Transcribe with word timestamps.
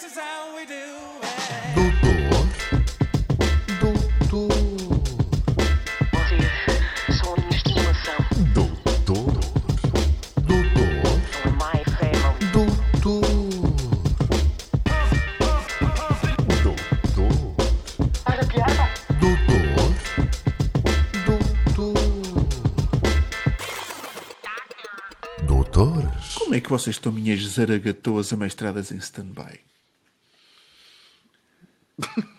Doutor, 0.00 1.92
doutor, 3.78 4.48
Vocês 6.14 7.18
são 7.18 7.34
minha 7.36 7.50
estimação. 7.50 8.18
doutor, 8.54 9.30
doutor, 10.40 11.04
my 11.52 11.84
family. 11.84 12.40
doutor, 12.50 13.20
doutor, 16.62 17.54
Faz 18.24 18.38
a 18.40 18.44
piada? 18.46 18.84
doutor, 19.20 19.60
doutor. 21.26 21.94
Doutores, 25.46 26.34
Como 26.38 26.54
é 26.54 26.60
que 26.62 26.70
vocês 26.70 26.96
estão, 26.96 27.12
minhas 27.12 27.42
zaragatoas 27.42 28.32
amestradas 28.32 28.90
em 28.92 28.96
stand-by? 28.96 29.60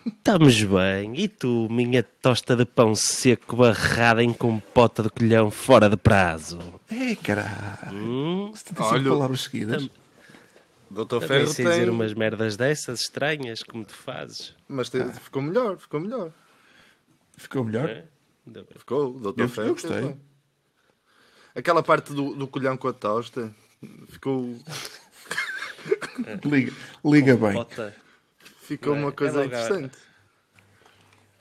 Estamos 0.06 0.62
bem. 0.62 1.14
E 1.18 1.28
tu, 1.28 1.68
minha 1.70 2.02
tosta 2.02 2.54
de 2.56 2.64
pão 2.64 2.94
seco 2.94 3.56
barrada 3.56 4.22
em 4.22 4.32
compota 4.32 5.02
de 5.02 5.10
colhão 5.10 5.50
fora 5.50 5.88
de 5.90 5.96
prazo? 5.96 6.58
É, 6.90 7.14
caralho. 7.16 7.92
Hum? 7.96 8.52
75 8.54 8.94
Olha, 8.94 9.10
palavras 9.10 9.40
seguidas. 9.42 9.90
Doutor 10.90 11.20
Também 11.20 11.38
Ferro 11.40 11.52
sei 11.52 11.64
tem... 11.64 11.74
dizer 11.74 11.90
umas 11.90 12.12
merdas 12.14 12.56
dessas 12.56 13.00
estranhas, 13.00 13.62
como 13.62 13.84
tu 13.84 13.94
fazes. 13.94 14.54
Mas 14.68 14.90
tem- 14.90 15.10
ficou 15.12 15.40
melhor, 15.42 15.78
ficou 15.78 15.98
melhor. 16.00 16.30
Ficou 17.36 17.64
melhor? 17.64 17.88
É? 17.88 18.04
Ficou, 18.76 19.12
Doutor 19.18 19.42
Eu- 19.42 19.48
Ferro. 19.48 19.68
eu 19.68 19.72
gostei. 19.74 20.16
Aquela 21.54 21.82
parte 21.82 22.12
do, 22.12 22.34
do 22.34 22.46
colhão 22.46 22.76
com 22.76 22.88
a 22.88 22.92
tosta 22.92 23.54
ficou, 24.08 24.56
Liga, 26.44 26.72
liga 27.04 27.36
bem. 27.36 27.52
Bota. 27.54 27.94
Ficou 28.72 28.94
é? 28.94 28.98
uma 28.98 29.12
coisa 29.12 29.40
É 29.40 29.44
logo 29.44 29.54
a- 29.54 29.58
interessante. 29.60 29.98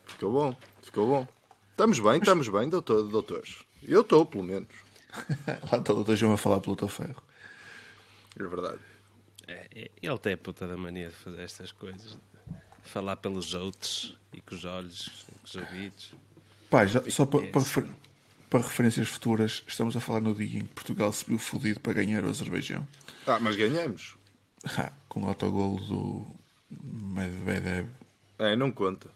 Ficou 0.05 0.31
bom, 0.31 0.57
ficou 0.83 1.07
bom. 1.07 1.27
Estamos 1.71 1.99
bem, 1.99 2.17
estamos 2.19 2.47
bem, 2.49 2.69
doutor, 2.69 3.03
doutores. 3.07 3.57
Eu 3.83 4.01
estou, 4.01 4.25
pelo 4.25 4.43
menos. 4.43 4.67
Lá 5.71 5.77
está 5.79 5.91
o 5.93 5.95
doutor 5.95 6.15
João 6.15 6.33
a 6.33 6.37
falar 6.37 6.59
pelo 6.61 6.75
teu 6.75 6.87
ferro. 6.87 7.21
É 8.39 8.43
verdade. 8.43 8.79
É, 9.47 9.67
é- 9.73 9.91
ele 10.01 10.17
tem 10.19 10.33
a 10.33 10.37
puta 10.37 10.67
da 10.67 10.77
mania 10.77 11.09
de 11.09 11.15
fazer 11.15 11.41
estas 11.41 11.71
coisas. 11.71 12.17
Falar 12.83 13.15
pelos 13.17 13.53
outros 13.53 14.17
e 14.33 14.41
com 14.41 14.55
os 14.55 14.65
olhos, 14.65 15.25
e 15.27 15.31
com 15.39 15.45
os 15.45 15.55
ouvidos. 15.55 16.13
Pá, 16.69 16.85
já, 16.85 17.01
só 17.09 17.25
para, 17.25 17.45
É 17.45 17.47
para, 17.51 17.61
refer- 17.61 17.89
para 18.49 18.61
referências 18.61 19.07
futuras, 19.07 19.63
estamos 19.67 19.95
a 19.95 19.99
falar 19.99 20.21
no 20.21 20.33
dia 20.35 20.59
em 20.59 20.65
que 20.65 20.73
Portugal 20.73 21.11
se 21.13 21.25
viu 21.25 21.37
fodido 21.39 21.79
para 21.79 21.93
ganhar 21.93 22.23
o 22.23 22.29
Azerbaijão. 22.29 22.87
Ah, 23.25 23.39
mas 23.39 23.55
ganhamos. 23.55 24.15
Ah, 24.77 24.91
com 25.09 25.23
o 25.23 25.27
autogolo 25.27 25.79
do 25.85 26.27
Medvedev. 26.83 27.89
É, 28.39 28.55
não 28.55 28.71
conta. 28.71 29.09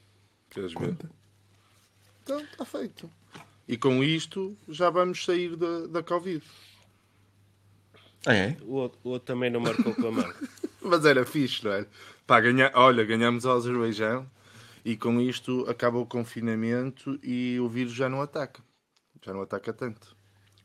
Queres 0.50 0.74
ver? 0.74 0.90
Conta. 0.90 1.10
Então, 2.24 2.40
está 2.40 2.66
feito. 2.66 3.10
E 3.68 3.78
com 3.78 4.04
isto 4.04 4.58
já 4.68 4.90
vamos 4.90 5.24
sair 5.24 5.56
da, 5.56 5.88
da 5.88 6.04
Covid. 6.04 6.44
Ah, 8.26 8.34
é? 8.34 8.58
O 8.62 8.74
outro, 8.74 9.00
o 9.04 9.10
outro 9.10 9.26
também 9.26 9.50
não 9.50 9.60
marcou 9.60 9.94
com 9.94 10.08
a 10.08 10.12
mão. 10.12 10.34
Mas 10.82 11.06
era 11.06 11.26
fixe, 11.26 11.64
não 11.64 11.72
era? 11.72 11.88
Pá, 12.26 12.40
ganha... 12.40 12.72
Olha, 12.74 13.04
ganhamos 13.04 13.46
ao 13.46 13.58
Azerbaijão 13.58 14.30
e 14.84 14.96
com 14.96 15.20
isto 15.20 15.66
acaba 15.70 15.98
o 15.98 16.06
confinamento 16.06 17.20
e 17.24 17.60
o 17.60 17.68
vírus 17.68 17.94
já 17.94 18.10
não 18.10 18.22
ataca. 18.22 18.64
Já 19.24 19.34
não 19.34 19.42
ataca 19.42 19.74
tanto. 19.74 20.16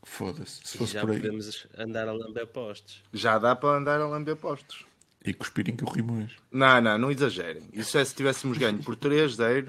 Foda-se. 0.02 0.60
Se 0.64 0.78
fosse 0.78 0.94
já 0.94 1.00
por 1.00 1.10
aí. 1.10 1.20
podemos 1.20 1.66
andar 1.76 2.08
a 2.08 2.12
lamber 2.12 2.46
postos. 2.46 3.02
Já 3.12 3.38
dá 3.38 3.54
para 3.54 3.78
andar 3.78 4.00
a 4.00 4.06
lamber 4.06 4.36
postos. 4.36 4.86
E 5.24 5.34
cuspirem 5.34 5.76
que 5.76 5.84
o 5.84 5.88
Rimões. 5.90 6.32
Não, 6.50 6.80
não, 6.80 6.96
não 6.96 7.10
exagerem. 7.10 7.62
Isso 7.72 7.98
é 7.98 8.04
se 8.04 8.14
tivéssemos 8.14 8.56
ganho 8.56 8.78
por 8.82 8.96
3-0 8.96 9.68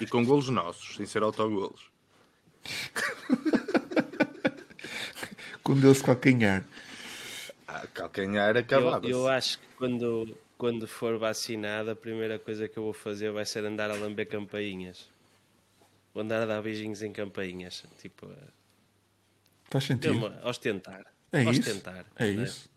e 0.00 0.06
com 0.06 0.24
golos 0.24 0.48
nossos, 0.48 0.94
sem 0.96 1.04
ser 1.06 1.22
autogolos. 1.22 1.80
Com 5.62 5.74
Deus 5.78 6.00
calcanhar. 6.00 6.64
Ah, 7.66 7.86
calcanhar 7.92 8.54
Eu, 8.54 8.60
acabava-se. 8.60 9.10
eu 9.10 9.28
acho 9.28 9.58
que 9.58 9.66
quando, 9.76 10.36
quando 10.56 10.86
for 10.86 11.18
vacinado, 11.18 11.90
a 11.90 11.96
primeira 11.96 12.38
coisa 12.38 12.68
que 12.68 12.78
eu 12.78 12.84
vou 12.84 12.92
fazer 12.92 13.32
vai 13.32 13.44
ser 13.44 13.64
andar 13.64 13.90
a 13.90 13.94
lamber 13.94 14.28
campainhas. 14.28 15.08
Vou 16.14 16.22
andar 16.22 16.42
a 16.42 16.46
dar 16.46 16.62
beijinhos 16.62 17.02
em 17.02 17.12
campainhas. 17.12 17.84
Tipo, 18.00 18.26
a- 18.26 18.36
Faz 19.68 19.84
sentido. 19.84 20.32
ostentar. 20.44 21.04
É 21.32 21.40
isso. 21.42 21.50
ostentar. 21.50 22.06
É 22.16 22.30
né? 22.30 22.44
isso. 22.44 22.70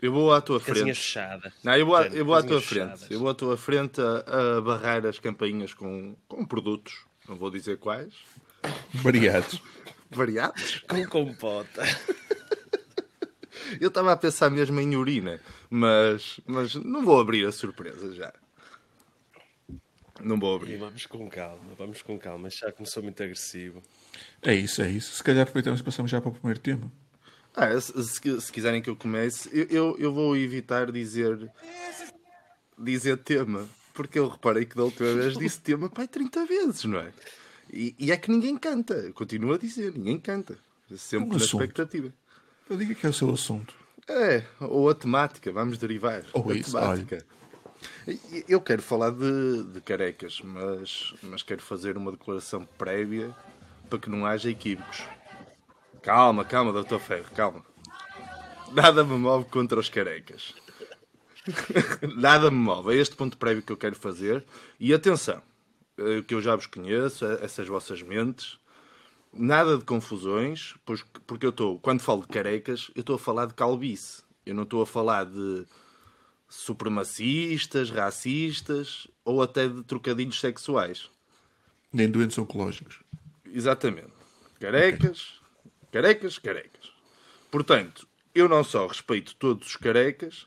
Eu 0.00 0.12
vou 0.12 0.32
à 0.32 0.40
tua 0.40 0.60
Casinha 0.60 0.84
frente. 0.86 0.96
fechada. 0.96 1.52
Não, 1.64 1.74
eu 1.76 1.84
vou, 1.86 1.96
à- 1.96 2.06
eu 2.06 2.24
vou 2.24 2.34
à 2.34 2.42
tua 2.42 2.60
Casinhas 2.60 2.64
frente. 2.64 2.84
fechadas. 2.90 3.10
Eu 3.10 3.18
vou 3.18 3.28
à 3.28 3.34
tua 3.34 3.56
frente 3.56 4.00
a, 4.00 4.56
a 4.58 4.60
barrar 4.60 5.04
as 5.06 5.18
campainhas 5.18 5.74
com, 5.74 6.14
com 6.28 6.44
produtos. 6.46 7.04
Não 7.28 7.36
vou 7.36 7.50
dizer 7.50 7.78
quais. 7.78 8.14
Variados. 8.94 9.60
Variados. 10.10 10.84
Com 10.88 11.04
compota. 11.06 11.82
Eu 13.80 13.88
estava 13.88 14.12
a 14.12 14.16
pensar 14.16 14.48
mesmo 14.50 14.80
em 14.80 14.96
urina, 14.96 15.40
mas, 15.68 16.40
mas 16.46 16.74
não 16.74 17.04
vou 17.04 17.20
abrir 17.20 17.46
a 17.46 17.52
surpresa 17.52 18.14
já. 18.14 18.32
Não 20.20 20.38
vou 20.40 20.54
E 20.54 20.62
abrir. 20.62 20.76
vamos 20.78 21.04
com 21.06 21.28
calma, 21.28 21.60
vamos 21.76 22.00
com 22.02 22.18
calma. 22.18 22.48
Já 22.48 22.72
começou 22.72 23.02
muito 23.02 23.22
agressivo. 23.22 23.82
É 24.42 24.54
isso, 24.54 24.80
é 24.80 24.90
isso. 24.90 25.12
Se 25.16 25.22
calhar 25.22 25.42
aproveitamos 25.42 25.80
e 25.80 25.82
passamos 25.84 26.10
já 26.10 26.20
para 26.20 26.30
o 26.30 26.32
primeiro 26.32 26.58
tema. 26.60 26.90
Ah, 27.60 27.80
se, 27.80 27.92
se- 28.04 28.40
se 28.40 28.52
quiserem 28.52 28.80
que 28.80 28.88
eu 28.88 28.94
comece, 28.96 29.48
eu, 29.52 29.66
eu, 29.68 29.96
eu 29.98 30.12
vou 30.14 30.36
evitar 30.36 30.92
dizer 30.92 31.50
dizer 32.78 33.16
tema, 33.18 33.66
porque 33.92 34.18
eu 34.18 34.28
reparei 34.28 34.64
que 34.64 34.76
da 34.76 34.84
última 34.84 35.12
vez 35.14 35.36
disse 35.36 35.60
tema 35.60 35.88
pai 35.90 36.06
30 36.06 36.46
vezes, 36.46 36.84
não 36.84 37.00
é? 37.00 37.12
E, 37.72 37.94
e 37.98 38.12
é 38.12 38.16
que 38.16 38.30
ninguém 38.30 38.56
canta, 38.56 38.94
eu 38.94 39.12
continuo 39.12 39.52
a 39.54 39.58
dizer, 39.58 39.92
ninguém 39.92 40.18
canta. 40.18 40.56
Sempre 40.96 41.26
Um 41.26 41.30
na 41.30 41.36
assunto. 41.36 41.62
expectativa. 41.62 42.12
Eu 42.70 42.76
digo 42.76 42.94
que 42.94 43.06
é 43.06 43.10
o 43.10 43.12
seu 43.12 43.30
assunto. 43.30 43.74
É, 44.08 44.42
ou 44.60 44.88
a 44.88 44.94
temática, 44.94 45.52
vamos 45.52 45.76
derivar. 45.76 46.24
Ou 46.32 46.50
a 46.50 46.54
isso, 46.54 46.70
temática. 46.72 47.26
E- 48.06 48.44
Eu 48.48 48.60
quero 48.60 48.80
falar 48.80 49.10
de, 49.10 49.64
de 49.64 49.80
carecas, 49.82 50.40
mas, 50.42 51.12
mas 51.22 51.42
quero 51.42 51.60
fazer 51.62 51.96
uma 51.98 52.10
declaração 52.12 52.66
prévia 52.78 53.34
para 53.90 53.98
que 53.98 54.08
não 54.08 54.24
haja 54.24 54.48
equívocos. 54.48 55.02
Calma, 56.08 56.42
calma, 56.42 56.72
doutor 56.72 57.00
Ferro, 57.00 57.30
calma. 57.34 57.62
Nada 58.72 59.04
me 59.04 59.18
move 59.18 59.44
contra 59.50 59.78
os 59.78 59.90
carecas. 59.90 60.54
Nada 62.16 62.50
me 62.50 62.56
move. 62.56 62.96
É 62.96 62.98
este 62.98 63.14
ponto 63.14 63.36
prévio 63.36 63.62
que 63.62 63.70
eu 63.70 63.76
quero 63.76 63.94
fazer. 63.94 64.42
E 64.80 64.94
atenção, 64.94 65.42
eh, 65.98 66.22
que 66.22 66.34
eu 66.34 66.40
já 66.40 66.56
vos 66.56 66.64
conheço, 66.64 67.26
eh, 67.26 67.40
essas 67.42 67.68
vossas 67.68 68.00
mentes. 68.00 68.58
Nada 69.34 69.76
de 69.76 69.84
confusões, 69.84 70.74
pois, 70.86 71.04
porque 71.26 71.44
eu 71.44 71.50
estou, 71.50 71.78
quando 71.78 72.00
falo 72.00 72.22
de 72.22 72.28
carecas, 72.28 72.90
eu 72.94 73.00
estou 73.00 73.16
a 73.16 73.18
falar 73.18 73.44
de 73.44 73.52
calvície. 73.52 74.22
Eu 74.46 74.54
não 74.54 74.62
estou 74.62 74.80
a 74.80 74.86
falar 74.86 75.26
de 75.26 75.66
supremacistas, 76.48 77.90
racistas 77.90 79.06
ou 79.26 79.42
até 79.42 79.68
de 79.68 79.82
trocadilhos 79.82 80.40
sexuais. 80.40 81.10
Nem 81.92 82.10
doentes 82.10 82.38
oncológicos. 82.38 82.98
Exatamente. 83.44 84.16
Carecas, 84.58 85.37
carecas, 85.98 86.38
carecas. 86.38 86.92
Portanto, 87.50 88.06
eu 88.32 88.48
não 88.48 88.62
só 88.62 88.86
respeito 88.86 89.34
todos 89.34 89.66
os 89.66 89.76
carecas, 89.76 90.46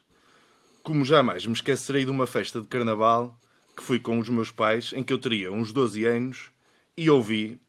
como 0.82 1.04
jamais 1.04 1.46
me 1.46 1.52
esquecerei 1.52 2.06
de 2.06 2.12
uma 2.12 2.26
festa 2.26 2.62
de 2.62 2.68
carnaval 2.68 3.38
que 3.76 3.84
fui 3.84 4.00
com 4.00 4.18
os 4.18 4.30
meus 4.30 4.50
pais, 4.50 4.94
em 4.94 5.04
que 5.04 5.12
eu 5.12 5.18
teria 5.18 5.52
uns 5.52 5.74
12 5.74 6.06
anos 6.06 6.52
e 6.96 7.10
ouvi 7.10 7.60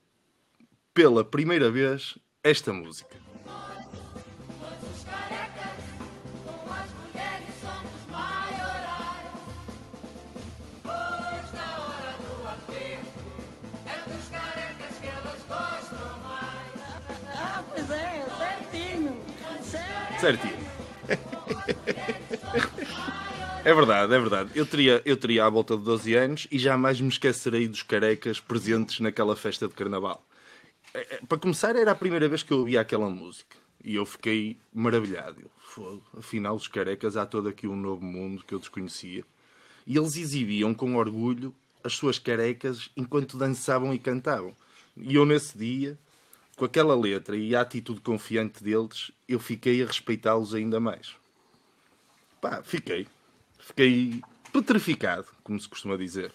pela 0.94 1.24
primeira 1.24 1.72
vez 1.72 2.16
esta 2.44 2.72
música. 2.72 3.16
Certinho. 20.22 20.54
É 23.64 23.74
verdade, 23.74 24.14
é 24.14 24.18
verdade. 24.20 24.50
Eu 24.54 24.64
teria, 24.64 25.02
eu 25.04 25.16
teria 25.16 25.44
à 25.44 25.50
volta 25.50 25.76
de 25.76 25.82
12 25.82 26.14
anos 26.14 26.46
e 26.48 26.60
jamais 26.60 27.00
me 27.00 27.08
esquecerei 27.08 27.66
dos 27.66 27.82
carecas 27.82 28.38
presentes 28.38 29.00
naquela 29.00 29.34
festa 29.34 29.66
de 29.66 29.74
carnaval. 29.74 30.24
É, 30.94 31.16
é, 31.16 31.20
Para 31.28 31.38
começar, 31.38 31.74
era 31.74 31.90
a 31.90 31.94
primeira 31.96 32.28
vez 32.28 32.44
que 32.44 32.52
eu 32.52 32.58
ouvia 32.58 32.80
aquela 32.80 33.10
música. 33.10 33.56
E 33.84 33.96
eu 33.96 34.06
fiquei 34.06 34.56
maravilhado. 34.72 35.50
"Fogo, 35.58 36.04
Afinal, 36.16 36.54
os 36.54 36.68
carecas, 36.68 37.16
há 37.16 37.26
todo 37.26 37.48
aqui 37.48 37.66
um 37.66 37.74
novo 37.74 38.04
mundo 38.04 38.44
que 38.46 38.54
eu 38.54 38.60
desconhecia. 38.60 39.24
E 39.84 39.96
eles 39.96 40.16
exibiam 40.16 40.72
com 40.72 40.94
orgulho 40.94 41.52
as 41.82 41.94
suas 41.94 42.16
carecas 42.16 42.90
enquanto 42.96 43.36
dançavam 43.36 43.92
e 43.92 43.98
cantavam. 43.98 44.54
E 44.96 45.16
eu, 45.16 45.26
nesse 45.26 45.58
dia, 45.58 45.98
com 46.56 46.64
aquela 46.64 46.94
letra 46.98 47.36
e 47.36 47.54
a 47.54 47.60
atitude 47.60 48.00
confiante 48.00 48.62
deles, 48.62 49.10
eu 49.28 49.38
fiquei 49.40 49.82
a 49.82 49.86
respeitá-los 49.86 50.54
ainda 50.54 50.78
mais. 50.78 51.16
Pá, 52.40 52.62
fiquei. 52.62 53.06
Fiquei 53.58 54.20
petrificado, 54.52 55.26
como 55.42 55.58
se 55.58 55.68
costuma 55.68 55.96
dizer. 55.96 56.32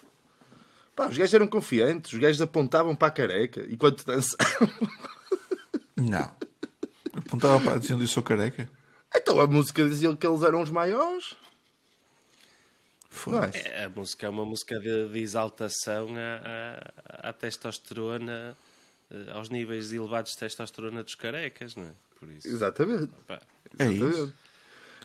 Pá, 0.96 1.06
os 1.08 1.16
gajos 1.16 1.34
eram 1.34 1.46
confiantes, 1.46 2.12
os 2.12 2.18
gajos 2.18 2.40
apontavam 2.40 2.96
para 2.96 3.08
a 3.08 3.12
careca 3.12 3.64
enquanto 3.70 4.04
dançavam. 4.04 4.68
Não. 5.96 6.34
Apontava 7.12 7.60
para 7.60 7.78
dizendo 7.78 8.02
eu 8.02 8.08
sou 8.08 8.22
careca. 8.22 8.68
Então 9.14 9.40
a 9.40 9.46
música 9.46 9.86
dizia 9.88 10.14
que 10.16 10.26
eles 10.26 10.42
eram 10.42 10.62
os 10.62 10.70
maiores. 10.70 11.36
Não 13.26 13.42
é? 13.42 13.84
A 13.84 13.88
música 13.88 14.26
é 14.26 14.28
uma 14.28 14.44
música 14.44 14.78
de, 14.78 15.08
de 15.08 15.18
exaltação 15.18 16.08
à, 16.16 17.22
à- 17.26 17.28
à 17.30 17.32
testosterona, 17.32 18.56
aos 19.32 19.48
níveis 19.48 19.92
elevados 19.92 20.32
de 20.32 20.38
testosterona 20.38 21.02
dos 21.02 21.14
carecas, 21.14 21.74
não 21.76 21.84
é? 21.84 21.92
Por 22.18 22.28
isso. 22.30 22.48
Exatamente. 22.48 23.10
É 23.28 23.84
Exatamente. 23.84 24.10
isso. 24.16 24.34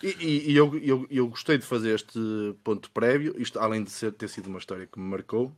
E, 0.02 0.08
e- 0.20 0.52
e 0.52 0.56
eu, 0.58 0.78
eu, 0.80 1.08
eu 1.10 1.28
gostei 1.30 1.58
de 1.58 1.66
fazer 1.66 1.96
este 1.96 2.20
ponto 2.64 2.90
prévio, 2.92 3.36
isto 3.38 3.58
além 3.60 3.84
de 3.84 3.92
ser, 3.92 4.12
ter 4.12 4.28
sido 4.28 4.48
uma 4.48 4.60
história 4.60 4.86
que 4.86 5.00
me 5.00 5.06
marcou. 5.06 5.56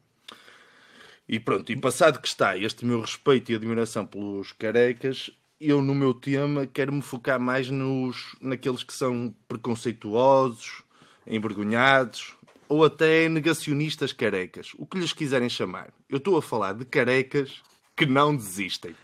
E 1.27 1.39
pronto, 1.39 1.71
e 1.71 1.75
passado 1.75 2.21
que 2.21 2.27
está 2.27 2.56
este 2.56 2.86
meu 2.86 3.01
respeito 3.01 3.51
e 3.51 3.56
admiração 3.56 4.06
pelos 4.06 4.51
carecas, 4.51 5.31
eu 5.59 5.81
no 5.81 5.95
meu 5.95 6.13
tema 6.13 6.68
quero 6.68 6.94
me 6.94 7.01
focar 7.01 7.39
mais 7.39 7.69
nos, 7.69 8.36
naqueles 8.39 8.83
que 8.83 8.94
são 8.94 9.33
preconceituosos, 9.48 10.83
envergonhados 11.25 12.36
ou 12.69 12.83
até 12.86 13.27
negacionistas 13.30 14.12
carecas, 14.13 14.71
o 14.77 14.86
que 14.86 15.00
lhes 15.00 15.13
quiserem 15.13 15.50
chamar. 15.50 15.91
Eu 16.09 16.18
estou 16.18 16.38
a 16.38 16.41
falar 16.41 16.74
de 16.74 16.86
carecas 16.86 17.63
que 17.95 18.06
não 18.06 18.36
desistem. 18.36 18.95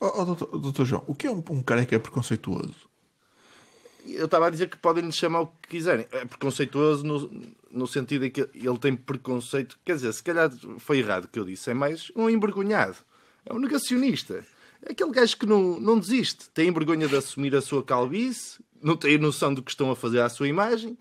Oh, 0.00 0.20
oh, 0.20 0.24
doutor, 0.24 0.58
doutor 0.58 0.86
João, 0.86 1.04
o 1.06 1.14
que 1.14 1.26
é 1.26 1.30
um, 1.30 1.42
um 1.50 1.62
careca 1.62 1.98
preconceituoso? 1.98 2.90
Eu 4.04 4.24
estava 4.24 4.48
a 4.48 4.50
dizer 4.50 4.68
que 4.68 4.76
podem 4.76 5.04
lhe 5.04 5.12
chamar 5.12 5.42
o 5.42 5.46
que 5.46 5.68
quiserem. 5.68 6.06
É 6.10 6.24
preconceituoso 6.24 7.04
no, 7.04 7.54
no 7.70 7.86
sentido 7.86 8.24
em 8.24 8.30
que 8.30 8.48
ele 8.52 8.78
tem 8.78 8.96
preconceito. 8.96 9.78
Quer 9.84 9.94
dizer, 9.94 10.12
se 10.12 10.22
calhar 10.22 10.50
foi 10.78 10.98
errado 10.98 11.26
o 11.26 11.28
que 11.28 11.38
eu 11.38 11.44
disse. 11.44 11.70
É 11.70 11.74
mais 11.74 12.10
um 12.16 12.28
envergonhado. 12.28 12.96
É 13.46 13.52
um 13.52 13.60
negacionista. 13.60 14.44
É 14.82 14.90
aquele 14.90 15.12
gajo 15.12 15.36
que 15.36 15.46
não, 15.46 15.78
não 15.78 15.98
desiste. 15.98 16.50
Tem 16.50 16.72
vergonha 16.72 17.06
de 17.06 17.14
assumir 17.14 17.54
a 17.54 17.60
sua 17.60 17.84
calvície, 17.84 18.58
não 18.82 18.96
tem 18.96 19.16
noção 19.18 19.54
do 19.54 19.62
que 19.62 19.70
estão 19.70 19.90
a 19.90 19.96
fazer 19.96 20.20
à 20.20 20.28
sua 20.28 20.48
imagem. 20.48 20.98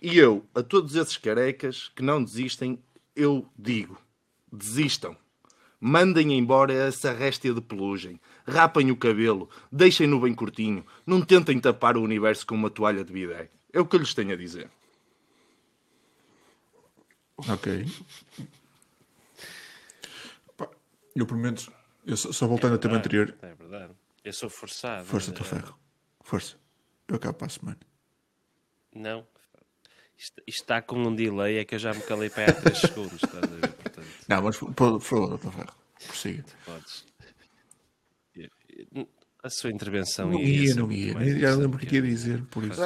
E 0.00 0.18
eu, 0.18 0.44
a 0.54 0.62
todos 0.62 0.94
esses 0.94 1.16
carecas 1.16 1.90
que 1.96 2.02
não 2.02 2.22
desistem, 2.22 2.78
eu 3.16 3.46
digo: 3.58 3.98
desistam. 4.52 5.16
Mandem 5.84 6.32
embora 6.38 6.72
essa 6.72 7.12
réstia 7.12 7.52
de 7.52 7.60
pelugem. 7.60 8.20
Rapem 8.46 8.92
o 8.92 8.96
cabelo. 8.96 9.50
Deixem-no 9.70 10.20
bem 10.20 10.32
curtinho. 10.32 10.86
Não 11.04 11.20
tentem 11.20 11.58
tapar 11.58 11.96
o 11.96 12.02
universo 12.02 12.46
com 12.46 12.54
uma 12.54 12.70
toalha 12.70 13.02
de 13.04 13.12
bidé. 13.12 13.50
É 13.72 13.80
o 13.80 13.84
que 13.84 13.96
eu 13.96 14.00
lhes 14.00 14.14
tenho 14.14 14.32
a 14.32 14.36
dizer. 14.36 14.70
Ok. 17.36 17.84
Eu, 21.14 21.26
pelo 21.26 21.40
menos, 21.40 21.68
eu 22.06 22.16
só, 22.16 22.32
só 22.32 22.46
voltando 22.46 22.72
ao 22.72 22.78
tema 22.78 22.96
anterior, 22.96 23.36
É 23.42 23.54
verdade. 23.54 23.92
Eu 24.24 24.32
sou 24.32 24.48
forçado. 24.48 25.04
força, 25.04 25.30
eh, 25.30 25.34
doutor 25.34 25.44
Ferro. 25.46 25.78
Força. 26.22 26.56
Eu 27.06 27.16
acabo 27.16 27.34
para 27.36 27.48
a 27.48 27.50
semana. 27.50 27.78
Não. 28.94 29.26
Isto, 30.16 30.42
isto 30.46 30.62
está 30.62 30.80
com 30.80 30.96
um 30.96 31.14
delay, 31.14 31.58
é 31.58 31.66
que 31.66 31.74
eu 31.74 31.78
já 31.78 31.92
me 31.92 32.00
calei 32.00 32.30
para 32.30 32.44
aí 32.44 32.50
há 32.50 32.54
3 32.54 32.78
segundos, 32.78 33.22
estás 33.22 33.42
a 33.44 33.46
ver? 33.46 33.81
Não, 34.28 34.42
mas 34.42 34.56
por 34.56 34.72
por 34.72 35.00
favor, 35.00 35.28
doutor 35.30 35.52
Ferro. 35.52 35.72
Prossiga. 36.06 36.44
podes. 36.64 37.04
A 39.42 39.50
sua 39.50 39.70
intervenção 39.70 40.30
Não 40.30 40.38
ia 40.38 40.66
ia, 40.68 40.74
não 40.76 40.92
ia. 40.92 41.14
Nem- 41.14 41.40
Já 41.40 41.54
lembro 41.56 41.76
o 41.76 41.80
que 41.80 41.96
ia 41.96 42.02
dizer, 42.02 42.42
por 42.44 42.62
isso. 42.64 42.80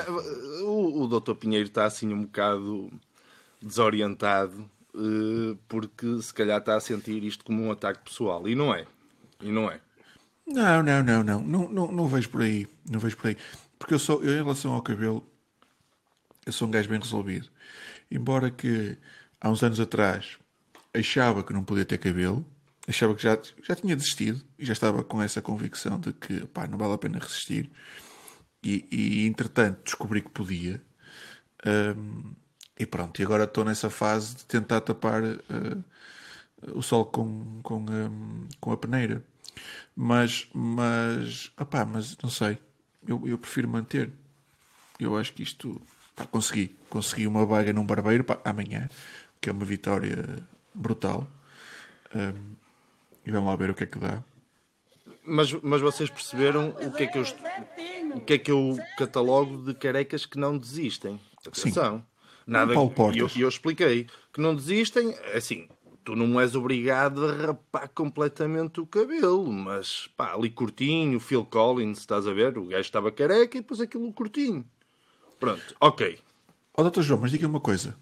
O, 0.64 1.02
o 1.02 1.20
Dr. 1.20 1.34
Pinheiro 1.34 1.68
está 1.68 1.84
assim 1.84 2.12
um 2.14 2.22
bocado 2.24 2.90
desorientado 3.60 4.68
eh, 4.94 5.56
porque 5.68 6.22
se 6.22 6.32
calhar 6.32 6.58
está 6.58 6.74
a 6.76 6.80
sentir 6.80 7.22
isto 7.24 7.44
como 7.44 7.62
um 7.62 7.70
ataque 7.70 8.04
pessoal. 8.04 8.48
E 8.48 8.54
não 8.54 8.74
é. 8.74 8.86
E 9.42 9.50
não 9.52 9.70
é. 9.70 9.80
Não, 10.46 10.82
não, 10.82 11.02
não, 11.02 11.22
não. 11.22 11.40
Não, 11.42 11.68
não, 11.68 11.92
não 11.92 12.08
vejo 12.08 12.30
por 12.30 12.40
aí. 12.40 12.66
Não 12.90 12.98
vejo 12.98 13.18
por 13.18 13.26
aí. 13.28 13.36
Porque 13.78 13.92
eu 13.92 13.98
sou, 13.98 14.24
eu, 14.24 14.32
em 14.32 14.42
relação 14.42 14.72
ao 14.72 14.80
cabelo, 14.80 15.22
eu 16.46 16.52
sou 16.52 16.66
um 16.66 16.70
gajo 16.70 16.88
bem 16.88 16.98
resolvido. 16.98 17.48
Embora 18.10 18.50
que 18.50 18.96
há 19.38 19.50
uns 19.50 19.62
anos 19.62 19.78
atrás 19.78 20.38
achava 20.96 21.42
que 21.42 21.52
não 21.52 21.64
podia 21.64 21.84
ter 21.84 21.98
cabelo, 21.98 22.44
achava 22.88 23.14
que 23.14 23.22
já, 23.22 23.38
já 23.62 23.74
tinha 23.74 23.96
desistido 23.96 24.42
e 24.58 24.64
já 24.64 24.72
estava 24.72 25.02
com 25.04 25.20
essa 25.22 25.42
convicção 25.42 25.98
de 26.00 26.12
que 26.12 26.46
pá, 26.46 26.66
não 26.66 26.78
vale 26.78 26.94
a 26.94 26.98
pena 26.98 27.18
resistir. 27.18 27.70
E, 28.62 28.86
e 28.90 29.26
entretanto 29.26 29.84
descobri 29.84 30.22
que 30.22 30.30
podia. 30.30 30.82
Hum, 31.66 32.34
e 32.78 32.86
pronto, 32.86 33.20
e 33.20 33.24
agora 33.24 33.44
estou 33.44 33.64
nessa 33.64 33.90
fase 33.90 34.36
de 34.36 34.44
tentar 34.44 34.80
tapar 34.82 35.22
eh, 35.24 35.38
o 36.74 36.82
sol 36.82 37.06
com, 37.06 37.60
com, 37.62 37.78
hum, 37.88 38.48
com 38.60 38.72
a 38.72 38.76
peneira. 38.76 39.24
Mas, 39.94 40.48
mas, 40.52 41.50
opá, 41.58 41.84
mas 41.84 42.16
não 42.22 42.30
sei. 42.30 42.58
Eu, 43.06 43.22
eu 43.26 43.38
prefiro 43.38 43.68
manter. 43.68 44.10
Eu 45.00 45.16
acho 45.16 45.32
que 45.32 45.42
isto, 45.42 45.80
pá, 46.14 46.26
consegui. 46.26 46.76
Consegui 46.90 47.26
uma 47.26 47.46
vaga 47.46 47.72
num 47.72 47.86
barbeiro 47.86 48.24
pá, 48.24 48.38
amanhã, 48.44 48.88
que 49.40 49.48
é 49.48 49.52
uma 49.52 49.64
vitória 49.64 50.46
brutal. 50.76 51.26
Hum, 52.14 52.54
e 53.24 53.30
vamos 53.30 53.48
lá 53.48 53.56
ver 53.56 53.70
o 53.70 53.74
que 53.74 53.84
é 53.84 53.86
que 53.86 53.98
dá. 53.98 54.22
Mas, 55.24 55.52
mas 55.54 55.80
vocês 55.80 56.08
perceberam 56.08 56.68
o 56.68 56.92
que 56.92 57.02
é 57.02 57.06
que 57.06 57.18
eu, 57.18 57.24
o 58.14 58.20
que 58.20 58.34
é 58.34 58.38
que 58.38 58.50
eu 58.50 58.78
catalogo 58.96 59.56
de 59.64 59.74
carecas 59.74 60.24
que 60.24 60.38
não 60.38 60.56
desistem? 60.56 61.20
Atenção. 61.44 62.04
Nada, 62.46 62.74
Paulo 62.74 62.92
e 62.92 62.94
Portas. 62.94 63.36
eu, 63.36 63.42
eu 63.42 63.48
expliquei 63.48 64.06
que 64.32 64.40
não 64.40 64.54
desistem, 64.54 65.16
assim, 65.34 65.68
tu 66.04 66.14
não 66.14 66.40
és 66.40 66.54
obrigado 66.54 67.26
a 67.26 67.34
rapar 67.34 67.88
completamente 67.88 68.80
o 68.80 68.86
cabelo, 68.86 69.52
mas 69.52 70.08
pá, 70.16 70.34
ali 70.34 70.48
curtinho, 70.48 71.18
Phil 71.18 71.44
Collins, 71.44 71.98
estás 71.98 72.28
a 72.28 72.32
ver? 72.32 72.56
O 72.56 72.66
gajo 72.66 72.82
estava 72.82 73.10
careca 73.10 73.58
e 73.58 73.60
depois 73.60 73.80
aquilo 73.80 74.12
curtinho. 74.12 74.64
Pronto, 75.40 75.74
ok. 75.80 76.20
Ó, 76.74 76.82
doutor 76.82 77.02
João, 77.02 77.20
mas 77.20 77.32
diga 77.32 77.48
uma 77.48 77.58
coisa. 77.58 77.96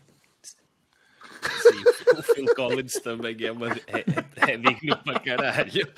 Phil 2.34 2.46
Collins 2.54 2.94
também 2.94 3.36
é, 3.40 3.52
uma, 3.52 3.68
é, 3.68 4.04
é 4.36 4.56
digno 4.56 4.96
para 5.04 5.20
caralho. 5.20 5.88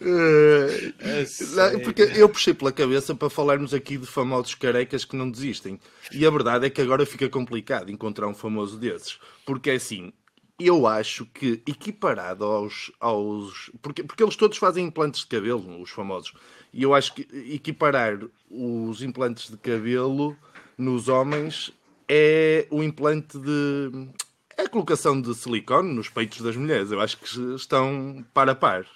Não, 0.00 1.26
sério. 1.26 1.82
Porque 1.82 2.02
eu 2.02 2.28
puxei 2.28 2.54
pela 2.54 2.72
cabeça 2.72 3.14
para 3.14 3.30
falarmos 3.30 3.74
aqui 3.74 3.96
de 3.96 4.06
famosos 4.06 4.54
carecas 4.54 5.04
que 5.04 5.16
não 5.16 5.30
desistem. 5.30 5.78
E 6.12 6.26
a 6.26 6.30
verdade 6.30 6.66
é 6.66 6.70
que 6.70 6.80
agora 6.80 7.04
fica 7.04 7.28
complicado 7.28 7.90
encontrar 7.90 8.26
um 8.28 8.34
famoso 8.34 8.78
desses. 8.78 9.18
Porque 9.44 9.70
é 9.70 9.74
assim, 9.74 10.12
eu 10.58 10.86
acho 10.86 11.26
que 11.26 11.62
equiparado 11.66 12.44
aos. 12.44 12.90
aos 12.98 13.70
porque, 13.82 14.02
porque 14.02 14.22
eles 14.22 14.36
todos 14.36 14.56
fazem 14.56 14.86
implantes 14.86 15.20
de 15.20 15.26
cabelo, 15.26 15.80
os 15.80 15.90
famosos. 15.90 16.32
E 16.72 16.82
eu 16.82 16.94
acho 16.94 17.14
que 17.14 17.26
equiparar 17.52 18.18
os 18.50 19.02
implantes 19.02 19.50
de 19.50 19.56
cabelo 19.56 20.36
nos 20.76 21.08
homens 21.08 21.72
é 22.08 22.66
o 22.70 22.82
implante 22.82 23.38
de. 23.38 24.08
É 24.56 24.62
a 24.62 24.68
colocação 24.68 25.20
de 25.20 25.34
silicone 25.34 25.92
nos 25.92 26.08
peitos 26.08 26.40
das 26.40 26.56
mulheres. 26.56 26.90
Eu 26.90 27.00
acho 27.00 27.18
que 27.18 27.54
estão 27.54 28.24
par 28.32 28.48
a 28.48 28.54
par. 28.54 28.86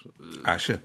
Acha? 0.43 0.81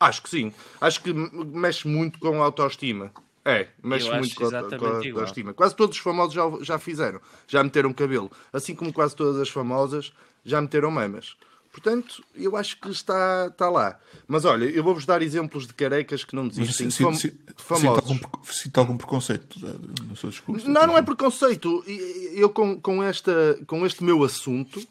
Acho 0.00 0.22
que 0.22 0.28
sim. 0.30 0.52
Acho 0.80 1.00
que 1.02 1.12
me- 1.12 1.30
mexe 1.44 1.86
muito 1.86 2.18
com 2.18 2.42
a 2.42 2.44
autoestima. 2.46 3.12
É, 3.44 3.68
mexe 3.82 4.08
Eu 4.08 4.16
muito 4.16 4.34
com 4.34 4.46
a, 4.46 4.50
com 4.78 4.86
a 4.86 4.88
autoestima. 5.20 5.54
Quase 5.54 5.76
todos 5.76 5.96
os 5.96 6.02
famosos 6.02 6.34
já, 6.34 6.42
já 6.62 6.78
fizeram. 6.78 7.20
Já 7.46 7.62
meteram 7.62 7.92
cabelo. 7.92 8.30
Assim 8.52 8.74
como 8.74 8.92
quase 8.92 9.14
todas 9.14 9.40
as 9.40 9.48
famosas 9.48 10.12
já 10.44 10.60
meteram 10.60 10.90
mamas. 10.90 11.36
Portanto, 11.76 12.24
eu 12.34 12.56
acho 12.56 12.80
que 12.80 12.88
está, 12.88 13.48
está 13.52 13.68
lá. 13.68 14.00
Mas 14.26 14.46
olha, 14.46 14.64
eu 14.64 14.82
vou-vos 14.82 15.04
dar 15.04 15.20
exemplos 15.20 15.66
de 15.66 15.74
carecas 15.74 16.24
que 16.24 16.34
não 16.34 16.44
Mas 16.44 16.56
desistem. 16.56 16.88
si- 16.90 17.02
Fam- 17.02 17.12
si- 17.12 17.20
sinto, 17.28 17.54
famosos. 17.62 17.86
algum, 18.10 18.16
pre- 18.18 18.30
sinto 18.54 18.78
algum 18.78 18.96
preconceito 18.96 19.58
eh, 19.62 20.02
no 20.08 20.16
seu 20.16 20.30
discurso? 20.30 20.66
Não, 20.70 20.86
não 20.86 20.96
é 20.96 21.02
preconceito. 21.02 21.84
Eu, 22.32 22.48
com, 22.48 22.80
com, 22.80 23.02
esta, 23.02 23.60
com 23.66 23.84
este 23.84 24.02
meu 24.02 24.24
assunto, 24.24 24.82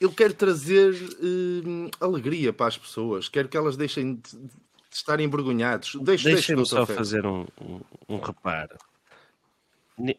eu 0.00 0.10
quero 0.10 0.34
trazer 0.34 0.92
hum, 1.22 1.88
alegria 2.00 2.52
para 2.52 2.66
as 2.66 2.76
pessoas. 2.76 3.28
Quero 3.28 3.48
que 3.48 3.56
elas 3.56 3.76
deixem 3.76 4.16
de, 4.16 4.22
de 4.38 4.50
estar 4.92 5.20
envergonhados. 5.20 5.92
Deixe, 6.02 6.24
deixe, 6.24 6.30
Deixa-me 6.32 6.56
doutor 6.56 6.78
só 6.80 6.86
Ferro. 6.86 6.98
fazer 6.98 7.24
um, 7.24 7.46
um, 7.60 7.80
um 8.08 8.18
reparo. 8.18 8.76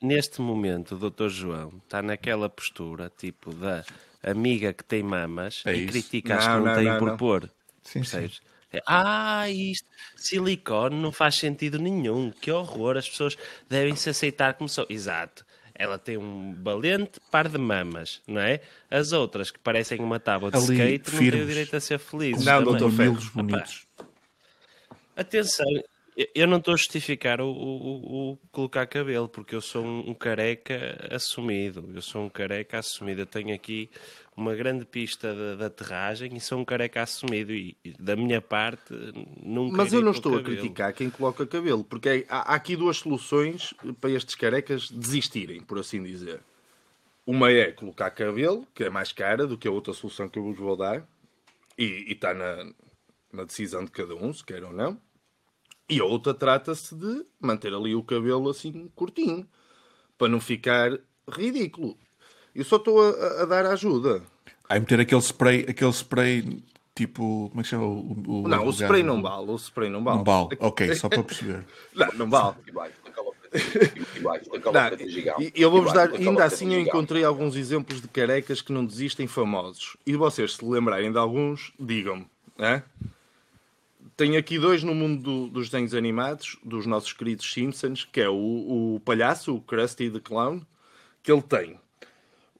Neste 0.01 0.41
momento, 0.41 0.95
o 0.95 1.09
Dr. 1.11 1.27
João 1.27 1.73
está 1.83 2.01
naquela 2.01 2.49
postura, 2.49 3.11
tipo, 3.15 3.53
da 3.53 3.83
amiga 4.23 4.73
que 4.73 4.83
tem 4.83 5.03
mamas 5.03 5.63
É 5.65 5.73
e 5.75 5.83
isso. 5.83 5.91
critica 5.91 6.35
as 6.35 6.43
que 6.43 6.49
Não, 6.49 6.59
não, 6.59 6.65
não, 6.65 6.75
têm 6.75 6.85
não, 6.85 6.97
por 6.99 7.07
não. 7.09 7.17
pôr. 7.17 7.43
Sim, 7.83 8.03
sim. 8.03 8.11
Percebes? 8.19 8.41
É, 8.73 8.81
ah, 8.85 9.49
isto, 9.49 9.87
silicone 10.15 10.95
não 10.95 11.11
faz 11.11 11.35
sentido 11.35 11.79
nenhum. 11.79 12.31
Que 12.31 12.51
horror, 12.51 12.97
as 12.97 13.07
pessoas 13.09 13.37
devem 13.69 13.95
se 13.95 14.09
aceitar 14.09 14.55
como 14.55 14.67
são. 14.67 14.85
Exato. 14.89 15.45
Ela 15.73 15.97
tem 15.97 16.17
um 16.17 16.55
valente 16.61 17.19
par 17.31 17.47
de 17.47 17.57
mamas, 17.57 18.21
não 18.27 18.41
é? 18.41 18.59
As 18.89 19.11
outras 19.13 19.51
que 19.51 19.59
parecem 19.59 19.99
uma 20.01 20.19
tábua 20.19 20.49
de 20.51 20.57
Ali, 20.57 20.65
skate 20.73 21.11
não 21.11 21.19
têm 21.19 21.27
o 21.29 21.31
firmes. 21.31 21.47
direito 21.47 21.75
a 21.75 21.79
ser 21.79 21.99
felizes. 21.99 22.43
Não, 22.43 22.63
doutor. 22.63 22.91
Mamilos 22.91 23.29
bonitos. 23.29 23.85
Atenção, 25.15 25.65
Eu- 26.33 26.47
não 26.47 26.57
estou 26.57 26.73
a 26.73 26.77
justificar 26.77 27.39
o, 27.39 27.47
o- 27.47 28.31
o- 28.31 28.37
colocar 28.51 28.87
cabelo, 28.87 29.29
porque 29.29 29.53
eu 29.53 29.61
sou 29.61 29.85
um, 29.85 30.09
um 30.09 30.13
careca 30.15 30.97
assumido. 31.11 31.87
Eu 31.93 32.01
sou 32.01 32.23
um 32.25 32.29
careca 32.29 32.79
assumido. 32.79 33.21
Eu 33.21 33.25
tenho 33.27 33.53
aqui 33.53 33.87
uma 34.35 34.55
grande 34.55 34.83
pista 34.83 35.31
de, 35.35 35.57
de 35.57 35.63
aterragem 35.63 36.35
e 36.35 36.39
sou 36.39 36.57
um 36.59 36.65
careca 36.65 37.03
assumido. 37.03 37.53
E, 37.53 37.77
da 37.99 38.15
minha 38.15 38.41
parte, 38.41 38.91
nunca. 39.43 39.77
Mas 39.77 39.93
eu 39.93 40.01
não 40.01 40.11
estou 40.11 40.33
a 40.33 40.37
cabelo. 40.41 40.57
criticar 40.59 40.91
quem 40.93 41.09
coloca 41.11 41.45
cabelo, 41.45 41.83
porque 41.83 42.09
é- 42.09 42.25
há, 42.29 42.53
há 42.53 42.55
aqui 42.55 42.75
duas 42.75 42.97
soluções 42.97 43.71
para 44.01 44.09
estes 44.09 44.33
carecas 44.33 44.89
desistirem, 44.89 45.61
por 45.61 45.77
assim 45.77 46.01
dizer. 46.01 46.39
Uma 47.27 47.51
é 47.51 47.71
colocar 47.71 48.09
cabelo, 48.09 48.65
que 48.73 48.83
é 48.85 48.89
mais 48.89 49.11
cara 49.11 49.45
do 49.45 49.55
que 49.57 49.67
a 49.67 49.71
outra 49.71 49.93
solução 49.93 50.27
que 50.27 50.39
eu 50.39 50.43
vos 50.43 50.57
vou 50.57 50.75
dar, 50.75 51.07
e 51.77 52.05
e 52.09 52.13
está 52.13 52.33
na, 52.33 52.71
na 53.31 53.43
decisão 53.43 53.85
de 53.85 53.91
cada 53.91 54.15
um, 54.15 54.33
se 54.33 54.43
quer 54.43 54.63
ou 54.63 54.73
não. 54.73 54.99
E 55.89 55.99
a 55.99 56.03
outra 56.05 56.33
trata-se 56.33 56.93
de 56.95 57.25
manter 57.39 57.73
ali 57.73 57.95
o 57.95 58.03
cabelo 58.03 58.49
assim 58.49 58.89
curtinho, 58.95 59.47
para 60.17 60.27
não 60.27 60.39
ficar 60.39 60.97
ridículo. 61.29 61.97
Eu 62.53 62.63
só 62.65 62.75
estou 62.77 63.01
a, 63.01 63.43
a 63.43 63.45
dar 63.45 63.65
ajuda. 63.67 64.21
Aí 64.67 64.79
meter 64.79 64.99
aquele 64.99 65.21
spray, 65.21 65.65
aquele 65.67 65.91
spray 65.93 66.63
tipo. 66.95 67.47
Como 67.49 67.61
é 67.61 67.63
que 67.63 67.69
chama? 67.69 67.85
O, 67.85 68.11
o- 68.43 68.47
Não, 68.47 68.65
o 68.65 68.67
o 68.69 68.73
spray 68.73 69.01
não 69.03 69.21
vale, 69.21 69.51
o 69.51 69.55
spray 69.57 69.89
não 69.89 70.03
vale. 70.03 70.17
Não 70.17 70.23
vale. 70.25 70.57
Ok, 70.59 70.93
só 70.95 71.07
para 71.07 71.23
perceber. 71.23 71.65
Não, 71.95 72.07
não 72.17 72.29
vale. 72.29 72.55
E 75.39 75.61
eu 75.61 75.71
vou-vos 75.71 75.93
dar, 75.93 76.11
ainda 76.13 76.43
assim 76.45 76.73
eu 76.73 76.81
encontrei 76.81 77.23
alguns 77.23 77.55
exemplos 77.55 78.01
de 78.01 78.07
carecas 78.07 78.61
que 78.61 78.71
não 78.73 78.85
desistem 78.85 79.25
famosos. 79.27 79.95
E 80.05 80.15
vocês, 80.15 80.53
se 80.55 80.65
lembrarem 80.65 81.11
de 81.11 81.17
alguns, 81.17 81.71
digam-me. 81.79 82.27
né? 82.57 82.83
Tenho 84.17 84.39
aqui 84.39 84.57
dois 84.57 84.81
no 84.83 84.95
mundo 84.95 85.21
do- 85.21 85.47
dos 85.47 85.69
desenhos 85.69 85.93
animados, 85.93 86.57
dos 86.63 86.87
nossos 86.87 87.13
queridos 87.13 87.51
Simpsons, 87.53 88.03
que 88.03 88.19
é 88.19 88.27
o, 88.27 88.95
o 88.95 88.99
palhaço, 89.05 89.55
o 89.55 89.61
Krusty 89.61 90.09
the 90.09 90.19
Clown, 90.19 90.61
que 91.21 91.31
ele 91.31 91.43
tem 91.43 91.79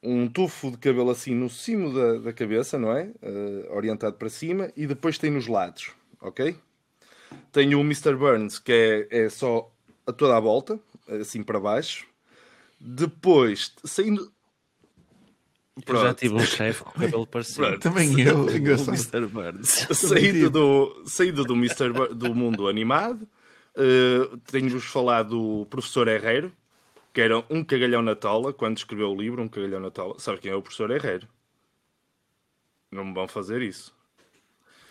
um 0.03 0.27
tufo 0.29 0.69
de 0.71 0.77
cabelo 0.77 1.09
assim 1.09 1.33
no 1.33 1.49
cimo 1.49 1.91
da, 1.93 2.19
da 2.19 2.33
cabeça, 2.33 2.77
não 2.77 2.91
é? 2.93 3.11
Eh, 3.21 3.67
orientado 3.71 4.15
para 4.17 4.29
cima, 4.29 4.71
e 4.77 4.85
depois 4.85 5.17
tem 5.17 5.31
nos 5.31 5.47
lados, 5.47 5.91
ok? 6.21 6.55
Tenho 7.51 7.79
o 7.79 7.81
Mr. 7.83 8.15
Burns, 8.15 8.59
que 8.59 9.07
é, 9.11 9.25
é 9.25 9.29
só 9.29 9.71
a 10.05 10.13
toda 10.13 10.37
a 10.37 10.39
volta, 10.39 10.79
assim 11.09 11.43
para 11.43 11.59
baixo. 11.59 12.07
Depois, 12.79 13.73
saindo. 13.83 14.31
Eu 15.86 15.96
já 15.96 16.01
Pronto. 16.01 16.17
tive 16.17 16.36
um 16.36 16.39
chefe 16.39 16.84
com 16.84 16.91
cabelo 16.91 17.27
parecido. 17.27 17.67
Pronto. 17.67 17.79
Também 17.79 18.19
eu, 18.22 18.50
engraçado. 18.55 18.96
Mr. 18.96 19.27
Burns. 19.27 19.88
Saído 19.91 20.50
do, 20.50 21.03
saído 21.05 21.43
do, 21.46 21.53
Mr. 21.53 22.15
Do 22.15 22.34
mundo 22.34 22.67
animado, 22.67 23.27
eh, 23.75 24.38
tenho-vos 24.51 24.86
falado 24.86 25.29
do 25.29 25.65
professor 25.67 26.07
Herrero, 26.07 26.51
que 27.13 27.22
era 27.22 27.43
um 27.50 27.63
cagalhão 27.63 28.01
na 28.01 28.15
tola, 28.15 28.51
quando 28.51 28.77
escreveu 28.77 29.12
o 29.12 29.15
livro, 29.15 29.41
um 29.41 29.48
cagalhão 29.48 29.79
na 29.79 29.91
tola. 29.91 30.19
Sabe 30.19 30.39
quem 30.39 30.51
é 30.51 30.55
o 30.55 30.62
professor 30.62 30.89
Herrero? 30.89 31.27
Não 32.91 33.05
me 33.05 33.13
vão 33.13 33.27
fazer 33.27 33.62
isso. 33.62 33.96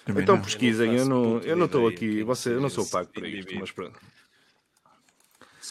Também 0.05 0.23
então 0.23 0.37
não. 0.37 0.43
pesquisem, 0.43 0.95
eu 0.95 1.05
não 1.05 1.33
puta 1.35 1.49
eu 1.49 1.57
não 1.57 1.67
estou 1.67 1.89
aqui, 1.89 2.23
você, 2.23 2.51
eu 2.51 2.61
não 2.61 2.69
sou 2.69 2.87
pago 2.87 3.11
para 3.13 3.27
isto, 3.27 3.53
mas 3.59 3.73
pronto. 3.73 3.99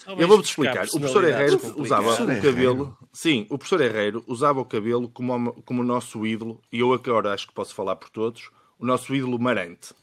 Eu 0.07 0.27
buscar 0.27 0.41
explicar. 0.43 0.85
O 0.87 0.99
professor 0.99 1.23
Herrero 1.23 1.57
usava 1.81 2.13
o 2.23 2.41
cabelo. 2.41 2.97
Sim, 3.13 3.47
o 3.49 3.57
professor 3.57 3.81
Herrero 3.81 4.23
usava 4.27 4.59
o 4.59 4.65
cabelo 4.65 5.09
como, 5.09 5.49
o- 5.49 5.61
como 5.63 5.81
o 5.81 5.85
nosso 5.85 6.25
ídolo, 6.25 6.61
e 6.71 6.79
eu 6.79 6.93
agora 6.93 7.33
acho 7.33 7.47
que 7.47 7.53
posso 7.53 7.73
falar 7.73 7.95
por 7.95 8.09
todos, 8.09 8.49
o 8.79 8.85
nosso 8.85 9.13
ídolo 9.15 9.39
Marante. 9.39 9.93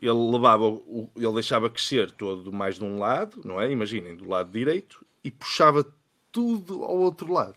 Ele 0.00 0.12
levava, 0.12 0.64
o, 0.66 1.08
ele 1.16 1.32
deixava 1.32 1.70
crescer 1.70 2.10
todo 2.10 2.52
mais 2.52 2.76
de 2.76 2.84
um 2.84 2.98
lado, 2.98 3.40
não 3.44 3.60
é? 3.60 3.70
Imaginem, 3.70 4.14
do 4.16 4.28
lado 4.28 4.50
direito, 4.50 5.04
e 5.24 5.30
puxava 5.30 5.86
tudo 6.30 6.84
ao 6.84 6.96
outro 6.98 7.32
lado. 7.32 7.56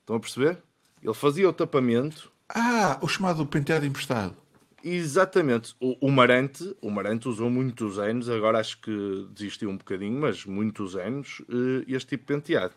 Estão 0.00 0.16
a 0.16 0.20
perceber? 0.20 0.58
Ele 1.02 1.14
fazia 1.14 1.48
o 1.48 1.52
tapamento 1.52 2.32
Ah, 2.48 2.98
o 3.02 3.06
chamado 3.08 3.44
penteado 3.46 3.84
emprestado. 3.84 4.34
Exatamente. 4.82 5.74
O, 5.80 6.06
o 6.06 6.10
Marante, 6.10 6.74
o 6.80 6.90
Marante 6.90 7.28
usou 7.28 7.50
muitos 7.50 7.98
anos, 7.98 8.28
agora 8.28 8.58
acho 8.58 8.80
que 8.80 9.26
desistiu 9.32 9.70
um 9.70 9.76
bocadinho, 9.76 10.20
mas 10.20 10.44
muitos 10.44 10.96
anos, 10.96 11.42
eh, 11.48 11.84
este 11.88 12.10
tipo 12.10 12.22
de 12.22 12.34
penteado. 12.34 12.74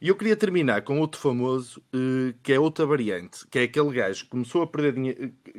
E 0.00 0.08
eu 0.08 0.16
queria 0.16 0.36
terminar 0.36 0.82
com 0.82 0.98
outro 1.00 1.20
famoso, 1.20 1.82
eh, 1.92 2.34
que 2.42 2.52
é 2.52 2.60
outra 2.60 2.84
variante, 2.84 3.46
que 3.48 3.58
é 3.58 3.62
aquele 3.62 3.92
gajo 3.92 4.24
que 4.24 4.30
começou 4.30 4.62
a 4.62 4.66
perder 4.66 4.94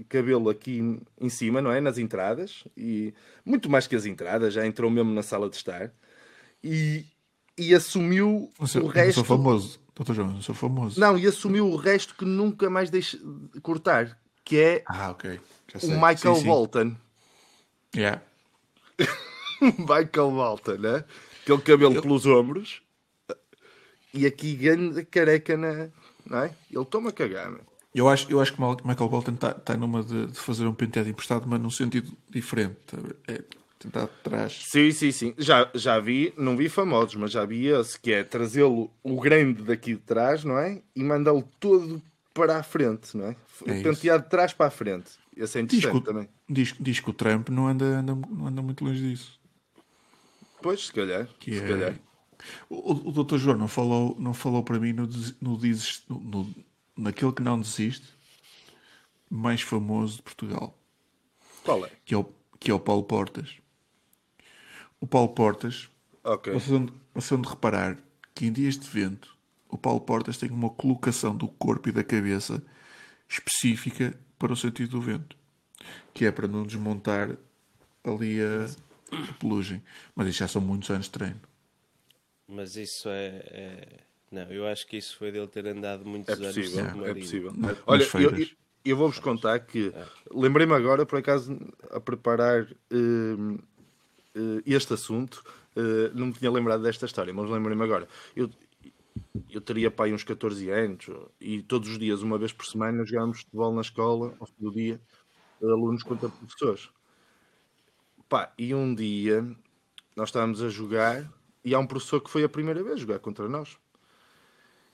cabelo 0.08 0.50
aqui 0.50 1.00
em 1.20 1.30
cima, 1.30 1.62
não 1.62 1.72
é? 1.72 1.82
Nas 1.82 1.98
entradas, 1.98 2.64
e 2.78 3.14
muito 3.44 3.70
mais 3.70 3.88
que 3.88 3.96
as 3.96 4.06
entradas, 4.06 4.54
já 4.54 4.66
entrou 4.66 4.90
mesmo 4.92 5.12
na 5.12 5.24
sala 5.24 5.50
de 5.50 5.56
estar, 5.56 5.92
e, 6.64 7.06
e 7.58 7.74
assumiu 7.74 8.52
sou, 8.66 8.84
o 8.84 8.88
resto. 8.88 9.16
sou 9.16 9.24
famoso. 9.24 9.80
Doutor 9.96 10.14
João, 10.14 10.42
sou 10.42 10.54
famoso. 10.54 11.00
Não, 11.00 11.18
e 11.18 11.26
assumiu 11.26 11.68
o 11.70 11.78
resto 11.78 12.16
que 12.16 12.26
nunca 12.26 12.70
mais 12.70 12.90
deixa 12.90 13.18
de 13.18 13.62
cortar, 13.62 14.20
que 14.46 14.60
é 14.60 14.84
Ah, 14.86 15.10
ok. 15.10 15.40
Já 15.74 15.88
o. 15.88 15.92
Michael 15.92 16.36
Sim, 16.36 16.42
sim. 16.42 16.48
Bolton. 16.48 16.96
Yeah. 17.96 18.22
Michael 19.62 20.32
Bolton, 20.32 20.78
né? 20.78 21.04
Aquele 21.42 21.62
cabelo 21.62 22.02
pelos 22.02 22.26
ombros 22.26 22.82
e 24.14 24.26
aqui 24.26 24.56
grande 24.56 25.04
careca 25.04 25.58
na. 25.58 25.90
Não 26.26 26.40
é? 26.40 26.56
Ele 26.72 26.86
toma 26.86 27.12
cagar, 27.12 27.52
meu. 27.52 27.62
Eu 27.94 28.10
acho, 28.10 28.30
eu 28.30 28.42
acho 28.42 28.54
que 28.54 28.62
Michael 28.62 29.10
Bolton 29.10 29.34
está 29.34 29.54
tá 29.54 29.78
numa 29.78 30.04
de, 30.04 30.28
de 30.28 30.38
fazer 30.40 30.66
um 30.66 30.74
penteado 30.74 31.08
emprestado, 31.10 31.46
mas 31.48 31.62
num 31.62 31.70
sentido 31.70 32.12
diferente. 32.30 32.78
É 33.28 33.42
tentar 33.80 34.04
atrás. 34.04 34.62
Sim, 34.66 34.92
sim, 34.92 35.12
sim. 35.12 35.34
Já, 35.38 35.70
já 35.74 36.00
vi, 36.00 36.34
não 36.38 36.58
vi 36.58 36.68
famosos, 36.68 37.16
mas 37.16 37.32
já 37.32 37.46
vi 37.46 37.68
esse 37.68 38.00
que 38.00 38.12
é 38.12 38.24
trazê-lo 38.24 38.92
o 39.04 39.20
grande 39.20 39.64
daqui 39.64 39.94
de 39.94 40.02
trás, 40.02 40.44
não 40.44 40.58
é? 40.58 40.82
E 40.96 41.04
mandá-lo 41.04 41.48
todo 41.60 42.02
para 42.36 42.58
a 42.60 42.64
frente, 42.64 43.16
não 43.18 43.28
é? 43.28 43.36
É. 43.66 43.82
Penteado 43.82 44.24
de 44.26 44.30
trás 44.30 44.54
para 44.54 44.68
a 44.68 44.70
frente. 44.70 45.10
Esse 45.36 45.58
é 45.60 45.62
Diz 45.64 45.70
que, 45.72 45.88
interessante 45.88 46.06
também. 46.06 46.30
diz, 46.50 46.76
diz 46.80 47.00
que 47.00 47.10
o 47.10 47.14
Trump 47.14 47.50
não 47.50 47.68
anda, 47.68 47.86
anda, 47.86 48.14
não 48.14 48.48
anda 48.48 48.62
muito 48.62 48.84
longe 48.86 49.02
disso. 49.10 49.40
Pois, 50.62 50.86
se 50.88 50.94
calhar. 50.94 51.28
Que 51.40 51.54
se 51.58 51.64
é- 51.64 51.68
calhar. 51.68 51.96
O, 52.70 53.10
o 53.10 53.24
Dr. 53.24 53.38
João 53.38 53.58
não 53.58 53.68
falou, 53.68 54.16
não 54.20 54.34
falou 54.34 54.62
para 54.64 54.78
mim 54.80 54.92
no, 54.94 55.08
no, 55.42 55.58
no- 55.58 56.20
no- 56.20 56.56
naquele 56.98 57.32
que 57.32 57.42
não 57.42 57.60
desiste, 57.60 58.06
mais 59.30 59.62
famoso 59.62 60.18
de 60.18 60.22
Portugal, 60.24 60.78
Qual 61.64 61.86
é? 61.86 61.90
que 62.06 62.14
é 62.14 62.18
o, 62.18 62.26
que 62.60 62.70
é 62.70 62.74
o 62.74 62.80
Paulo 62.80 63.04
Portas. 63.04 63.56
O 65.00 65.08
Paulo 65.08 65.30
Portas, 65.30 65.90
Ok. 66.24 66.54
vocês 66.54 66.70
vão, 66.70 66.86
vocês 67.14 67.30
vão 67.30 67.42
de 67.42 67.50
reparar 67.50 67.98
que 68.36 68.46
em 68.46 68.52
dias 68.52 68.78
de 68.78 68.88
vento, 68.88 69.35
o 69.76 69.78
Paulo 69.78 70.02
Portas 70.02 70.38
tem 70.38 70.50
uma 70.52 70.70
colocação 70.70 71.36
do 71.36 71.48
corpo 71.48 71.90
e 71.90 71.92
da 71.92 72.04
cabeça 72.04 72.64
específica 73.30 74.18
para 74.40 74.54
o 74.54 74.58
sentido 74.58 74.92
do 74.92 75.02
vento, 75.02 75.38
que 76.14 76.26
é 76.26 76.32
para 76.32 76.48
não 76.48 76.64
desmontar 76.64 77.38
ali 78.04 78.42
a, 78.42 78.66
a 79.30 79.34
pelugem. 79.40 79.84
Mas 80.16 80.28
isto 80.30 80.40
já 80.40 80.48
são 80.48 80.62
muitos 80.62 80.90
anos 80.92 81.06
de 81.08 81.12
treino. 81.12 81.42
Mas 82.48 82.76
isso 82.76 83.10
é, 83.10 83.28
é- 83.52 84.00
Não, 84.32 84.52
eu 84.52 84.68
acho 84.68 84.86
que 84.88 84.98
isso 84.98 85.18
foi 85.18 85.32
dele 85.32 85.48
ter 85.48 85.66
andado 85.68 86.06
muitos 86.06 86.32
É 86.32 86.36
anos 86.36 86.48
possível, 86.48 86.80
de 86.80 86.82
é 86.82 86.90
submarino. 86.92 87.20
possível. 87.20 87.54
Nas 87.56 87.78
Olha, 87.88 88.04
eu, 88.18 88.32
eu- 88.36 88.48
eu 88.84 88.98
vou-vos 88.98 89.20
contar 89.20 89.60
que 89.60 89.94
lembrei-me 90.32 90.74
agora, 90.74 91.06
por 91.06 91.18
acaso, 91.20 91.58
a 91.92 92.00
preparar 92.00 92.68
hum, 92.92 93.58
eh, 94.36 94.62
este 94.66 94.94
assunto, 94.94 95.44
eh, 95.76 96.12
não 96.14 96.28
me 96.28 96.34
tinha 96.34 96.52
lembrado 96.52 96.84
desta 96.84 97.06
história, 97.06 97.34
mas 97.34 97.50
lembrei-me 97.50 97.84
agora. 97.84 98.08
Eu, 98.36 98.50
eu 99.50 99.62
teria 99.62 99.90
pai 99.90 100.14
uns 100.14 100.24
14 100.24 100.70
anos 100.70 101.08
e 101.40 101.62
todos 101.62 101.90
os 101.90 101.98
dias, 101.98 102.22
uma 102.22 102.38
vez 102.38 102.52
por 102.52 102.66
semana, 102.66 103.06
jogávamos 103.06 103.40
futebol 103.40 103.74
na 103.74 103.82
escola, 103.82 104.36
ao 104.40 104.48
fim 104.48 104.54
do 104.60 104.72
dia, 104.72 105.00
alunos 105.62 106.04
contra 106.04 106.30
professores. 106.30 106.90
Pá, 108.28 108.52
e 108.58 108.74
um 108.74 108.94
dia 108.94 109.46
nós 110.16 110.30
estávamos 110.30 110.62
a 110.62 110.70
jogar 110.70 111.30
e 111.64 111.74
há 111.74 111.80
um 111.80 111.88
professor 111.88 112.22
que 112.22 112.30
foi 112.30 112.44
a 112.44 112.50
primeira 112.50 112.84
vez 112.84 113.00
jogar 113.00 113.20
contra 113.20 113.48
nós. 113.48 113.78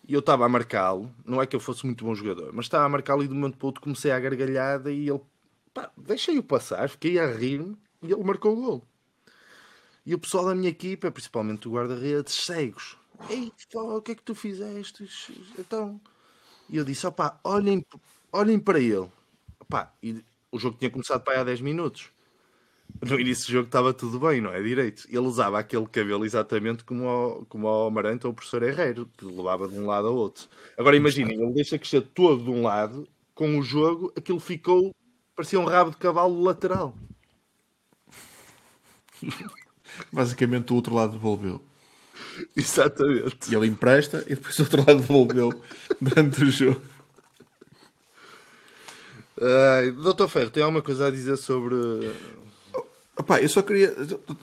E 0.07 0.13
eu 0.13 0.19
estava 0.19 0.45
a 0.45 0.49
marcá-lo, 0.49 1.13
não 1.25 1.41
é 1.41 1.45
que 1.45 1.55
eu 1.55 1.59
fosse 1.59 1.85
muito 1.85 2.03
bom 2.03 2.13
jogador, 2.15 2.51
mas 2.53 2.65
estava 2.65 2.85
a 2.85 2.89
marcá-lo 2.89 3.23
e 3.23 3.27
de 3.27 3.33
um 3.33 3.37
momento 3.37 3.57
para 3.57 3.67
outro 3.67 3.81
comecei 3.81 4.11
a 4.11 4.19
gargalhada 4.19 4.91
e 4.91 5.07
ele, 5.07 5.21
pá, 5.73 5.91
deixei-o 5.95 6.43
passar, 6.43 6.89
fiquei 6.89 7.19
a 7.19 7.27
rir-me 7.27 7.77
e 8.01 8.11
ele 8.11 8.23
marcou 8.23 8.53
o 8.53 8.61
gol. 8.61 8.87
E 10.05 10.15
o 10.15 10.19
pessoal 10.19 10.45
da 10.45 10.55
minha 10.55 10.69
equipa, 10.69 11.11
principalmente 11.11 11.67
o 11.67 11.71
guarda-redes, 11.71 12.33
cegos. 12.33 12.97
Ei, 13.29 13.51
pá, 13.71 13.81
o 13.81 14.01
que 14.01 14.11
é 14.11 14.15
que 14.15 14.23
tu 14.23 14.35
fizeste? 14.35 15.07
Então, 15.57 15.99
e 16.69 16.77
eu 16.77 16.85
disse, 16.85 17.05
opá, 17.07 17.39
olhem, 17.43 17.85
olhem 18.31 18.59
para 18.59 18.79
ele. 18.79 19.09
Opá, 19.59 19.93
e 20.01 20.23
o 20.51 20.59
jogo 20.59 20.77
tinha 20.77 20.89
começado 20.89 21.21
para 21.23 21.33
aí 21.33 21.39
há 21.39 21.43
10 21.43 21.61
minutos. 21.61 22.11
No 23.01 23.19
início 23.19 23.45
do 23.47 23.53
jogo 23.53 23.67
estava 23.67 23.93
tudo 23.93 24.19
bem, 24.19 24.41
não 24.41 24.53
é? 24.53 24.61
Direito. 24.61 25.05
Ele 25.09 25.19
usava 25.19 25.59
aquele 25.59 25.87
cabelo 25.87 26.25
exatamente 26.25 26.83
como 26.83 27.07
o, 27.07 27.45
como 27.45 27.67
o 27.67 27.87
Amarante 27.87 28.25
ou 28.27 28.31
o 28.33 28.35
professor 28.35 28.63
Herrero, 28.63 29.09
que 29.17 29.25
levava 29.25 29.67
de 29.67 29.75
um 29.77 29.85
lado 29.87 30.07
ao 30.07 30.15
outro. 30.15 30.47
Agora 30.77 30.95
imaginem, 30.95 31.41
ele 31.41 31.53
deixa 31.53 31.77
crescer 31.79 32.01
todo 32.01 32.43
de 32.43 32.49
um 32.49 32.63
lado, 32.63 33.07
com 33.33 33.57
o 33.57 33.63
jogo, 33.63 34.11
aquilo 34.15 34.39
ficou, 34.39 34.93
parecia 35.35 35.59
um 35.59 35.65
rabo 35.65 35.91
de 35.91 35.97
cavalo 35.97 36.41
lateral. 36.41 36.95
Basicamente 40.11 40.71
o 40.71 40.75
outro 40.75 40.93
lado 40.95 41.13
devolveu. 41.13 41.61
Exatamente. 42.55 43.51
E 43.51 43.55
ele 43.55 43.67
empresta 43.67 44.23
e 44.27 44.35
depois 44.35 44.57
o 44.59 44.63
outro 44.63 44.79
lado 44.79 44.99
devolveu 44.99 45.63
durante 45.99 46.43
o 46.43 46.51
jogo. 46.51 46.81
Ai, 49.41 49.91
Doutor 49.91 50.29
Ferro, 50.29 50.51
tem 50.51 50.61
alguma 50.61 50.81
coisa 50.81 51.07
a 51.07 51.11
dizer 51.11 51.37
sobre. 51.37 51.75
Opá, 53.17 53.41
eu 53.41 53.49
só 53.49 53.61
queria, 53.61 53.93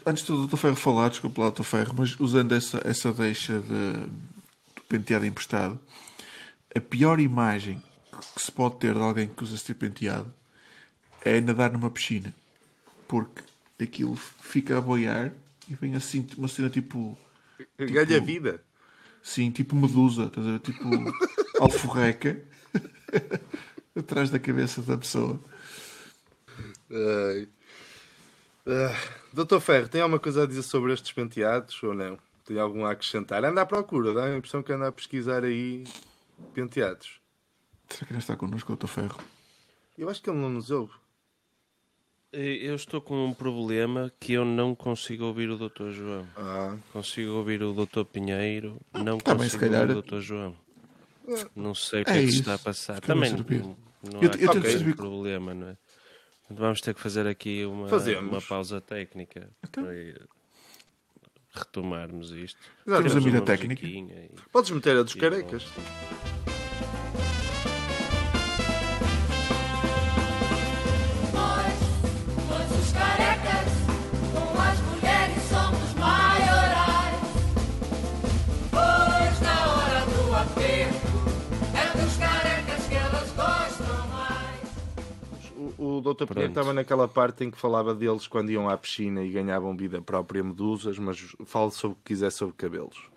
antes 0.04 0.24
do 0.24 0.46
Dr. 0.46 0.56
Ferro 0.56 0.76
falar, 0.76 1.08
desculpa 1.08 1.42
lá, 1.42 1.50
Dr. 1.50 1.62
Ferro, 1.62 1.94
mas 1.96 2.18
usando 2.18 2.52
essa, 2.52 2.80
essa 2.84 3.12
deixa 3.12 3.60
de, 3.60 3.92
do 4.76 4.82
penteado 4.88 5.24
emprestado, 5.24 5.78
a 6.74 6.80
pior 6.80 7.18
imagem 7.18 7.82
que 8.34 8.42
se 8.42 8.52
pode 8.52 8.76
ter 8.76 8.94
de 8.94 9.00
alguém 9.00 9.28
que 9.28 9.42
usa 9.42 9.54
esse 9.54 9.64
tipo 9.64 9.84
de 9.84 9.90
penteado 9.90 10.32
é 11.24 11.40
nadar 11.40 11.72
numa 11.72 11.90
piscina. 11.90 12.34
Porque 13.06 13.42
aquilo 13.80 14.16
fica 14.16 14.78
a 14.78 14.80
boiar 14.80 15.32
e 15.68 15.74
vem 15.74 15.94
assim 15.94 16.26
uma 16.36 16.48
cena 16.48 16.68
tipo. 16.68 17.16
Ganha 17.78 18.20
vida. 18.20 18.62
Sim, 19.22 19.50
tipo 19.50 19.74
medusa, 19.74 20.24
estás 20.24 20.46
a 20.46 20.52
ver? 20.52 20.60
Tipo 20.60 20.84
alforreca 21.60 22.42
atrás 23.96 24.30
da 24.30 24.38
cabeça 24.38 24.80
da 24.82 24.96
pessoa. 24.96 25.40
Ai. 26.90 27.48
Ah, 28.66 28.94
Doutor 29.32 29.60
Ferro, 29.60 29.88
tem 29.88 30.00
alguma 30.00 30.18
coisa 30.18 30.42
a 30.42 30.46
dizer 30.46 30.62
sobre 30.62 30.92
estes 30.92 31.12
penteados 31.12 31.82
ou 31.82 31.94
não? 31.94 32.18
Tem 32.44 32.58
algum 32.58 32.84
a 32.84 32.92
acrescentar? 32.92 33.44
Anda 33.44 33.62
à 33.62 33.66
procura, 33.66 34.14
dá 34.14 34.24
a 34.24 34.36
impressão 34.36 34.62
que 34.62 34.72
anda 34.72 34.88
a 34.88 34.92
pesquisar 34.92 35.44
aí 35.44 35.84
penteados. 36.54 37.20
Será 37.88 38.06
que 38.06 38.12
não 38.12 38.20
está 38.20 38.36
connosco, 38.36 38.74
Dr. 38.74 38.86
Ferro? 38.86 39.18
Eu 39.96 40.08
acho 40.08 40.22
que 40.22 40.30
ele 40.30 40.38
não 40.38 40.50
nos 40.50 40.70
ouve. 40.70 40.92
Eu 42.32 42.74
estou 42.74 43.00
com 43.00 43.24
um 43.26 43.32
problema 43.32 44.12
que 44.20 44.34
eu 44.34 44.44
não 44.44 44.74
consigo 44.74 45.24
ouvir 45.24 45.48
o 45.48 45.56
Dr. 45.56 45.90
João. 45.92 46.26
Ah, 46.36 46.76
Consigo 46.92 47.32
ouvir 47.32 47.62
o 47.62 47.72
Dr. 47.72 48.04
Pinheiro, 48.04 48.78
não 48.92 49.16
Tá 49.16 49.34
consigo 49.34 49.60
calhar- 49.60 49.88
ouvir 49.88 49.96
o 49.96 50.02
Dr. 50.02 50.20
João. 50.20 50.56
Não 51.56 51.74
sei 51.74 52.02
o 52.02 52.04
que 52.04 52.10
É 52.10 52.14
é, 52.14 52.20
que 52.20 52.22
se 52.26 52.28
isso. 52.32 52.40
está 52.40 52.54
a 52.54 52.58
passar. 52.58 53.00
Também 53.00 53.32
não, 53.32 53.38
não 53.38 54.22
Eu- 54.22 54.30
há 54.30 54.34
eu 54.34 54.44
qualquer 54.46 54.60
perceber- 54.62 54.94
problema, 54.94 55.54
não 55.54 55.68
é? 55.68 55.76
Vamos 56.50 56.80
ter 56.82 56.94
que 56.94 57.00
fazer 57.00 57.26
aqui 57.26 57.64
uma, 57.64 57.88
Fazemos. 57.88 58.30
uma 58.30 58.40
pausa 58.42 58.80
técnica 58.80 59.50
para 59.72 59.94
ir 59.94 60.20
retomarmos 61.54 62.30
isto. 62.32 62.60
Temos 62.84 63.16
a 63.16 63.20
mira 63.20 63.40
técnica. 63.40 63.86
e- 63.86 64.30
podes 64.52 64.70
meter 64.70 64.96
a 64.98 65.02
dos 65.02 65.14
carecas. 65.14 65.64
O, 85.78 86.00
Doutor 86.00 86.26
Pinheiro 86.26 86.50
estava 86.50 86.72
naquela 86.72 87.06
parte 87.06 87.44
em 87.44 87.50
que 87.50 87.56
falava 87.56 87.94
deles 87.94 88.26
quando 88.26 88.50
iam 88.50 88.68
à 88.68 88.76
piscina 88.76 89.22
e 89.22 89.30
ganhavam 89.30 89.76
vida 89.76 90.02
própria 90.02 90.42
medusas, 90.42 90.98
mas 90.98 91.18
fale 91.44 91.70
sobre 91.70 91.94
o 91.94 91.98
que 92.02 92.14
quiser 92.14 92.30
sobre 92.30 92.56
cabelos. 92.56 93.08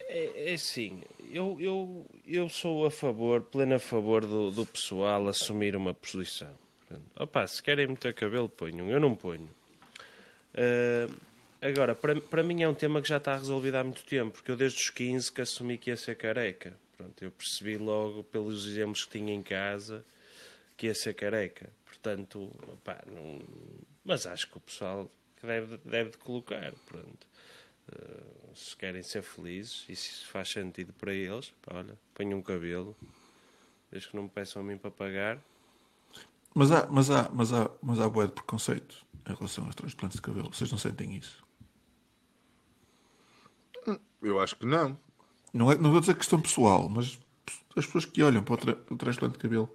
É, 0.00 0.50
é 0.50 0.54
assim, 0.54 1.02
eu, 1.32 1.56
eu, 1.58 2.06
eu 2.26 2.48
sou 2.48 2.86
a 2.86 2.90
favor, 2.90 3.42
pleno 3.42 3.74
a 3.74 3.78
favor 3.80 4.24
do, 4.24 4.50
do 4.50 4.64
pessoal 4.64 5.26
assumir 5.26 5.74
uma 5.74 5.92
posição. 5.92 6.50
Opa, 7.18 7.46
se 7.46 7.62
querem 7.62 7.86
meter 7.86 8.14
cabelo, 8.14 8.48
ponham. 8.48 8.88
Eu 8.88 9.00
não 9.00 9.14
ponho. 9.14 9.48
Ah, 10.54 11.08
agora, 11.60 11.94
para, 11.94 12.20
para 12.20 12.42
mim 12.42 12.62
é 12.62 12.68
um 12.68 12.74
tema 12.74 13.00
que 13.00 13.08
já 13.08 13.16
está 13.16 13.36
resolvido 13.36 13.76
há 13.76 13.84
muito 13.84 14.04
tempo, 14.04 14.32
porque 14.32 14.50
eu 14.50 14.56
desde 14.56 14.78
os 14.78 14.90
15 14.90 15.32
que 15.32 15.40
assumi 15.40 15.78
que 15.78 15.90
ia 15.90 15.96
ser 15.96 16.16
careca. 16.16 16.74
Pronto, 16.96 17.22
eu 17.22 17.30
percebi 17.30 17.76
logo, 17.76 18.24
pelos 18.24 18.66
exemplos 18.66 19.04
que 19.04 19.18
tinha 19.18 19.34
em 19.34 19.42
casa, 19.42 20.04
que 20.76 20.86
ia 20.86 20.94
ser 20.94 21.14
careca. 21.14 21.70
Portanto, 21.84 22.50
opá, 22.68 23.02
não... 23.06 23.40
mas 24.04 24.26
acho 24.26 24.48
que 24.48 24.56
o 24.56 24.60
pessoal 24.60 25.10
deve, 25.42 25.78
deve 25.78 26.10
de 26.10 26.18
colocar. 26.18 26.72
Pronto. 26.86 27.26
Uh, 27.88 28.54
se 28.54 28.76
querem 28.76 29.02
ser 29.02 29.22
felizes 29.22 29.84
e 29.88 29.96
se 29.96 30.10
isso 30.10 30.26
faz 30.28 30.48
sentido 30.48 30.92
para 30.92 31.12
eles, 31.12 31.52
pá, 31.62 31.78
olha, 31.78 31.98
ponham 32.14 32.38
um 32.38 32.42
cabelo, 32.42 32.96
desde 33.90 34.08
que 34.08 34.16
não 34.16 34.24
me 34.24 34.28
peçam 34.28 34.62
a 34.62 34.64
mim 34.64 34.78
para 34.78 34.90
pagar. 34.90 35.42
Mas 36.54 36.70
há, 36.70 36.86
mas 36.86 37.10
há, 37.10 37.28
mas 37.30 37.52
há, 37.52 37.70
mas 37.82 37.98
há 37.98 38.08
bué 38.08 38.26
de 38.26 38.32
preconceito 38.32 39.04
em 39.28 39.34
relação 39.34 39.64
aos 39.64 39.74
transplantes 39.74 40.16
de 40.16 40.22
cabelo. 40.22 40.52
Vocês 40.52 40.70
não 40.70 40.78
sentem 40.78 41.16
isso? 41.16 41.42
Eu 44.22 44.38
acho 44.38 44.56
que 44.56 44.64
não. 44.64 44.98
Não, 45.52 45.70
é, 45.70 45.76
não 45.76 45.90
vou 45.90 46.00
dizer 46.00 46.14
questão 46.16 46.40
pessoal, 46.40 46.88
mas 46.88 47.18
as 47.76 47.84
pessoas 47.86 48.04
que 48.04 48.22
olham 48.22 48.42
para 48.42 48.54
o, 48.54 48.56
tra 48.56 48.76
o 48.90 48.96
transplante 48.96 49.34
de 49.34 49.38
cabelo. 49.40 49.68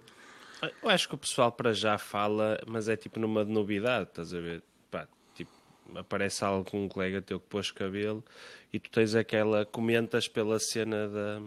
Eu 0.82 0.88
acho 0.88 1.08
que 1.08 1.14
o 1.14 1.18
pessoal 1.18 1.52
para 1.52 1.72
já 1.72 1.96
fala, 1.98 2.60
mas 2.66 2.88
é 2.88 2.96
tipo 2.96 3.20
numa 3.20 3.44
novidade, 3.44 4.08
estás 4.10 4.34
a 4.34 4.40
ver? 4.40 4.62
Pá, 4.90 5.06
tipo, 5.34 5.50
aparece 5.94 6.44
algum 6.44 6.88
colega 6.88 7.22
teu 7.22 7.38
que 7.38 7.46
pôs 7.46 7.70
cabelo 7.70 8.24
e 8.72 8.80
tu 8.80 8.90
tens 8.90 9.14
aquela, 9.14 9.64
comentas 9.64 10.26
pela 10.26 10.58
cena 10.58 11.08
da, 11.08 11.40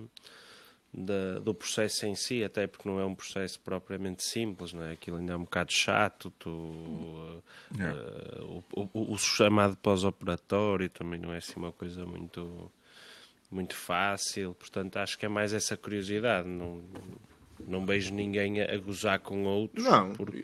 da- 0.94 1.40
do 1.40 1.54
processo 1.54 2.06
em 2.06 2.16
si, 2.16 2.42
até 2.42 2.68
porque 2.68 2.88
não 2.88 3.02
é 3.02 3.06
um 3.06 3.14
processo 3.16 3.60
propriamente 3.60 4.24
simples, 4.24 4.72
não 4.72 4.84
é? 4.84 4.94
Aquilo 4.94 5.18
ainda 5.18 5.34
é 5.34 5.36
um 5.36 5.44
bocado 5.44 5.74
chato, 5.74 6.32
tu, 6.40 7.42
eh, 7.78 8.42
o, 8.44 8.64
o- 8.94 9.14
o 9.14 9.18
chamado 9.18 9.76
pós-operatório 9.76 10.90
também 10.90 11.20
não 11.20 11.34
é 11.34 11.38
assim 11.38 11.54
uma 11.58 11.74
coisa 11.74 12.06
muito 12.06 12.72
muito 13.52 13.76
fácil, 13.76 14.54
portanto 14.56 14.98
acho 14.98 15.18
que 15.20 15.26
é 15.26 15.30
mais 15.30 15.54
essa 15.54 15.76
curiosidade, 15.76 16.48
não, 16.48 16.82
não 17.68 17.86
vejo 17.86 18.14
ninguém 18.14 18.62
a, 18.62 18.78
gozar 18.78 19.20
com 19.20 19.44
outros 19.44 19.84
Não. 19.84 20.14
porque, 20.14 20.42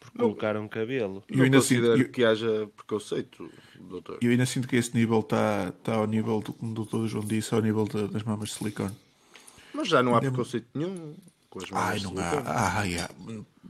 porque 0.00 0.18
colocaram 0.18 0.66
cabelo. 0.68 1.22
Eu 1.28 1.36
não 1.36 1.44
ainda 1.44 1.58
considero 1.58 1.96
sinto- 1.96 2.06
eu- 2.06 2.12
que 2.12 2.24
haja 2.24 2.68
preconceito, 2.76 3.50
doutor. 3.78 4.18
Eu 4.22 4.30
ainda 4.30 4.46
sinto 4.46 4.66
que 4.66 4.76
esse 4.76 4.94
nível 4.96 5.20
está 5.20 5.68
está 5.76 5.94
ao 5.94 6.06
nível, 6.06 6.40
do, 6.40 6.52
como 6.52 6.72
o 6.80 6.84
Dr. 6.84 7.06
João 7.06 7.24
disse, 7.24 7.54
ao 7.54 7.60
nível 7.60 7.84
da- 7.86 8.06
das 8.06 8.22
mamas 8.22 8.48
de 8.50 8.54
silicone. 8.56 8.94
Mas 9.74 9.88
já 9.88 10.02
não 10.02 10.14
há 10.14 10.20
preconceito 10.20 10.66
nenhum 10.74 11.14
com 11.52 11.58
as 11.58 11.66
Ai, 11.70 12.00
mamas 12.00 12.00
de 12.00 12.06
não 12.06 12.22
há. 12.50 12.78
Ai, 12.78 12.98
há. 12.98 13.10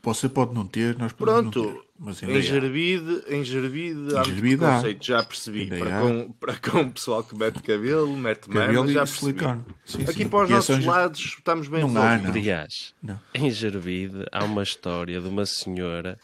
Você 0.05 0.29
pode 0.29 0.53
não 0.55 0.67
ter, 0.67 0.97
nós 0.99 1.13
podemos 1.13 1.45
não 1.45 1.51
Pronto, 1.51 1.75
ter. 1.75 1.89
Mas 1.99 2.23
ainda 2.23 2.35
em 2.35 2.39
há. 2.39 2.41
Gerbide, 2.41 3.23
em 3.29 3.45
Gerbide 3.45 4.17
há 4.17 4.23
Gerbide 4.25 4.65
há. 4.65 4.69
preconceito, 4.69 5.05
já 5.07 5.23
percebi. 5.25 5.61
Ainda 5.63 5.79
Para 5.79 5.99
há. 5.99 6.01
com, 6.01 6.33
para 6.33 6.57
com 6.57 6.81
o 6.81 6.91
pessoal 6.93 7.23
que 7.25 7.37
mete 7.37 7.61
cabelo, 7.63 8.17
mete 8.17 8.49
Cabelo 8.49 8.89
e 8.91 8.95
já 8.95 9.01
percebi. 9.01 9.21
silicone. 9.39 9.65
Sim, 9.85 10.03
Aqui 10.03 10.13
sim. 10.15 10.29
para 10.29 10.45
os 10.45 10.51
E 10.51 10.53
é 10.53 10.57
nossos 10.57 10.85
lados 10.85 11.21
estamos 11.21 11.69
bem 11.69 11.81
Não 11.87 12.03
há, 12.03 12.19
não. 12.19 12.31
Aliás, 12.31 12.95
Não. 13.03 13.21
em 13.35 13.51
Gervide 13.51 14.25
há 14.33 14.45
uma 14.45 14.63
história 14.65 15.21
de 15.21 15.29
uma 15.29 15.47
senhora 15.47 16.19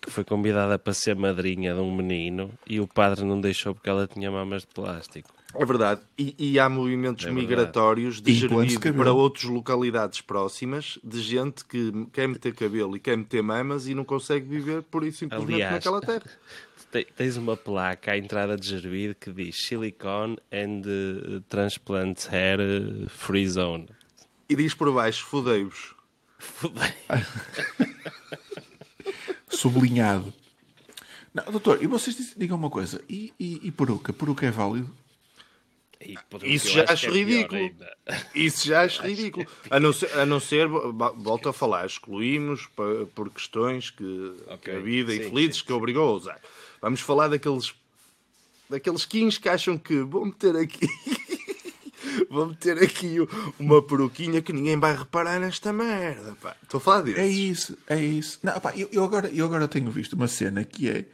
que 0.00 0.10
foi 0.10 0.24
convidada 0.24 0.78
para 0.78 0.92
ser 0.94 1.14
madrinha 1.16 1.74
de 1.74 1.80
um 1.80 1.94
menino 1.94 2.50
e 2.66 2.80
o 2.80 2.86
padre 2.86 3.24
não 3.24 3.38
deixou 3.40 3.74
porque 3.74 3.90
ela 3.90 4.06
tinha 4.06 4.30
mamas 4.30 4.62
de 4.62 4.68
plástico. 4.68 5.28
É 5.54 5.64
verdade. 5.64 6.00
E, 6.16 6.34
e 6.38 6.58
há 6.60 6.68
movimentos 6.68 7.26
É 7.26 7.30
migratórios 7.30 8.20
de 8.20 8.32
cabelo. 8.78 9.02
para 9.02 9.12
outras 9.12 9.44
localidades 9.44 10.20
próximas 10.20 10.98
de 11.02 11.20
gente 11.20 11.64
que 11.64 11.92
quer 12.12 12.28
meter 12.28 12.54
cabelo 12.54 12.96
e 12.96 13.00
quer 13.00 13.16
meter 13.16 13.42
mamas 13.42 13.88
e 13.88 13.94
não 13.94 14.04
consegue 14.04 14.46
viver 14.48 14.82
por 14.82 15.04
isso 15.04 15.18
simplesmente 15.18 15.54
Aliás, 15.54 15.72
naquela 15.74 16.00
terra. 16.00 16.22
Te- 16.92 17.06
Tens 17.16 17.36
uma 17.36 17.56
placa 17.56 18.12
à 18.12 18.18
entrada 18.18 18.56
de 18.56 18.66
Gervide 18.68 19.14
que 19.14 19.32
diz 19.32 19.56
Silicone 19.66 20.36
and 20.52 20.82
eh, 20.86 21.40
Transplant 21.48 22.26
Hair 22.32 22.60
eh, 22.60 23.06
Free 23.08 23.48
Zone. 23.48 23.88
E 24.48 24.54
diz 24.56 24.72
por 24.74 24.92
baixo, 24.92 25.24
fodei-vos. 25.26 25.94
Fudei. 26.38 26.92
Sublinhado. 29.48 30.32
Não, 31.32 31.44
doutor, 31.44 31.82
e 31.82 31.86
vocês 31.86 32.34
digam 32.36 32.56
uma 32.56 32.70
coisa. 32.70 33.00
E, 33.08 33.32
e, 33.38 33.60
e 33.68 33.70
peruca? 33.70 34.12
Peruca 34.12 34.46
é 34.46 34.50
válido? 34.50 34.90
Por 36.30 36.44
Isso 36.44 36.68
já 36.68 36.84
acho 36.88 37.06
é 37.06 37.10
ridículo. 37.10 37.60
ainda. 37.60 37.96
Isso 38.34 38.66
já 38.66 38.82
acho 38.82 39.02
ridículo. 39.02 39.46
A 39.70 39.78
não 39.78 39.92
ser, 39.92 40.12
a 40.18 40.24
não 40.24 40.40
ser 40.40 40.66
volto 40.66 41.48
a 41.48 41.52
falar, 41.52 41.84
excluímos 41.84 42.66
por 43.14 43.30
questões 43.30 43.90
que, 43.90 44.34
que 44.62 44.70
a 44.70 44.78
vida 44.78 45.12
sim, 45.12 45.18
infelizes 45.18 45.58
sim, 45.58 45.64
que 45.66 45.72
obrigou 45.72 46.08
a 46.08 46.12
usar. 46.12 46.40
Vamos 46.80 47.00
falar 47.00 47.28
daqueles 47.28 47.74
daqueles 48.68 49.04
quins 49.04 49.36
que 49.36 49.48
acham 49.48 49.76
que 49.76 50.00
vou 50.00 50.24
meter 50.24 50.56
aqui 50.56 50.88
vou 52.30 52.46
meter 52.46 52.82
aqui 52.82 53.16
uma 53.58 53.82
peruquinha 53.82 54.40
que 54.40 54.52
ninguém 54.52 54.78
vai 54.78 54.96
reparar 54.96 55.38
nesta 55.38 55.72
merda. 55.72 56.36
pá. 56.40 56.56
Estou 56.62 56.78
a 56.78 56.80
falar 56.80 57.02
disso. 57.02 57.18
É 57.20 57.26
isso, 57.26 57.78
é 57.86 58.00
isso. 58.00 58.38
Não, 58.42 58.58
pá, 58.60 58.72
eu, 58.76 58.88
eu 58.92 59.04
agora, 59.04 59.28
eu 59.28 59.44
agora 59.44 59.68
tenho 59.68 59.90
visto 59.90 60.14
uma 60.14 60.28
cena 60.28 60.64
que 60.64 60.88
é. 60.88 61.04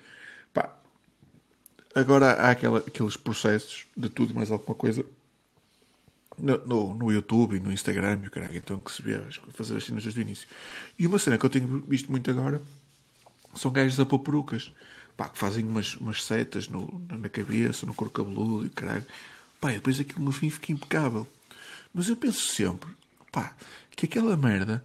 Agora 1.97 2.33
há 2.35 2.51
aquela, 2.51 2.81
aqueles 2.81 3.17
processos 3.17 3.87
de 3.97 4.11
tudo 4.11 4.35
e 4.35 4.37
mais 4.37 4.51
alguma 4.51 4.75
coisa 4.75 5.03
no, 6.39 6.59
no, 6.67 6.95
no 6.95 7.11
YouTube 7.11 7.57
e 7.57 7.59
no 7.59 7.73
Instagram, 7.73 8.21
e 8.23 8.29
caralho, 8.29 8.55
então 8.55 8.79
que 8.79 8.93
se 8.93 9.01
vê 9.01 9.19
fazer 9.55 9.79
as 9.79 9.85
cenas 9.85 10.03
desde 10.03 10.21
o 10.21 10.23
início. 10.23 10.47
E 10.99 11.07
uma 11.07 11.19
cena 11.19 11.39
que 11.39 11.47
eu 11.47 11.49
tenho 11.49 11.83
visto 11.89 12.11
muito 12.11 12.31
agora 12.31 12.61
são 13.55 13.71
gajos 13.73 13.99
a 13.99 14.05
pôr 14.05 14.19
perucas. 14.19 14.71
Pá, 15.17 15.31
que 15.31 15.39
fazem 15.39 15.65
umas, 15.65 15.95
umas 15.97 16.23
setas 16.23 16.69
no, 16.69 17.03
na 17.09 17.31
cabeça, 17.31 17.87
no 17.87 17.95
couro 17.95 18.11
cabeludo 18.11 18.67
e 18.67 18.69
caralho. 18.69 19.07
Pá, 19.59 19.73
e 19.73 19.77
depois 19.77 19.99
aquilo 19.99 20.23
no 20.23 20.33
fim 20.33 20.51
fica 20.51 20.73
impecável. 20.73 21.27
Mas 21.95 22.11
eu 22.11 22.17
penso 22.17 22.47
sempre, 22.49 22.91
pá, 23.33 23.57
que 23.93 24.05
aquela 24.05 24.37
merda 24.37 24.85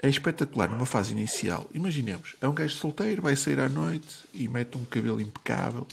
é 0.00 0.08
espetacular 0.08 0.70
numa 0.70 0.86
fase 0.86 1.10
inicial. 1.10 1.68
Imaginemos, 1.74 2.36
é 2.40 2.46
um 2.46 2.54
gajo 2.54 2.76
solteiro, 2.76 3.20
vai 3.20 3.34
sair 3.34 3.58
à 3.58 3.68
noite 3.68 4.24
e 4.32 4.46
mete 4.46 4.78
um 4.78 4.84
cabelo 4.84 5.20
impecável 5.20 5.88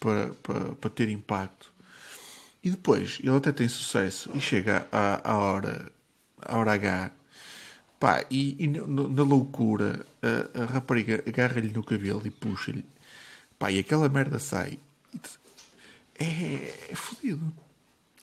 para, 0.00 0.34
para, 0.42 0.74
para 0.76 0.90
ter 0.90 1.08
impacto. 1.08 1.72
E 2.62 2.70
depois, 2.70 3.18
ele 3.20 3.36
até 3.36 3.52
tem 3.52 3.68
sucesso 3.68 4.30
e 4.34 4.40
chega 4.40 4.86
à, 4.92 5.30
à 5.32 5.38
hora, 5.38 5.92
à 6.42 6.58
hora 6.58 6.72
H, 6.74 7.12
pá, 8.00 8.24
e, 8.30 8.56
e 8.62 8.66
no- 8.68 9.08
na 9.08 9.22
loucura, 9.22 10.06
a, 10.22 10.62
a 10.62 10.66
rapariga 10.66 11.22
agarra-lhe 11.26 11.72
no 11.72 11.84
cabelo 11.84 12.22
e 12.26 12.30
puxa-lhe, 12.30 12.84
pá, 13.58 13.70
e 13.72 13.78
aquela 13.80 14.08
merda 14.08 14.38
sai. 14.38 14.78
É, 16.18 16.90
é 16.92 16.94
fodido. 16.94 17.52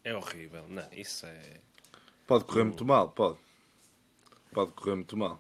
É 0.04 0.16
horrível. 0.16 0.66
Não, 0.70 0.88
isso 0.92 1.26
é. 1.26 1.60
Pode 2.28 2.46
correr 2.46 2.64
muito 2.64 2.86
mal, 2.86 3.10
pode. 3.10 3.38
Pode 4.52 4.72
correr 4.72 4.96
muito 4.96 5.16
mal. 5.18 5.40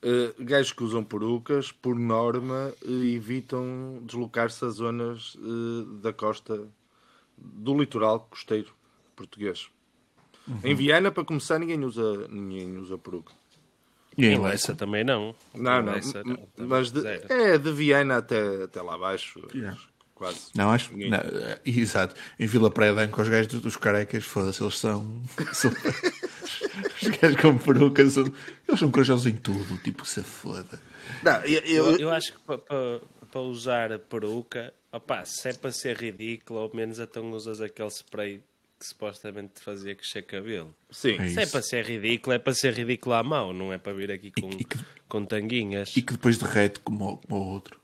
Uh, 0.00 0.44
gajos 0.44 0.72
que 0.72 0.84
usam 0.84 1.02
perucas, 1.02 1.72
por 1.72 1.96
norma, 1.96 2.72
uh, 2.84 3.04
evitam 3.04 4.00
deslocar-se 4.04 4.64
a 4.64 4.68
zonas 4.68 5.34
uh, 5.34 5.84
da 6.00 6.12
costa 6.12 6.68
do 7.36 7.76
litoral 7.76 8.20
costeiro 8.30 8.72
português. 9.16 9.68
Em 10.64 10.74
Viana, 10.74 11.10
para 11.10 11.24
começar, 11.24 11.58
ninguém 11.58 11.84
usa, 11.84 12.28
ninguém 12.28 12.78
usa 12.78 12.96
peruca. 12.96 13.32
E 14.16 14.26
Em 14.26 14.40
Leça 14.40 14.74
também 14.74 15.04
não. 15.04 15.34
Não, 15.54 15.82
não. 15.82 15.92
Leça, 15.92 16.22
também 16.22 16.48
mas 16.56 16.90
de, 16.90 17.06
é 17.06 17.58
de 17.58 17.72
Viana 17.72 18.16
até, 18.18 18.64
até 18.64 18.80
lá 18.82 18.94
abaixo. 18.94 19.40
Yeah. 19.54 19.78
Quase. 20.18 20.40
Não, 20.54 20.70
acho 20.72 20.90
Ninguém. 20.92 21.10
não, 21.10 21.18
é, 21.18 21.60
Exato. 21.64 22.14
Em 22.38 22.46
Vila 22.46 22.70
Praia 22.70 22.92
de 22.92 23.00
Anco, 23.00 23.22
os 23.22 23.28
gajos 23.28 23.46
dos- 23.52 23.60
dos 23.62 23.76
carecas, 23.76 24.24
foda-se, 24.24 24.60
eles 24.62 24.76
são. 24.78 25.22
são 25.54 25.70
os 27.02 27.08
gajos 27.18 27.40
com 27.40 27.56
perucas, 27.56 28.12
são, 28.14 28.24
eles 28.66 28.80
são 28.80 28.90
corajosos 28.90 29.26
em 29.26 29.36
tudo, 29.36 29.76
tipo, 29.78 30.04
se 30.04 30.22
foda. 30.22 30.80
Não, 31.22 31.40
eu, 31.44 31.60
Eu, 31.60 31.86
eu- 31.92 31.98
eu 31.98 32.10
acho 32.10 32.32
que 32.32 32.38
para 32.40 32.58
pa, 32.58 33.00
pa 33.30 33.40
usar 33.40 33.92
a 33.92 33.98
peruca, 33.98 34.72
opá, 34.92 35.24
se 35.24 35.48
é 35.48 35.52
para 35.52 35.70
ser 35.72 35.96
ridículo, 35.96 36.58
ao 36.60 36.70
menos 36.74 36.98
então 36.98 37.30
usas 37.32 37.60
aquele 37.60 37.88
spray 37.90 38.42
que 38.78 38.86
supostamente 38.86 39.54
te 39.54 39.60
fazia 39.62 39.94
crescer 39.94 40.22
cabelo. 40.22 40.74
sim. 40.90 41.16
É 41.18 41.28
Se 41.28 41.40
é 41.42 41.46
para 41.46 41.62
ser 41.62 41.84
ridículo, 41.84 42.34
é 42.34 42.38
para 42.38 42.54
ser 42.54 42.72
ridículo 42.74 43.14
à 43.14 43.22
mão, 43.22 43.52
não 43.52 43.72
é 43.72 43.78
para 43.78 43.92
vir 43.92 44.10
aqui 44.12 44.30
com, 44.30 44.50
e 44.50 44.64
que- 44.64 44.78
com 45.08 45.24
tanguinhas. 45.24 45.96
E 45.96 46.02
que 46.02 46.12
depois 46.12 46.38
derrete 46.38 46.80
como, 46.80 47.18
como 47.18 47.40
o 47.42 47.48
outro. 47.52 47.80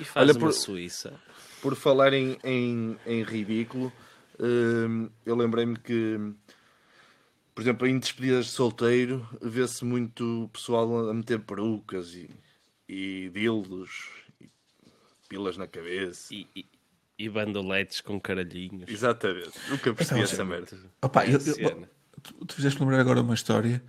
E 0.00 0.04
faz 0.04 0.28
Olha, 0.28 0.32
uma 0.38 0.40
por- 0.46 0.52
Suíça. 0.52 1.14
Por 1.62 1.74
falar 1.76 2.12
em, 2.12 2.38
em, 2.44 2.98
em 3.06 3.22
ridículo, 3.22 3.92
hum, 4.38 5.08
eu 5.24 5.34
lembrei-me 5.34 5.76
que, 5.78 6.18
por 7.54 7.62
exemplo, 7.62 7.86
em 7.86 7.98
despedidas 7.98 8.46
de 8.46 8.50
solteiro, 8.52 9.26
vê-se 9.40 9.84
muito 9.84 10.50
pessoal 10.52 11.08
a 11.08 11.14
meter 11.14 11.40
perucas 11.40 12.12
e, 12.14 12.28
e 12.88 13.30
dildos 13.32 14.10
e 14.40 14.48
pilas 15.28 15.56
na 15.56 15.66
cabeça. 15.66 16.34
E, 16.34 16.46
e, 16.54 16.66
e 17.18 17.28
bandoletes 17.30 18.00
com 18.00 18.20
caralhinhos. 18.20 18.90
Exatamente. 18.90 19.52
Nunca 19.70 19.94
percebi 19.94 20.20
Então, 20.20 20.32
essa 20.32 20.44
merda. 20.44 20.76
Opa, 21.00 21.24
É 21.24 21.28
eu- 21.28 21.32
eu- 21.34 21.40
cena. 21.40 21.90
tu, 22.22 22.34
tu 22.44 22.54
fizeste 22.54 22.78
lembrar 22.80 23.00
agora 23.00 23.20
uma 23.22 23.34
história 23.34 23.82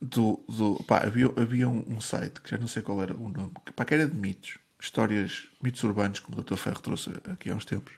do. 0.00 0.42
do 0.48 0.82
pá, 0.84 0.98
havia, 1.04 1.26
havia 1.36 1.68
um, 1.68 1.84
um 1.96 2.00
site 2.00 2.40
que 2.40 2.50
já 2.50 2.58
não 2.58 2.66
sei 2.66 2.82
qual 2.82 3.00
era 3.02 3.14
o 3.14 3.28
nome, 3.28 3.52
que, 3.66 3.72
pá, 3.72 3.84
que 3.84 3.94
era 3.94 4.08
de 4.08 4.16
mitos, 4.16 4.58
histórias, 4.84 5.44
mitos 5.62 5.82
urbanos, 5.82 6.20
como 6.20 6.38
o 6.38 6.42
Dr. 6.42 6.56
Ferro 6.56 6.80
trouxe 6.80 7.10
aqui 7.30 7.50
há 7.50 7.54
uns 7.54 7.64
tempos. 7.64 7.94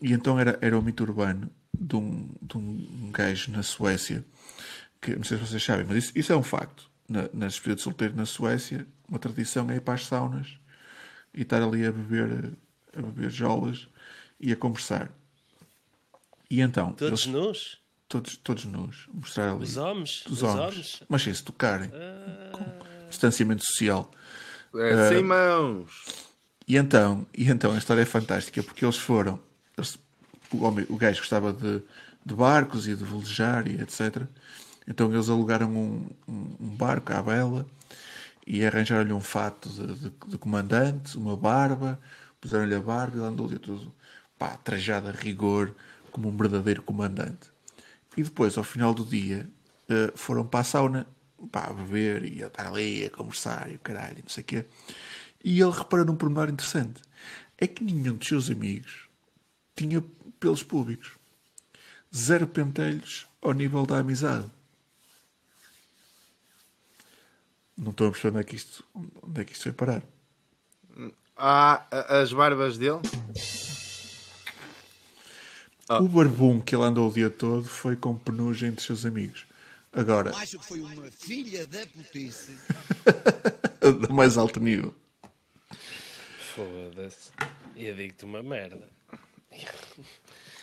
E 0.00 0.12
então 0.12 0.38
era, 0.38 0.58
era 0.60 0.78
o 0.78 0.82
mito 0.82 1.02
urbano 1.02 1.50
de 1.76 1.96
um, 1.96 2.28
de 2.40 2.56
um 2.56 3.10
gajo 3.12 3.50
na 3.50 3.62
Suécia, 3.62 4.24
que 5.00 5.14
não 5.16 5.24
sei 5.24 5.38
se 5.38 5.44
vocês 5.44 5.62
sabem, 5.62 5.84
mas 5.86 5.96
isso, 6.04 6.12
isso 6.14 6.32
é 6.32 6.36
um 6.36 6.42
facto. 6.42 6.90
Na, 7.08 7.22
nas 7.32 7.54
despedidas 7.54 7.78
de 7.78 7.82
solteiro 7.82 8.16
na 8.16 8.24
Suécia, 8.26 8.86
uma 9.08 9.18
tradição 9.18 9.70
é 9.70 9.76
ir 9.76 9.80
para 9.80 9.94
as 9.94 10.06
saunas 10.06 10.56
e 11.34 11.42
estar 11.42 11.62
ali 11.62 11.84
a 11.84 11.92
beber, 11.92 12.52
a 12.96 13.02
beber 13.02 13.30
jolas 13.30 13.88
e 14.40 14.52
a 14.52 14.56
conversar. 14.56 15.10
E 16.50 16.60
então, 16.60 16.92
Todos 16.92 17.22
eles- 17.26 17.32
nus? 17.34 17.82
todos, 18.08 18.36
todos 18.36 18.64
nus, 18.66 19.06
mostrar 19.12 19.52
ali 19.52 19.64
Os 19.64 19.76
homens? 19.76 20.24
os 20.26 20.32
Os 20.32 20.42
homens, 20.42 20.58
homens? 20.68 20.98
Ah. 21.02 21.06
mas 21.08 21.22
sem 21.22 21.34
se 21.34 21.42
tocarem, 21.42 21.90
com 22.52 23.08
distanciamento 23.08 23.64
social. 23.64 24.10
É, 24.74 24.96
sem 24.96 25.22
mãos. 25.22 25.90
E 26.66 26.76
então, 26.76 27.26
e 27.36 27.50
então 27.50 27.72
a 27.72 27.78
história 27.78 28.02
é 28.02 28.04
fantástica 28.04 28.62
porque 28.62 28.84
eles 28.84 28.96
foram, 28.96 29.38
eles- 29.76 29.98
o, 30.52 30.64
homem, 30.64 30.86
o 30.88 30.96
gajo 30.96 31.18
gostava 31.20 31.52
de, 31.52 31.82
de 32.24 32.34
barcos 32.34 32.86
e 32.86 32.94
de 32.94 33.04
velejar 33.04 33.66
e 33.66 33.80
etc. 33.80 34.28
Então 34.86 35.12
eles 35.12 35.28
alugaram 35.28 35.70
um, 35.70 36.08
um, 36.28 36.56
um 36.60 36.68
barco 36.76 37.12
à 37.12 37.20
vela 37.20 37.66
e 38.46 38.64
arranjaram-lhe 38.64 39.12
um 39.12 39.20
fato 39.20 39.68
de, 39.70 39.86
de- 40.10 40.12
de 40.28 40.38
comandante, 40.38 41.16
uma 41.18 41.36
barba, 41.36 42.00
puseram-lhe 42.40 42.74
a 42.74 42.80
barba 42.80 43.16
e 43.16 43.20
ele 43.20 43.28
andou 43.28 43.46
ali 43.48 43.58
tudo 43.58 43.92
pá, 44.38 44.56
trajado 44.58 45.08
a 45.08 45.12
rigor 45.12 45.74
como 46.12 46.28
um 46.28 46.36
verdadeiro 46.36 46.82
comandante. 46.82 47.50
E 48.16 48.22
depois, 48.22 48.58
ao 48.58 48.64
final 48.64 48.92
do 48.94 49.04
dia, 49.04 49.48
eh, 49.88 50.12
foram 50.14 50.46
para 50.46 50.60
a 50.60 50.64
sauna 50.64 51.06
pá, 51.48 51.66
a 51.66 51.72
beber 51.72 52.24
e 52.24 52.42
a 52.42 52.46
estar 52.46 52.66
ali 52.66 53.04
a 53.04 53.10
conversar 53.10 53.70
e 53.70 53.76
o 53.76 53.78
caralho, 53.78 54.18
não 54.22 54.28
sei 54.28 54.42
o 54.42 54.46
quê. 54.46 54.64
E 55.44 55.60
ele 55.60 55.70
reparou 55.70 56.06
num 56.06 56.16
pormenor 56.16 56.48
interessante: 56.48 57.00
é 57.58 57.66
que 57.66 57.84
nenhum 57.84 58.16
dos 58.16 58.28
seus 58.28 58.50
amigos 58.50 59.08
tinha 59.76 60.02
pelos 60.38 60.62
públicos. 60.62 61.12
Zero 62.14 62.46
pentelhos 62.46 63.26
ao 63.40 63.52
nível 63.52 63.86
da 63.86 63.98
amizade. 63.98 64.50
Não 67.76 67.90
estou 67.90 68.08
a 68.08 68.10
perceber 68.10 68.36
onde 68.36 68.40
é 68.40 68.44
que 68.44 68.56
isto, 68.56 68.84
onde 68.94 69.40
é 69.40 69.44
que 69.44 69.52
isto 69.52 69.62
foi 69.62 69.72
parar. 69.72 70.02
Ah, 71.36 71.86
as 72.20 72.32
barbas 72.32 72.76
dele? 72.76 73.00
O 75.88 76.08
barbum 76.08 76.60
que 76.60 76.74
ele 76.74 76.84
andou 76.84 77.10
o 77.10 77.12
dia 77.12 77.28
todo 77.30 77.64
foi 77.64 77.96
com 77.96 78.16
penugem 78.16 78.68
entre 78.68 78.84
seus 78.84 79.04
amigos. 79.04 79.46
Agora, 79.92 80.30
Acho 80.36 80.58
que 80.58 80.64
foi 80.66 80.80
uma 80.80 81.10
filha 81.10 81.66
da 81.66 81.86
putice. 81.86 82.56
do 84.08 84.12
mais 84.12 84.36
alto 84.38 84.58
nível. 84.60 84.94
Foda-se. 86.54 87.30
E 87.76 87.86
eu 87.86 87.94
digo-te 87.94 88.24
uma 88.24 88.42
merda. 88.42 88.88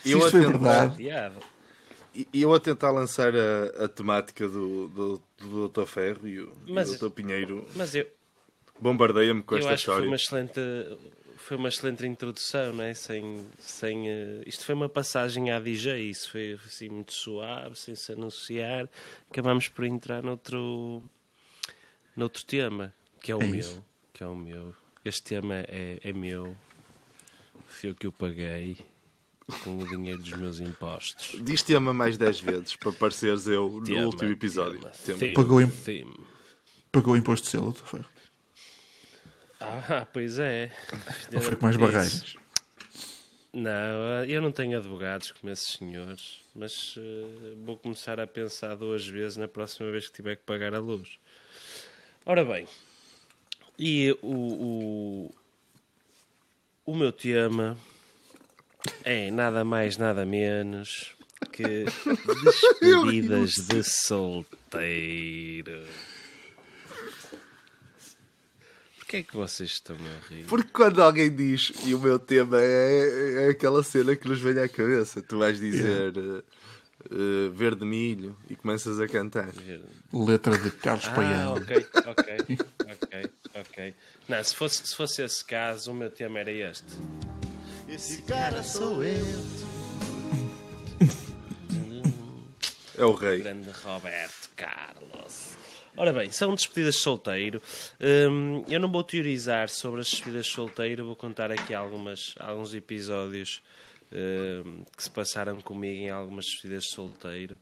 Se 0.02 0.10
Eu 0.12 0.18
isto 0.18 0.26
a 0.26 0.30
foi 0.30 0.40
tentar- 0.52 0.86
verdade. 0.86 1.36
E 2.14 2.26
e 2.32 2.42
eu 2.42 2.52
a 2.52 2.58
tentar 2.58 2.90
lançar 2.90 3.32
a, 3.36 3.84
a 3.84 3.88
temática 3.88 4.48
do, 4.48 4.88
do, 4.88 5.22
do 5.38 5.68
Dr. 5.68 5.84
Ferro 5.86 6.26
e 6.26 6.40
o, 6.40 6.52
e 6.66 6.72
Mas- 6.72 6.90
o 6.90 6.98
Dr. 7.08 7.10
Pinheiro 7.14 7.64
Mas 7.76 7.94
eu, 7.94 8.04
bombardeia-me 8.80 9.42
com 9.44 9.54
eu 9.54 9.58
esta 9.60 9.72
acho 9.74 9.84
que 9.84 9.86
foi 9.86 9.94
história. 9.94 10.08
uma 10.10 10.16
excelente, 10.16 10.60
foi 11.50 11.56
uma 11.56 11.68
excelente 11.68 12.06
introdução, 12.06 12.72
não 12.74 12.84
é? 12.84 12.94
Sem, 12.94 13.44
sem, 13.58 14.08
eh, 14.08 14.40
isto 14.46 14.64
foi 14.64 14.72
uma 14.72 14.88
passagem 14.88 15.50
à 15.50 15.58
DJ, 15.58 16.08
isso 16.08 16.30
foi 16.30 16.56
assim 16.64 16.88
muito 16.88 17.12
suave, 17.12 17.74
sem 17.76 17.96
se 17.96 18.12
anunciar. 18.12 18.88
Acabamos 19.28 19.66
por 19.66 19.84
entrar 19.84 20.22
noutro, 20.22 21.02
noutro 22.16 22.44
tema, 22.44 22.94
que 23.20 23.32
é 23.32 23.34
o 23.34 23.42
É 23.42 23.46
meu. 23.46 23.58
isso. 23.58 23.84
Que 24.12 24.22
é 24.22 24.28
o 24.28 24.36
meu. 24.36 24.72
Este 25.04 25.24
tema 25.24 25.54
é, 25.66 25.98
é 26.04 26.12
meu. 26.12 26.56
Fui 27.66 27.90
eu 27.90 27.96
que 27.96 28.06
o 28.06 28.12
paguei 28.12 28.76
com 29.64 29.76
o 29.76 29.88
dinheiro 29.88 30.22
dos 30.22 30.32
meus 30.34 30.60
impostos. 30.60 31.34
Diz 31.42 31.64
tema 31.64 31.92
mais 31.92 32.16
10 32.16 32.38
vezes 32.42 32.76
para 32.76 32.92
pareceres 32.92 33.48
eu 33.48 33.68
no 33.68 33.82
Tema, 33.82 34.06
último 34.06 34.30
episódio. 34.30 34.78
tema, 35.04 35.18
Tema. 35.18 35.34
Pagou 35.34 35.66
theme. 35.66 36.14
pagou 36.92 37.14
o 37.14 37.16
imposto 37.16 37.46
de 37.46 37.50
selo, 37.50 37.72
foi. 37.74 38.04
Ah, 39.60 40.06
pois 40.12 40.38
é. 40.38 40.70
Ou 41.34 41.56
com 41.56 41.64
mais 41.64 41.76
barreiras. 41.76 42.36
Não, 43.52 44.24
eu 44.26 44.40
não 44.40 44.52
tenho 44.52 44.78
advogados 44.78 45.32
como 45.32 45.52
esses 45.52 45.72
senhores, 45.72 46.40
mas 46.54 46.94
eh, 46.96 47.54
vou 47.64 47.76
começar 47.76 48.20
a 48.20 48.26
pensar 48.26 48.76
duas 48.76 49.06
vezes 49.06 49.36
na 49.36 49.48
próxima 49.48 49.90
vez 49.90 50.06
que 50.06 50.14
tiver 50.14 50.36
que 50.36 50.44
pagar 50.44 50.72
a 50.72 50.78
luz. 50.78 51.18
Ora 52.24 52.44
bem, 52.44 52.68
e 53.82 54.14
o, 54.20 54.28
o, 54.28 55.34
o 56.84 56.94
meu 56.94 57.10
tema 57.10 57.78
é 59.02 59.30
nada 59.30 59.64
mais, 59.64 59.96
nada 59.96 60.26
menos 60.26 61.14
que 61.50 61.86
despedidas 62.44 63.54
de 63.54 63.82
solteiro. 63.82 65.82
Porquê 69.10 69.16
é 69.16 69.22
que 69.24 69.36
vocês 69.36 69.70
estão 69.70 69.96
a 69.96 70.28
rir? 70.32 70.44
Porque 70.44 70.70
quando 70.72 71.02
alguém 71.02 71.34
diz 71.34 71.72
e 71.84 71.92
o 71.96 71.98
meu 71.98 72.16
tema 72.16 72.58
é, 72.60 73.46
é 73.46 73.48
aquela 73.48 73.82
cena 73.82 74.14
que 74.14 74.28
nos 74.28 74.38
vem 74.38 74.56
à 74.56 74.68
cabeça, 74.68 75.20
tu 75.20 75.36
vais 75.36 75.58
dizer 75.58 76.12
eh, 76.16 76.42
eh, 77.10 77.48
verde 77.52 77.84
milho 77.84 78.36
e 78.48 78.54
começas 78.54 79.00
a 79.00 79.08
cantar. 79.08 79.48
Letra 80.12 80.56
de 80.56 80.70
Carlos 80.70 81.08
Ah, 81.08 81.10
Paião. 81.10 81.54
ok, 81.54 81.86
ok, 82.06 82.46
ok, 82.88 83.30
ok. 83.56 83.94
Não, 84.28 84.44
se 84.44 84.54
fosse, 84.54 84.86
se 84.86 84.94
fosse 84.94 85.22
esse 85.22 85.44
caso, 85.44 85.90
o 85.90 85.94
meu 85.94 86.10
tema 86.12 86.38
era 86.38 86.52
este. 86.52 86.86
Esse 87.88 88.22
cara 88.22 88.62
sou 88.62 89.02
eu. 89.02 89.26
É 92.96 93.04
o 93.04 93.14
rei. 93.14 93.40
Grande 93.40 93.70
Roberto 93.82 94.50
Carlos. 94.54 95.56
Ora 95.96 96.12
bem, 96.12 96.30
são 96.30 96.54
despedidas 96.54 96.94
de 96.94 97.00
solteiro. 97.00 97.60
Hum, 98.00 98.64
eu 98.68 98.80
não 98.80 98.90
vou 98.90 99.02
teorizar 99.04 99.68
sobre 99.68 100.00
as 100.00 100.08
despedidas 100.10 100.46
de 100.46 100.52
solteiro, 100.52 101.04
vou 101.04 101.16
contar 101.16 101.50
aqui 101.50 101.74
algumas, 101.74 102.34
alguns 102.38 102.72
episódios 102.74 103.60
hum, 104.12 104.84
que 104.96 105.02
se 105.02 105.10
passaram 105.10 105.60
comigo 105.60 106.00
em 106.00 106.10
algumas 106.10 106.46
despedidas 106.46 106.84
de 106.84 106.90
solteiro 106.94 107.56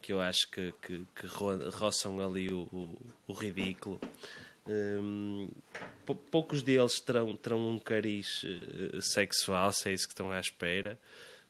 que 0.00 0.12
eu 0.12 0.20
acho 0.20 0.48
que, 0.50 0.72
que, 0.82 1.04
que 1.14 1.26
ro- 1.26 1.70
roçam 1.70 2.20
ali 2.24 2.48
o, 2.52 2.68
o, 2.72 2.96
o 3.28 3.32
ridículo. 3.32 4.00
Pou- 6.04 6.16
poucos 6.30 6.62
deles 6.62 7.00
terão, 7.00 7.36
terão 7.36 7.68
um 7.70 7.78
cariz 7.78 8.42
eh, 8.44 9.00
sexual, 9.00 9.72
se 9.72 9.88
é 9.90 9.92
isso 9.92 10.06
que 10.06 10.12
estão 10.12 10.30
à 10.30 10.38
espera. 10.40 10.98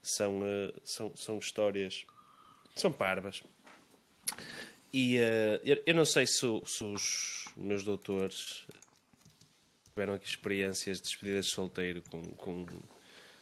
São, 0.02 0.40
eh, 0.44 0.72
são, 0.84 1.14
são 1.16 1.38
histórias 1.38 2.04
são 2.74 2.90
parvas. 2.92 3.42
E 4.98 5.18
eh, 5.18 5.60
eu, 5.62 5.82
eu 5.84 5.94
não 5.94 6.06
sei 6.06 6.26
se, 6.26 6.40
se 6.64 6.82
os 6.84 7.44
meus 7.54 7.84
doutores 7.84 8.64
tiveram 9.90 10.14
aqui 10.14 10.26
experiências 10.26 10.96
de 10.96 11.02
despedidas 11.02 11.44
de 11.44 11.52
solteiro 11.52 12.02
com, 12.10 12.22
com 12.22 12.66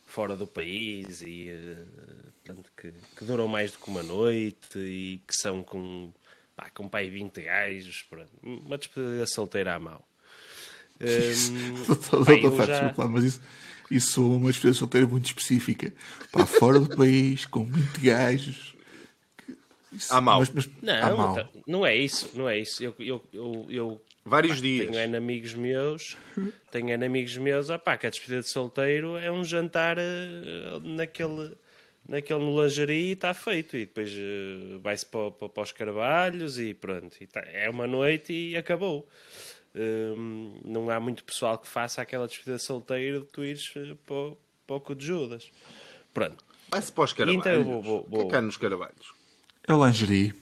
fora 0.05 0.37
do 0.37 0.49
país 0.49 1.23
e 1.23 1.51
eh, 1.51 1.85
portanto, 2.43 2.73
que, 2.77 2.93
que 3.17 3.25
duram 3.25 3.47
mais 3.47 3.71
do 3.71 3.79
que 3.79 3.89
uma 3.89 4.03
noite 4.03 4.79
e 4.81 5.21
que 5.29 5.35
são 5.37 5.63
com, 5.63 6.13
pá, 6.57 6.71
com 6.71 6.89
pai 6.89 7.09
20 7.09 7.43
gajos. 7.43 8.03
pronto. 8.11 8.31
Uma 8.43 8.77
despedida 8.77 9.25
solteira 9.29 9.77
à 9.77 9.79
mão. 9.79 10.03
Pá, 12.25 12.33
eu 12.33 12.51
Fábio, 12.51 12.67
já- 12.67 12.95
lá, 12.97 13.09
mas 13.09 13.25
isso, 13.25 13.41
isso 13.91 14.21
é 14.21 14.25
uma 14.25 14.51
despedida 14.51 14.75
solteira 14.79 15.07
muito 15.07 15.27
específica. 15.27 15.93
Pá, 16.33 16.47
fora 16.47 16.81
do 16.81 16.97
país, 16.97 17.47
com 17.47 17.65
20 17.65 17.99
gajos. 18.01 18.74
À 20.11 20.21
mão. 20.21 20.39
Mas, 20.41 20.51
mas, 20.51 20.69
Não, 20.83 21.17
mão. 21.17 21.35
tá- 21.35 21.49
não 21.67 21.87
é 21.87 21.97
isso, 21.97 22.31
não 22.35 22.49
é 22.49 22.59
isso. 22.59 22.83
Eu, 22.83 22.95
eu, 22.99 23.25
eu, 23.33 23.67
eu 23.71 24.03
Vários 24.25 24.57
pá, 24.57 24.63
dias. 24.63 24.91
tenho 24.91 25.17
amigos 25.17 25.55
meus, 25.55 26.17
tenho 26.73 27.05
amigos 27.05 27.37
meus, 27.37 27.71
opá, 27.71 27.97
que 27.97 28.07
a 28.07 28.11
despedida 28.11 28.41
de 28.41 28.49
solteiro 28.49 29.17
é 29.17 29.31
um 29.31 29.45
jantar 29.45 29.97
eh, 29.99 30.03
naquele, 30.83 31.53
naquele 32.09 32.41
no 32.41 32.63
lingerie 32.63 33.09
e 33.09 33.13
está 33.13 33.35
feito. 33.35 33.77
E 33.77 33.81
depois 33.87 34.11
eh, 34.11 34.79
vai-se 34.83 35.05
para, 35.07 35.31
para, 35.31 35.49
para 35.49 35.63
os 35.63 35.73
carvalhos 35.73 36.59
e 36.59 36.73
pronto. 36.75 37.17
E 37.21 37.27
tá- 37.27 37.45
é 37.53 37.69
uma 37.69 37.87
noite 37.87 38.33
e 38.33 38.57
acabou. 38.57 39.07
Hum, 39.77 40.61
não 40.65 40.89
há 40.89 41.01
muito 41.01 41.25
pessoal 41.25 41.59
que 41.59 41.67
faça 41.67 42.01
aquela 42.01 42.27
despedida 42.29 42.57
de 42.57 42.63
solteiro 42.63 43.21
de 43.21 43.27
tu 43.27 43.45
ires 43.45 43.73
eh, 43.77 43.95
para, 44.07 44.15
o- 44.15 44.39
para 44.67 44.77
o 44.77 44.81
cu 44.81 44.95
de 44.95 45.05
Judas. 45.07 45.51
Pronto. 46.13 46.45
Vai-se 46.71 46.93
para 46.93 47.05
os 47.05 47.13
carvalhos. 47.13 47.41
Então 47.41 47.53
eu 47.53 47.65
vou- 47.65 47.83
vou- 47.83 48.01
O 48.01 48.05
que 48.09 48.15
é 48.15 48.19
vou- 48.21 48.29
que 48.31 48.37
há 48.37 48.41
nos 48.41 48.57
carvalhos? 48.57 49.13
É 49.67 49.73
lingerie. 49.73 50.35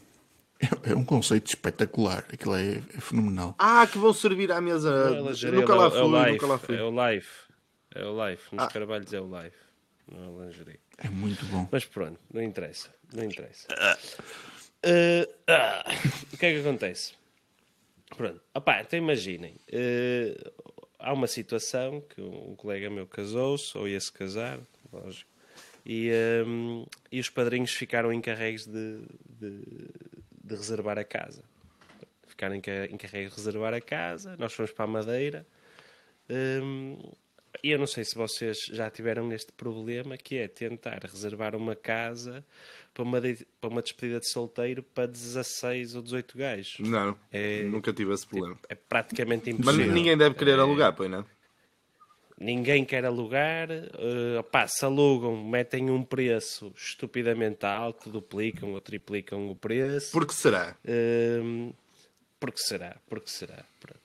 É, 0.61 0.92
é 0.92 0.94
um 0.96 1.04
conceito 1.04 1.46
espetacular. 1.48 2.24
Aquilo 2.32 2.54
é, 2.54 2.76
é 2.78 3.00
fenomenal. 3.00 3.54
Ah, 3.58 3.87
que 3.87 3.98
vão 3.98 4.12
servir 4.12 4.50
à 4.52 4.61
mesa. 4.61 4.90
É 5.16 5.20
lingerie, 5.22 5.61
nunca 5.61 5.72
é 5.72 5.76
o- 5.76 5.78
lá 5.78 5.87
é 5.87 5.90
fui, 5.90 6.18
life, 6.18 6.32
nunca 6.32 6.46
lá 6.46 6.58
fui. 6.58 6.76
É 6.76 6.82
o 6.82 7.08
life. 7.11 7.30
É 7.94 8.04
o 8.06 8.28
life. 8.28 8.54
Nos 8.54 8.64
Ah. 8.64 8.68
carvalhos 8.68 9.12
é 9.12 9.20
o 9.20 9.42
life. 9.42 9.56
Não 10.11 10.42
é 10.42 10.46
lingerie. 10.46 10.80
É 10.98 11.08
muito 11.08 11.44
bom. 11.46 11.68
Mas 11.70 11.85
pronto, 11.85 12.18
não 12.32 12.42
interessa. 12.42 12.88
Não 13.14 13.24
interessa. 13.24 13.66
Eh, 14.85 15.28
ah, 15.48 15.85
o 16.32 16.37
que 16.37 16.46
é 16.46 16.52
que 16.54 16.61
acontece? 16.61 17.12
Pronto. 18.16 18.40
Opá, 18.54 18.80
então 18.82 18.98
imaginem. 18.98 19.56
eh, 19.70 20.37
há 20.98 21.12
uma 21.12 21.26
situação 21.26 22.00
que 22.00 22.20
um 22.20 22.54
colega 22.56 22.90
meu 22.90 23.06
casou-se, 23.06 23.76
ou 23.78 23.88
ia-se 23.88 24.12
casar, 24.12 24.58
lógico. 24.92 25.30
E, 25.85 26.09
ehm, 26.11 26.85
e 27.11 27.18
os 27.21 27.29
padrinhos 27.29 27.73
ficaram 27.73 28.12
encarregues 28.12 28.66
de, 28.66 29.01
de, 29.29 29.61
de 30.45 30.55
reservar 30.55 30.99
a 30.99 31.05
casa. 31.05 31.42
Ficaram 32.27 32.55
enca- 32.55 32.87
encarregues 32.90 33.31
de 33.33 33.37
reservar 33.37 33.75
a 33.75 33.81
casa. 33.81 34.37
Nós 34.38 34.53
fomos 34.53 34.71
para 34.73 34.85
a 34.85 34.88
Madeira. 34.88 35.47
Hum, 36.31 36.99
e 37.62 37.71
eu 37.71 37.79
não 37.79 37.87
sei 37.87 38.05
se 38.05 38.14
vocês 38.14 38.64
já 38.66 38.88
tiveram 38.90 39.31
este 39.33 39.53
problema, 39.53 40.16
que 40.16 40.37
é 40.38 40.49
tentar 40.49 41.01
reservar 41.05 41.55
uma 41.55 41.77
casa 41.77 42.45
para 42.95 43.03
uma, 43.03 43.21
de- 43.21 43.47
para 43.61 43.68
uma 43.71 43.83
despedida 43.83 44.21
de 44.21 44.29
solteiro 44.31 44.83
para 44.83 45.07
16 45.07 45.95
ou 45.95 46.03
18 46.03 46.38
gajos. 46.38 46.79
Não, 46.81 47.16
É- 47.31 47.64
nunca 47.64 47.92
tive 47.92 48.12
esse 48.14 48.27
problema. 48.27 48.59
É 48.68 48.75
praticamente 48.75 49.51
Mas 49.53 49.59
impossível. 49.61 49.92
ninguém 49.92 50.16
deve 50.16 50.35
querer 50.35 50.59
alugar, 50.59 50.95
pois 50.95 51.11
não? 51.11 51.27
Ninguém 52.42 52.85
quer 52.85 53.05
alugar, 53.05 53.68
opá, 54.38 54.66
se 54.66 54.85
alugam, 54.85 55.44
metem 55.44 55.90
um 55.90 56.02
preço 56.02 56.72
estupidamente 56.76 57.64
alto, 57.64 58.11
duplicam 58.11 58.72
ou 58.72 58.81
triplicam 58.81 59.48
o 59.48 59.55
preço. 59.55 60.11
Por 60.11 60.26
que 60.26 60.35
será? 60.35 60.76
Hum, 60.85 61.72
porque 62.40 62.59
será, 62.59 62.96
porque 63.09 63.31
será. 63.31 63.64
Pronto. 63.78 64.00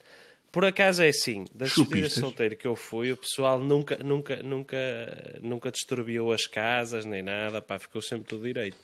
Por 0.52 0.65
acaso 0.65 1.04
é 1.04 1.10
assim, 1.10 1.45
das 1.54 1.69
despedidas 1.69 1.76
de 1.76 1.76
Chupistas. 1.76 2.19
solteiro 2.19 2.56
que 2.56 2.67
eu 2.67 2.76
fui, 2.76 3.12
o 3.12 3.17
pessoal 3.17 3.60
nunca, 3.60 3.97
nunca, 4.04 4.41
nunca, 4.41 5.39
nunca 5.41 5.71
disturbiu 5.71 6.32
as 6.32 6.47
casas 6.47 7.06
nem 7.06 7.21
nada, 7.21 7.62
pá, 7.62 7.78
ficou 7.78 8.02
sempre 8.02 8.28
tudo 8.28 8.43
direito. 8.43 8.78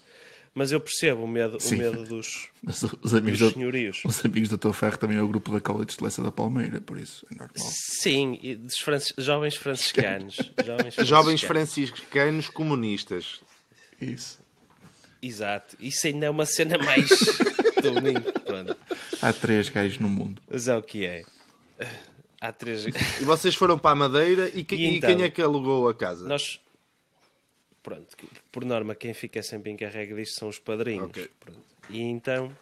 Mas 0.56 0.72
eu 0.72 0.80
percebo 0.80 1.24
o 1.24 1.28
medo, 1.28 1.58
o 1.60 1.72
medo 1.76 2.04
dos, 2.04 2.48
Mas 2.62 2.84
os 3.02 3.14
amigos, 3.14 3.40
dos 3.40 3.50
da, 3.50 3.54
senhorios. 3.56 4.02
os 4.06 4.24
amigos 4.24 4.50
da 4.50 4.58
tua 4.58 4.72
ferro 4.74 4.98
também 4.98 5.18
é 5.18 5.22
o 5.22 5.28
grupo 5.28 5.52
da 5.52 5.60
College 5.60 5.98
de 5.98 6.04
Lessa 6.04 6.22
da 6.22 6.32
Palmeira, 6.32 6.80
por 6.80 7.00
isso 7.00 7.26
é 7.32 7.36
normal. 7.36 7.56
Sim, 7.58 8.38
e 8.42 8.56
dos 8.56 8.78
francis- 8.78 9.16
jovens 9.18 9.56
franciscanos. 9.56 10.38
jovens 10.64 10.96
Jovens 11.08 11.42
franciscanos. 11.44 12.50
comunistas. 12.50 13.42
Isso. 14.00 14.40
Exato. 15.22 15.76
Isso 15.80 16.06
ainda 16.06 16.28
é 16.28 16.30
uma 16.30 16.46
cena 16.46 16.78
mais 16.78 17.08
do. 17.82 18.78
Há 19.22 19.34
três 19.34 19.70
gajos 19.70 19.98
no 20.00 20.10
mundo. 20.10 20.42
Mas 20.50 20.68
é 20.68 20.76
o 20.78 20.84
que 20.84 21.06
é. 21.06 21.24
Há 22.40 22.52
três. 22.52 22.86
E 22.86 23.24
vocês 23.24 23.56
foram 23.56 23.80
para 23.80 23.92
a 23.92 23.96
Madeira 23.96 24.52
e, 24.54 24.64
que- 24.64 24.76
E 24.76 24.82
e 24.86 24.98
então? 24.98 25.16
quem 25.16 25.26
é 25.26 25.30
que 25.30 25.42
alugou 25.42 25.88
a 25.90 25.96
casa? 25.96 26.28
Nós. 26.28 26.60
Pronto, 27.82 28.16
por 28.54 28.64
norma, 28.64 28.96
quem 28.96 29.14
fica 29.14 29.44
sempre 29.44 29.70
encarregue 29.72 30.14
disto 30.16 30.40
são 30.40 30.48
os 30.48 30.58
padrinhos. 30.60 31.08
Ok. 31.10 31.30
Pronto. 31.42 31.60
E 31.90 32.00
então. 32.02 32.56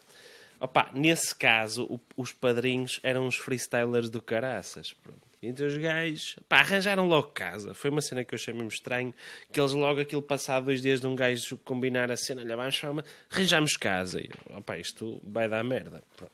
Opa, 0.60 0.90
nesse 0.94 1.36
caso, 1.36 1.84
o- 1.86 2.00
os 2.16 2.32
padrinhos 2.32 3.00
eram 3.04 3.28
os 3.28 3.36
freestylers 3.36 4.10
do 4.10 4.22
caraças. 4.22 4.94
Pronto. 5.04 5.20
Então 5.44 5.66
os 5.66 5.76
gajos 5.76 6.36
pá, 6.48 6.60
arranjaram 6.60 7.08
logo 7.08 7.30
casa. 7.30 7.74
Foi 7.74 7.90
uma 7.90 8.00
cena 8.02 8.24
que 8.24 8.34
eu 8.34 8.38
achei 8.38 8.54
mesmo 8.54 8.70
estranho. 8.70 9.12
Que 9.52 9.60
eles 9.60 9.72
logo 9.74 10.00
aquilo 10.00 10.22
passado 10.22 10.66
dois 10.66 10.82
dias 10.82 11.02
de 11.02 11.08
um 11.08 11.16
gajo 11.16 11.58
combinar 11.66 12.12
a 12.12 12.16
cena, 12.18 12.42
olha, 12.42 12.56
vamos 12.56 12.76
chamar, 12.76 13.04
arranjamos 13.30 13.76
casa. 13.76 14.22
E 14.22 14.30
opa, 14.56 14.78
isto 14.78 15.20
vai 15.24 15.50
dar 15.50 15.64
merda. 15.64 16.04
Pronto. 16.16 16.32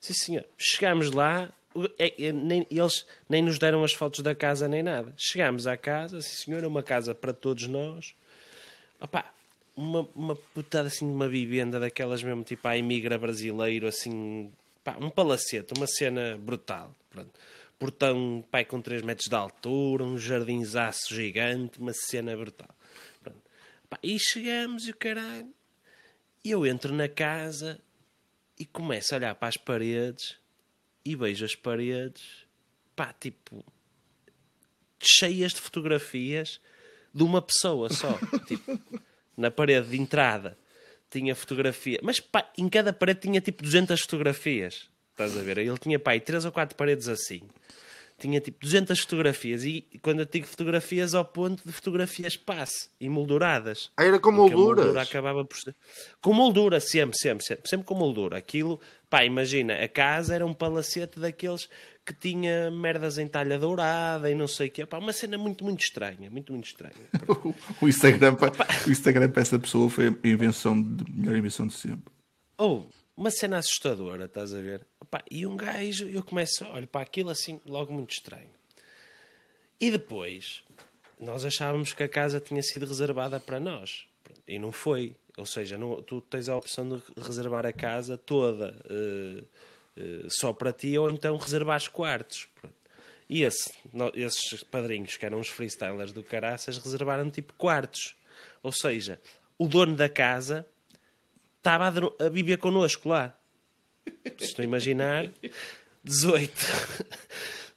Sim, 0.00 0.14
senhor. 0.14 0.44
Chegámos 0.56 1.10
lá, 1.10 1.52
é- 1.98 2.26
é, 2.26 2.32
nem- 2.32 2.66
eles 2.70 3.04
nem 3.28 3.42
nos 3.42 3.58
deram 3.58 3.82
as 3.82 3.92
fotos 3.92 4.20
da 4.20 4.34
casa 4.34 4.68
nem 4.68 4.82
nada. 4.82 5.12
Chegámos 5.16 5.66
à 5.66 5.76
casa, 5.76 6.22
sim, 6.22 6.44
senhor, 6.44 6.62
é 6.62 6.66
uma 6.68 6.84
casa 6.84 7.14
para 7.16 7.32
todos 7.32 7.66
nós. 7.66 8.14
Opá, 9.00 9.32
uma, 9.74 10.08
uma 10.14 10.36
putada 10.36 10.88
assim, 10.88 11.06
uma 11.06 11.28
vivenda 11.28 11.80
daquelas 11.80 12.22
mesmo, 12.22 12.44
tipo 12.44 12.66
a 12.68 12.76
imigra 12.76 13.18
brasileiro, 13.18 13.86
assim, 13.86 14.52
pá, 14.84 14.96
um 15.00 15.08
palacete, 15.10 15.72
uma 15.76 15.86
cena 15.86 16.36
brutal. 16.36 16.94
Pronto. 17.08 17.30
Portão, 17.78 18.44
pai, 18.50 18.64
com 18.64 18.80
3 18.80 19.02
metros 19.02 19.28
de 19.28 19.34
altura, 19.34 20.04
um 20.04 20.18
jardinzaço 20.18 21.14
gigante, 21.14 21.78
uma 21.78 21.92
cena 21.94 22.36
brutal. 22.36 22.68
Pronto. 23.22 23.40
Pá, 23.88 23.98
e 24.02 24.18
chegamos 24.18 24.86
e 24.86 24.90
o 24.90 24.96
caralho. 24.96 25.52
E 26.44 26.50
eu 26.50 26.66
entro 26.66 26.92
na 26.92 27.08
casa 27.08 27.80
e 28.58 28.66
começo 28.66 29.14
a 29.14 29.18
olhar 29.18 29.34
para 29.34 29.48
as 29.48 29.56
paredes 29.56 30.36
e 31.04 31.16
vejo 31.16 31.44
as 31.44 31.54
paredes, 31.54 32.46
pá, 32.94 33.14
tipo, 33.18 33.64
cheias 35.00 35.52
de 35.54 35.60
fotografias 35.60 36.60
de 37.12 37.22
uma 37.22 37.42
pessoa 37.42 37.88
só. 37.90 38.18
tipo, 38.46 38.78
na 39.36 39.50
parede 39.50 39.88
de 39.88 40.00
entrada 40.00 40.56
tinha 41.10 41.34
fotografia, 41.34 41.98
mas 42.02 42.20
pá, 42.20 42.48
em 42.56 42.68
cada 42.68 42.92
parede 42.92 43.20
tinha 43.20 43.40
tipo 43.40 43.62
200 43.62 44.00
fotografias. 44.00 44.88
Estás 45.10 45.36
a 45.36 45.42
ver? 45.42 45.58
Ele 45.58 45.76
tinha 45.78 45.98
pá, 45.98 46.12
aí 46.12 46.20
3 46.20 46.44
ou 46.44 46.52
4 46.52 46.76
paredes 46.76 47.08
assim. 47.08 47.42
Tinha 48.18 48.38
tipo 48.38 48.60
200 48.60 49.00
fotografias 49.00 49.64
e 49.64 49.82
quando 50.02 50.20
eu 50.20 50.26
digo 50.26 50.46
fotografias 50.46 51.14
ao 51.14 51.24
ponto 51.24 51.62
de 51.66 51.72
fotografias 51.72 52.36
passe, 52.36 52.90
emolduradas. 53.00 53.90
Ah, 53.96 54.04
era 54.04 54.20
com 54.20 54.30
molduras? 54.30 54.84
moldura 54.84 55.02
acabava 55.02 55.44
por. 55.44 55.56
Com 56.20 56.34
moldura, 56.34 56.80
sempre, 56.80 57.16
sempre, 57.18 57.44
sempre, 57.44 57.68
sempre 57.68 57.86
com 57.86 57.94
moldura. 57.94 58.36
Aquilo, 58.36 58.78
pá, 59.08 59.24
imagina, 59.24 59.74
a 59.74 59.88
casa 59.88 60.34
era 60.34 60.44
um 60.44 60.52
palacete 60.52 61.18
daqueles 61.18 61.66
que 62.10 62.14
tinha 62.14 62.70
merdas 62.72 63.18
em 63.18 63.28
talha 63.28 63.56
dourada 63.56 64.28
e 64.28 64.34
não 64.34 64.48
sei 64.48 64.66
o 64.66 64.70
quê. 64.70 64.84
Pá, 64.84 64.98
uma 64.98 65.12
cena 65.12 65.38
muito, 65.38 65.62
muito 65.62 65.80
estranha, 65.80 66.28
muito, 66.28 66.52
muito 66.52 66.66
estranha. 66.66 66.94
O 67.80 67.88
Instagram, 67.88 68.34
para, 68.34 68.52
o 68.86 68.90
Instagram 68.90 69.30
para 69.30 69.42
essa 69.42 69.58
pessoa 69.58 69.88
foi 69.88 70.08
a 70.08 70.28
invenção 70.28 70.80
de, 70.82 71.10
melhor 71.10 71.36
invenção 71.36 71.66
de 71.66 71.74
sempre. 71.74 72.12
Ou, 72.58 72.90
uma 73.16 73.30
cena 73.30 73.58
assustadora, 73.58 74.24
estás 74.24 74.52
a 74.52 74.60
ver? 74.60 74.84
Opá, 75.00 75.22
e 75.30 75.46
um 75.46 75.56
gajo, 75.56 76.08
eu 76.08 76.22
começo, 76.22 76.64
olho 76.66 76.86
para 76.88 77.02
aquilo 77.02 77.30
assim, 77.30 77.60
logo 77.64 77.92
muito 77.92 78.10
estranho. 78.10 78.50
E 79.80 79.90
depois, 79.90 80.62
nós 81.18 81.44
achávamos 81.44 81.92
que 81.92 82.02
a 82.02 82.08
casa 82.08 82.40
tinha 82.40 82.62
sido 82.62 82.86
reservada 82.86 83.38
para 83.38 83.60
nós. 83.60 84.04
E 84.48 84.58
não 84.58 84.72
foi. 84.72 85.14
Ou 85.38 85.46
seja, 85.46 85.78
não- 85.78 86.02
tu 86.02 86.20
tens 86.20 86.48
a 86.48 86.56
opção 86.56 86.88
de 86.88 87.02
reservar 87.22 87.64
a 87.64 87.72
casa 87.72 88.18
toda 88.18 88.76
eh, 88.90 89.44
só 90.28 90.52
para 90.52 90.72
ti 90.72 90.96
ou 90.98 91.10
então 91.10 91.36
reservar 91.36 91.76
os 91.76 91.88
quartos. 91.88 92.48
E 93.28 93.42
esse, 93.42 93.72
esses 94.14 94.62
padrinhos, 94.64 95.16
que 95.16 95.24
eram 95.24 95.38
os 95.38 95.48
freestylers 95.48 96.12
do 96.12 96.22
Caraças, 96.22 96.78
reservaram 96.78 97.30
tipo 97.30 97.52
quartos. 97.54 98.16
Ou 98.62 98.72
seja, 98.72 99.20
o 99.56 99.68
dono 99.68 99.94
da 99.94 100.08
casa 100.08 100.66
estava 101.58 101.88
a, 101.88 102.26
a 102.26 102.28
viver 102.28 102.58
connosco 102.58 103.08
lá. 103.08 103.38
Se 104.38 104.46
estão 104.46 104.64
a 104.64 104.66
imaginar, 104.66 105.30
18, 106.02 106.52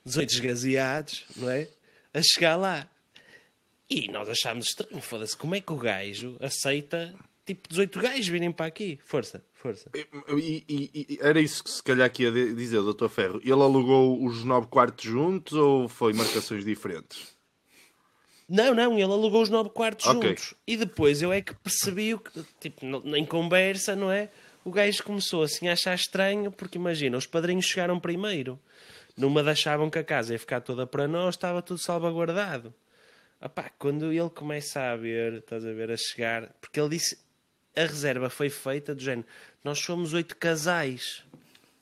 18 0.03 0.29
esgazeados, 0.33 1.25
não 1.35 1.49
é? 1.49 1.67
A 2.13 2.21
chegar 2.21 2.55
lá. 2.55 2.89
E 3.89 4.07
nós 4.07 4.27
achámos 4.27 4.65
estranho, 4.65 5.01
foda-se, 5.01 5.37
como 5.37 5.53
é 5.53 5.61
que 5.61 5.71
o 5.71 5.77
gajo 5.77 6.35
aceita 6.39 7.13
tipo 7.45 7.67
18 7.69 7.99
gajos 7.99 8.27
virem 8.27 8.51
para 8.51 8.65
aqui? 8.67 8.99
Força, 9.05 9.43
força. 9.53 9.89
E, 9.93 10.63
e- 10.67 10.89
e- 11.13 11.19
era 11.21 11.39
isso 11.39 11.63
que 11.63 11.69
se 11.69 11.81
calhar 11.83 12.09
que 12.11 12.23
ia 12.23 12.31
dizer, 12.31 12.81
Dr. 12.81 13.07
Ferro. 13.09 13.39
Ele 13.43 13.51
alugou 13.53 14.23
os 14.25 14.43
nove 14.43 14.67
quartos 14.67 15.05
juntos 15.05 15.53
ou 15.53 15.87
foi 15.89 16.13
marcações 16.13 16.63
diferentes? 16.65 17.33
Não, 18.47 18.73
não, 18.75 18.93
ele 18.93 19.03
alugou 19.03 19.41
os 19.41 19.49
nove 19.49 19.69
quartos 19.69 20.05
Ok. 20.05 20.29
juntos. 20.29 20.53
E 20.67 20.75
depois 20.77 21.21
eu 21.21 21.31
é 21.31 21.41
que 21.41 21.55
percebi, 21.55 22.13
o 22.13 22.19
que, 22.19 22.43
tipo, 22.59 22.85
em 23.15 23.25
conversa, 23.25 23.95
não 23.95 24.11
é? 24.11 24.29
O 24.65 24.71
gajo 24.71 25.03
começou 25.03 25.43
assim 25.43 25.67
a 25.67 25.73
achar 25.73 25.95
estranho, 25.95 26.51
porque 26.51 26.77
imagina, 26.77 27.17
os 27.17 27.25
padrinhos 27.25 27.65
chegaram 27.65 27.99
primeiro. 27.99 28.59
Numa 29.15 29.41
achavam 29.41 29.89
que 29.89 29.99
a 29.99 30.03
casa 30.03 30.33
ia 30.33 30.39
ficar 30.39 30.61
toda 30.61 30.85
para 30.87 31.07
nós, 31.07 31.35
estava 31.35 31.61
tudo 31.61 31.79
salvaguardado. 31.81 32.73
Epá, 33.41 33.69
quando 33.77 34.11
ele 34.11 34.29
começa 34.29 34.79
a 34.91 34.95
ver, 34.95 35.33
estás 35.35 35.65
a 35.65 35.73
ver, 35.73 35.91
a 35.91 35.97
chegar, 35.97 36.49
porque 36.61 36.79
ele 36.79 36.89
disse, 36.89 37.17
a 37.75 37.81
reserva 37.81 38.29
foi 38.29 38.49
feita 38.49 38.93
do 38.95 39.01
género, 39.01 39.27
nós 39.63 39.79
somos 39.79 40.13
oito 40.13 40.35
casais. 40.37 41.23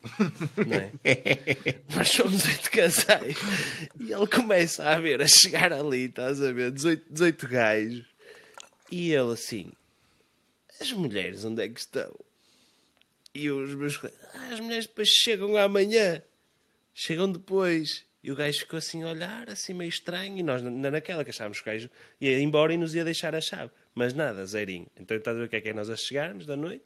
Não 0.58 0.78
é? 0.78 0.92
Nós 1.96 2.10
somos 2.10 2.44
oito 2.46 2.72
casais. 2.72 3.38
E 4.00 4.12
ele 4.12 4.28
começa 4.28 4.84
a 4.90 5.00
ver, 5.00 5.22
a 5.22 5.28
chegar 5.28 5.72
ali, 5.72 6.06
estás 6.06 6.42
a 6.42 6.52
ver, 6.52 6.72
18, 6.72 7.06
18 7.12 7.48
gajos. 7.48 8.06
E 8.92 9.12
ele 9.14 9.32
assim, 9.34 9.72
as 10.80 10.92
mulheres 10.92 11.46
onde 11.46 11.64
é 11.64 11.70
que 11.70 11.80
estão? 11.80 12.14
E 13.34 13.50
os 13.50 13.74
meus 13.76 14.00
"Ah, 14.34 14.50
as 14.54 14.60
mulheres 14.60 14.88
depois 14.88 15.08
chegam 15.08 15.56
amanhã. 15.56 16.22
Chegam 16.94 17.32
depois. 17.32 18.04
E 18.24 18.32
o 18.32 18.36
gajo 18.36 18.60
ficou 18.60 18.78
assim 18.78 19.04
a 19.04 19.08
olhar, 19.08 19.50
assim 19.50 19.74
meio 19.74 19.88
estranho. 19.90 20.38
E 20.38 20.44
nós, 20.44 20.62
na- 20.62 20.92
naquela 20.92 21.24
que 21.24 21.30
achávamos 21.30 21.60
que 21.62 21.70
o 21.70 21.72
gajo 21.74 21.90
ia 22.20 22.40
embora 22.40 22.74
e 22.74 22.78
nos 22.78 22.94
ia 22.94 23.06
deixar 23.06 23.34
a 23.34 23.40
chave. 23.42 23.72
Mas 23.94 24.14
nada, 24.14 24.46
zerinho. 24.46 24.88
Então 25.00 25.18
estás 25.18 25.36
a 25.36 25.40
ver 25.40 25.46
o 25.46 25.50
que 25.50 25.56
é 25.56 25.62
que 25.62 25.70
é 25.70 25.74
nós 25.74 25.90
a 25.90 25.96
chegarmos 25.96 26.46
da 26.46 26.56
noite? 26.56 26.86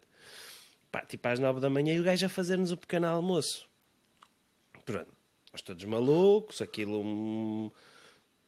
Pá, 0.91 1.01
tipo 1.01 1.27
às 1.27 1.39
nove 1.39 1.59
da 1.59 1.69
manhã 1.69 1.93
e 1.93 1.99
o 1.99 2.03
gajo 2.03 2.25
a 2.25 2.29
fazer-nos 2.29 2.71
o 2.71 2.77
pequeno 2.77 3.07
almoço. 3.07 3.67
Pronto. 4.85 5.11
Nós 5.51 5.61
todos 5.61 5.83
malucos, 5.85 6.61
aquilo... 6.61 7.01
hum. 7.01 7.71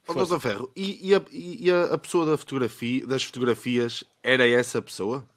Dr. 0.08 0.40
Ferro, 0.40 0.72
e, 0.74 1.10
e 1.10 1.16
a, 1.16 1.22
e 1.30 1.70
a 1.70 1.98
pessoa 1.98 2.26
da 2.26 2.38
fotografia, 2.38 3.06
das 3.06 3.26
fotografias 3.26 4.06
era 4.24 4.48
essa 4.48 4.82
pessoa? 4.82 5.28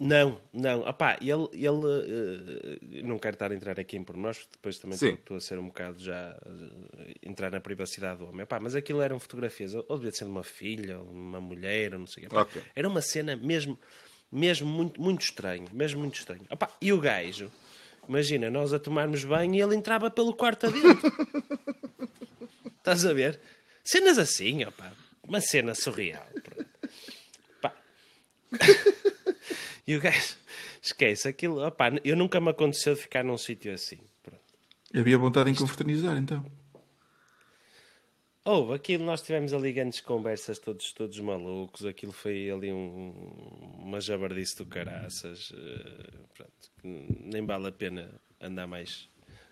Não, 0.00 0.40
não. 0.50 0.80
Opá, 0.88 1.18
ele, 1.20 1.46
ele 1.52 2.80
eh, 2.80 3.02
não 3.02 3.18
quero 3.18 3.34
estar 3.34 3.52
a 3.52 3.54
entrar 3.54 3.78
aqui 3.78 3.98
em 3.98 4.02
pormenores, 4.02 4.38
porque 4.38 4.52
depois 4.56 4.78
também 4.78 4.96
Sim. 4.96 5.12
estou 5.12 5.36
a 5.36 5.40
ser 5.40 5.58
um 5.58 5.66
bocado 5.66 6.02
já 6.02 6.34
eh, 6.46 7.14
entrar 7.22 7.50
na 7.50 7.60
privacidade 7.60 8.18
do 8.20 8.26
homem. 8.26 8.44
Opá, 8.44 8.58
mas 8.58 8.74
aquilo 8.74 9.02
eram 9.02 9.20
fotografias, 9.20 9.74
ou 9.74 9.84
devia 9.96 10.10
ser 10.10 10.24
de 10.24 10.30
uma 10.30 10.42
filha, 10.42 10.98
ou 10.98 11.04
uma 11.04 11.38
mulher, 11.38 11.92
ou 11.92 11.98
não 12.00 12.06
sei 12.06 12.24
o 12.24 12.28
quê. 12.30 12.34
Opá, 12.34 12.42
Ok. 12.42 12.62
Era 12.74 12.88
uma 12.88 13.02
cena 13.02 13.36
mesmo, 13.36 13.78
mesmo 14.32 14.66
muito, 14.66 14.98
muito 14.98 15.20
estranho, 15.20 15.66
mesmo 15.70 16.00
muito 16.00 16.18
estranho. 16.18 16.46
Opá, 16.50 16.70
e 16.80 16.94
o 16.94 16.98
gajo, 16.98 17.52
imagina, 18.08 18.48
nós 18.50 18.72
a 18.72 18.78
tomarmos 18.78 19.22
banho 19.22 19.54
e 19.54 19.60
ele 19.60 19.76
entrava 19.76 20.10
pelo 20.10 20.32
quarto 20.34 20.66
adentro. 20.66 21.12
Estás 22.78 23.04
a 23.04 23.12
ver? 23.12 23.38
Cenas 23.84 24.16
assim, 24.16 24.64
opá. 24.64 24.92
Uma 25.28 25.42
cena 25.42 25.74
surreal. 25.74 26.26
Pá. 27.60 27.74
E 29.86 29.96
o 29.96 30.00
gajo, 30.00 30.36
esquece 30.82 31.28
aquilo. 31.28 31.66
Opá, 31.66 31.90
eu 32.04 32.16
nunca 32.16 32.40
me 32.40 32.50
aconteceu 32.50 32.94
de 32.94 33.00
ficar 33.00 33.24
num 33.24 33.38
sítio 33.38 33.72
assim. 33.72 33.98
Pronto. 34.22 34.40
Havia 34.94 35.18
vontade 35.18 35.50
em 35.50 35.54
confraternizar, 35.54 36.16
então. 36.16 36.44
Houve 38.42 38.72
aquilo, 38.72 39.04
nós 39.04 39.20
tivemos 39.20 39.52
ali 39.52 39.70
grandes 39.72 40.00
conversas, 40.00 40.58
todos, 40.58 40.92
todos 40.92 41.18
malucos. 41.20 41.84
Aquilo 41.84 42.12
foi 42.12 42.50
ali 42.50 42.72
um, 42.72 43.10
uma 43.78 44.00
jabardice 44.00 44.56
do 44.56 44.66
caraças. 44.66 45.52
eh, 45.54 46.10
pronto, 46.34 46.70
nem 46.82 47.44
vale 47.44 47.68
a 47.68 47.72
pena 47.72 48.10
andar 48.40 48.66
mais. 48.66 49.08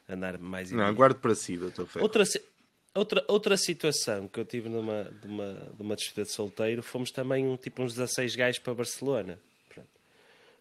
Andar 0.08 0.38
mais 0.38 0.72
Não, 0.72 0.92
guarde 0.94 1.20
para 1.20 1.34
si, 1.34 1.58
Dr. 1.58 1.84
Ferro. 1.84 2.02
Outra, 2.02 2.24
outra, 2.94 3.24
outra 3.28 3.56
situação 3.58 4.26
que 4.26 4.40
eu 4.40 4.44
tive 4.46 4.70
numa, 4.70 5.04
de 5.04 5.26
uma, 5.26 5.72
de 5.76 5.82
uma 5.82 5.94
despedida 5.94 6.24
de 6.24 6.32
solteiro, 6.32 6.82
fomos 6.82 7.10
também 7.10 7.46
um, 7.46 7.58
tipo 7.58 7.82
uns 7.82 7.92
16 7.92 8.34
gajos 8.34 8.58
para 8.58 8.72
Barcelona. 8.72 9.38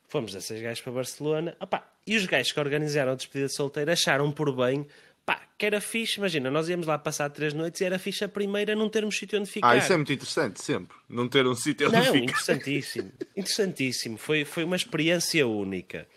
Fomos 0.07 0.31
16 0.31 0.61
gajos 0.61 0.81
para 0.81 0.91
Barcelona. 0.93 1.55
Opá, 1.59 1.85
e 2.05 2.15
os 2.15 2.25
gajos 2.25 2.51
que 2.51 2.59
organizaram 2.59 3.11
a 3.11 3.15
despedida 3.15 3.47
de 3.47 3.53
solteiro 3.55 3.91
acharam 3.91 4.31
por 4.31 4.55
bem 4.55 4.87
pá, 5.25 5.41
que 5.57 5.65
era 5.65 5.81
fixe. 5.81 6.17
Imagina, 6.17 6.49
nós 6.49 6.69
íamos 6.69 6.87
lá 6.87 6.97
passar 6.97 7.29
três 7.29 7.53
noites 7.53 7.81
e 7.81 7.85
era 7.85 7.99
fixe 7.99 8.23
a 8.23 8.29
primeira 8.29 8.73
não 8.73 8.87
termos 8.89 9.17
sítio 9.17 9.37
onde 9.37 9.49
ficar. 9.49 9.69
Ah, 9.69 9.75
isso 9.77 9.91
é 9.91 9.97
muito 9.97 10.13
interessante, 10.13 10.63
sempre. 10.63 10.95
Não 11.09 11.27
ter 11.27 11.45
um 11.45 11.53
sítio 11.53 11.87
onde 11.87 11.97
Não, 11.97 12.05
ficar. 12.05 12.17
interessantíssimo. 12.19 13.11
Interessantíssimo. 13.35 14.17
Foi, 14.17 14.45
foi 14.45 14.63
uma 14.63 14.77
experiência 14.77 15.45
única. 15.45 16.07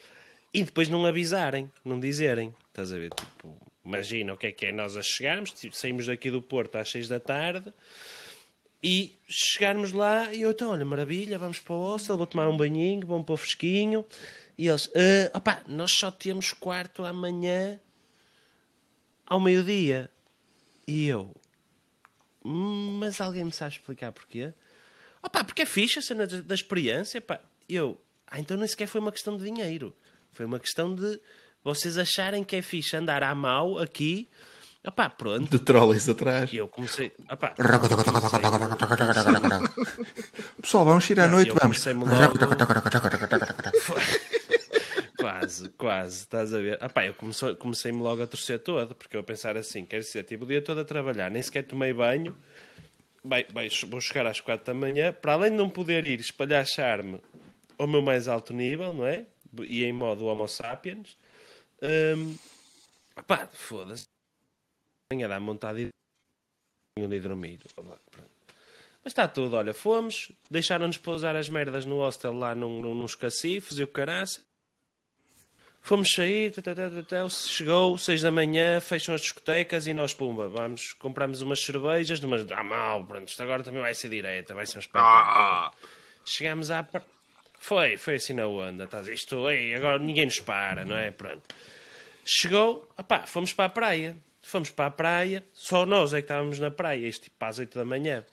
E 0.54 0.62
depois 0.62 0.88
não 0.88 1.04
avisarem, 1.04 1.70
não 1.84 1.98
dizerem. 1.98 2.54
Estás 2.68 2.92
a 2.92 2.96
ver? 2.98 3.10
Tipo, 3.10 3.56
imagina 3.84 4.32
o 4.32 4.36
que 4.36 4.46
é 4.46 4.52
que 4.52 4.66
é 4.66 4.72
nós 4.72 4.96
a 4.96 5.02
chegarmos, 5.02 5.50
tipo, 5.52 5.74
saímos 5.76 6.06
daqui 6.06 6.30
do 6.30 6.40
Porto 6.40 6.76
às 6.76 6.88
seis 6.88 7.08
da 7.08 7.18
tarde 7.18 7.72
e 8.82 9.18
chegarmos 9.28 9.92
lá 9.92 10.32
e 10.32 10.42
eu, 10.42 10.50
então, 10.50 10.70
olha, 10.70 10.84
maravilha, 10.84 11.38
vamos 11.38 11.58
para 11.58 11.74
o 11.74 11.78
hostel, 11.78 12.16
vou 12.16 12.26
tomar 12.26 12.48
um 12.48 12.56
banhinho, 12.56 13.06
vamos 13.06 13.26
para 13.26 13.34
o 13.34 13.36
fresquinho. 13.36 14.04
E 14.56 14.68
eles, 14.68 14.90
"Ah, 14.94 15.38
opá, 15.38 15.62
nós 15.66 15.92
só 15.92 16.10
temos 16.10 16.52
quarto 16.52 17.04
amanhã 17.04 17.78
ao 19.26 19.40
meio-dia. 19.40 20.10
E 20.86 21.06
eu, 21.06 21.34
"Hum, 22.44 22.98
mas 22.98 23.20
alguém 23.20 23.44
me 23.44 23.52
sabe 23.52 23.74
explicar 23.74 24.12
porquê? 24.12 24.52
Opá, 25.22 25.44
porque 25.44 25.62
é 25.62 25.66
fixe 25.66 25.98
a 25.98 26.02
cena 26.02 26.26
da 26.26 26.54
experiência, 26.54 27.20
pá. 27.20 27.40
Eu, 27.68 28.00
ah, 28.26 28.40
então 28.40 28.56
nem 28.56 28.66
sequer 28.66 28.86
foi 28.86 29.00
uma 29.00 29.12
questão 29.12 29.36
de 29.36 29.44
dinheiro. 29.44 29.94
Foi 30.32 30.46
uma 30.46 30.58
questão 30.58 30.94
de 30.94 31.20
vocês 31.62 31.98
acharem 31.98 32.42
que 32.42 32.56
é 32.56 32.62
fixe 32.62 32.96
andar 32.96 33.22
à 33.22 33.34
mal 33.34 33.78
aqui. 33.78 34.28
Opá, 34.86 35.10
pronto. 35.10 35.50
De 35.50 35.58
trolleys 35.62 36.08
atrás. 36.08 36.50
E 36.52 36.56
eu 36.56 36.66
comecei, 36.66 37.12
opá, 37.30 37.54
Pessoal, 40.60 40.84
vamos 40.86 41.08
ir 41.10 41.20
à 41.20 41.28
noite, 41.28 41.50
eu 41.50 41.54
vamos. 41.54 41.76
Quase, 45.18 45.68
quase, 45.70 46.16
estás 46.20 46.54
a 46.54 46.58
ver? 46.58 46.78
Ah, 46.80 47.06
eu 47.06 47.12
comecei- 47.14 47.54
comecei-me 47.56 48.00
logo 48.00 48.22
a 48.22 48.26
torcer 48.26 48.58
todo, 48.58 48.94
porque 48.94 49.16
eu 49.16 49.20
a 49.20 49.22
pensar 49.24 49.54
assim, 49.56 49.84
quer 49.84 50.00
dizer, 50.00 50.24
tipo, 50.24 50.44
o 50.44 50.46
dia 50.46 50.62
todo 50.62 50.80
a 50.80 50.84
trabalhar, 50.84 51.30
nem 51.30 51.42
sequer 51.42 51.62
tomei 51.64 51.92
banho, 51.92 52.34
vai, 53.22 53.44
vai, 53.52 53.68
vou 53.88 54.00
chegar 54.00 54.26
às 54.26 54.40
quatro 54.40 54.64
da 54.64 54.72
manhã, 54.74 55.12
para 55.12 55.34
além 55.34 55.50
de 55.50 55.58
não 55.58 55.68
poder 55.68 56.06
ir 56.06 56.20
espalhar 56.20 56.64
charme 56.66 57.20
ao 57.78 57.86
meu 57.86 58.00
mais 58.00 58.28
alto 58.28 58.54
nível, 58.54 58.94
não 58.94 59.06
é? 59.06 59.26
E 59.64 59.84
em 59.84 59.92
modo 59.92 60.24
homo 60.24 60.48
sapiens, 60.48 61.16
hum, 61.82 62.34
pá, 63.26 63.46
foda-se, 63.52 64.06
venha 65.12 65.26
dar 65.26 65.40
vontade 65.40 65.86
de 66.96 67.04
onde 67.04 67.16
ir 67.16 67.20
dormir. 67.20 67.58
Mas 69.02 69.12
está 69.12 69.26
tudo, 69.26 69.56
olha, 69.56 69.74
fomos, 69.74 70.30
deixaram-nos 70.48 70.98
pousar 70.98 71.34
as 71.34 71.48
merdas 71.48 71.84
no 71.84 71.96
hostel 71.96 72.32
lá 72.32 72.54
num, 72.54 72.80
num, 72.80 72.94
nos 72.94 73.14
cacifes 73.14 73.78
e 73.78 73.82
o 73.82 73.88
caraça. 73.88 74.40
Fomos 75.82 76.10
sair, 76.12 76.52
tá, 76.52 76.60
tá, 76.60 76.74
tá, 76.74 76.90
tá, 76.90 77.02
tá, 77.02 77.28
chegou, 77.30 77.96
seis 77.96 78.20
da 78.20 78.30
manhã, 78.30 78.80
fecham 78.80 79.14
as 79.14 79.22
discotecas 79.22 79.86
e 79.86 79.94
nós, 79.94 80.12
pumba, 80.12 80.46
vamos, 80.46 80.92
compramos 80.92 81.40
umas 81.40 81.60
cervejas, 81.60 82.20
mas 82.20 82.44
dá 82.44 82.62
mal, 82.62 83.02
pronto, 83.04 83.26
isto 83.26 83.42
agora 83.42 83.64
também 83.64 83.80
vai 83.80 83.94
ser 83.94 84.10
direta, 84.10 84.54
vai 84.54 84.66
ser 84.66 84.76
um 84.76 84.80
espetáculo. 84.80 85.08
Ah, 85.08 85.72
Chegámos 86.24 86.70
à... 86.70 86.86
Foi, 87.58 87.96
foi 87.96 88.16
assim 88.16 88.34
na 88.34 88.46
onda, 88.46 88.84
estás 88.84 89.08
a 89.08 89.12
isto, 89.12 89.48
ei, 89.48 89.74
agora 89.74 89.98
ninguém 89.98 90.26
nos 90.26 90.38
para, 90.40 90.84
não 90.84 90.96
é? 90.96 91.10
Pronto. 91.10 91.42
Chegou, 92.26 92.86
opá, 92.96 93.26
fomos 93.26 93.54
para 93.54 93.64
a 93.64 93.70
praia. 93.70 94.16
Fomos 94.42 94.70
para 94.70 94.86
a 94.86 94.90
praia, 94.90 95.44
só 95.52 95.84
nós 95.84 96.12
é 96.12 96.16
que 96.16 96.24
estávamos 96.24 96.58
na 96.58 96.70
praia, 96.70 97.06
isto 97.06 97.24
tipo 97.24 97.44
às 97.44 97.58
8 97.58 97.78
da 97.78 97.84
manhã. 97.84 98.24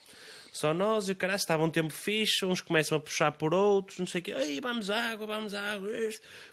Só 0.52 0.72
nós 0.72 1.08
e 1.08 1.12
o 1.12 1.16
caralho 1.16 1.36
estava 1.36 1.62
um 1.62 1.70
tempo 1.70 1.92
fixe, 1.92 2.44
uns 2.44 2.60
começam 2.60 2.96
a 2.98 3.00
puxar 3.00 3.32
por 3.32 3.54
outros, 3.54 3.98
não 3.98 4.06
sei 4.06 4.20
o 4.20 4.24
quê. 4.24 4.32
Ei, 4.32 4.60
vamos 4.60 4.90
água, 4.90 5.26
vamos 5.26 5.54
água. 5.54 5.88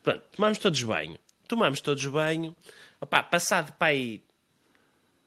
Pronto, 0.03 0.23
tomámos 0.35 0.57
todos 0.57 0.83
banho. 0.83 1.17
Tomámos 1.47 1.81
todos 1.81 2.05
banho. 2.05 2.55
Opa, 2.99 3.23
passado 3.23 3.71
para 3.73 3.87
aí 3.87 4.23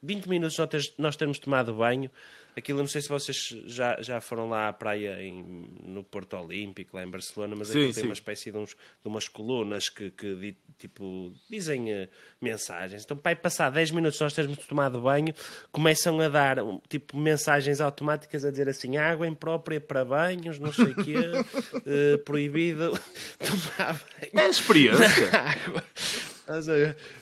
20 0.01 0.29
minutos 0.29 0.57
nós 0.97 1.15
termos 1.15 1.39
tomado 1.39 1.73
banho. 1.73 2.09
Aquilo, 2.57 2.79
não 2.79 2.87
sei 2.87 3.01
se 3.01 3.07
vocês 3.07 3.55
já, 3.65 4.01
já 4.01 4.19
foram 4.19 4.49
lá 4.49 4.67
à 4.67 4.73
praia 4.73 5.21
em- 5.23 5.69
no 5.83 6.03
Porto 6.03 6.35
Olímpico, 6.35 6.97
lá 6.97 7.03
em 7.03 7.09
Barcelona, 7.09 7.55
mas 7.55 7.69
Sim, 7.69 7.77
aquilo 7.79 7.93
tem 7.93 8.01
sim. 8.03 8.07
uma 8.09 8.13
espécie 8.13 8.51
de, 8.51 8.57
uns- 8.57 8.71
de 8.75 9.07
umas 9.07 9.27
colunas 9.27 9.87
que, 9.87 10.11
que 10.11 10.55
tipo, 10.77 11.31
dizem 11.49 11.91
eh, 11.91 12.09
mensagens. 12.41 13.03
Então, 13.05 13.15
para 13.15 13.35
passar 13.35 13.69
10 13.69 13.91
minutos 13.91 14.19
nós 14.19 14.33
termos 14.33 14.57
tomado 14.67 14.99
banho, 15.01 15.33
começam 15.71 16.19
a 16.19 16.27
dar 16.27 16.57
tipo 16.89 17.15
mensagens 17.17 17.79
automáticas 17.79 18.43
a 18.43 18.51
dizer 18.51 18.67
assim: 18.67 18.97
água 18.97 19.27
imprópria 19.27 19.79
para 19.79 20.03
banhos, 20.03 20.59
não 20.59 20.73
sei 20.73 20.87
o 20.91 20.95
quê, 20.95 21.15
eh, 21.85 22.17
proibido 22.17 22.91
tomar 23.39 23.93
banho 23.93 24.45
É 24.45 24.49
experiência. 24.49 25.29
água. 25.33 25.83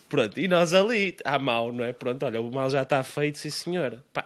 Pronto, 0.09 0.39
e 0.39 0.47
nós 0.47 0.73
ali, 0.73 1.15
à 1.25 1.37
mal, 1.37 1.71
não 1.73 1.83
é? 1.83 1.91
Pronto, 1.91 2.25
olha, 2.25 2.39
o 2.39 2.49
mal 2.51 2.69
já 2.69 2.83
está 2.83 3.03
feito, 3.03 3.37
sim 3.37 3.49
senhora. 3.49 4.01
Pá, 4.13 4.25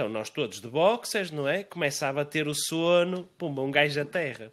então 0.00 0.08
nós 0.08 0.30
todos 0.30 0.62
de 0.62 0.66
boxers, 0.66 1.30
não 1.30 1.46
é? 1.46 1.62
Começa 1.62 2.08
a 2.08 2.12
bater 2.12 2.48
o 2.48 2.54
sono, 2.54 3.28
pumba, 3.36 3.60
um 3.60 3.70
gajo 3.70 4.00
a 4.00 4.04
terra. 4.06 4.50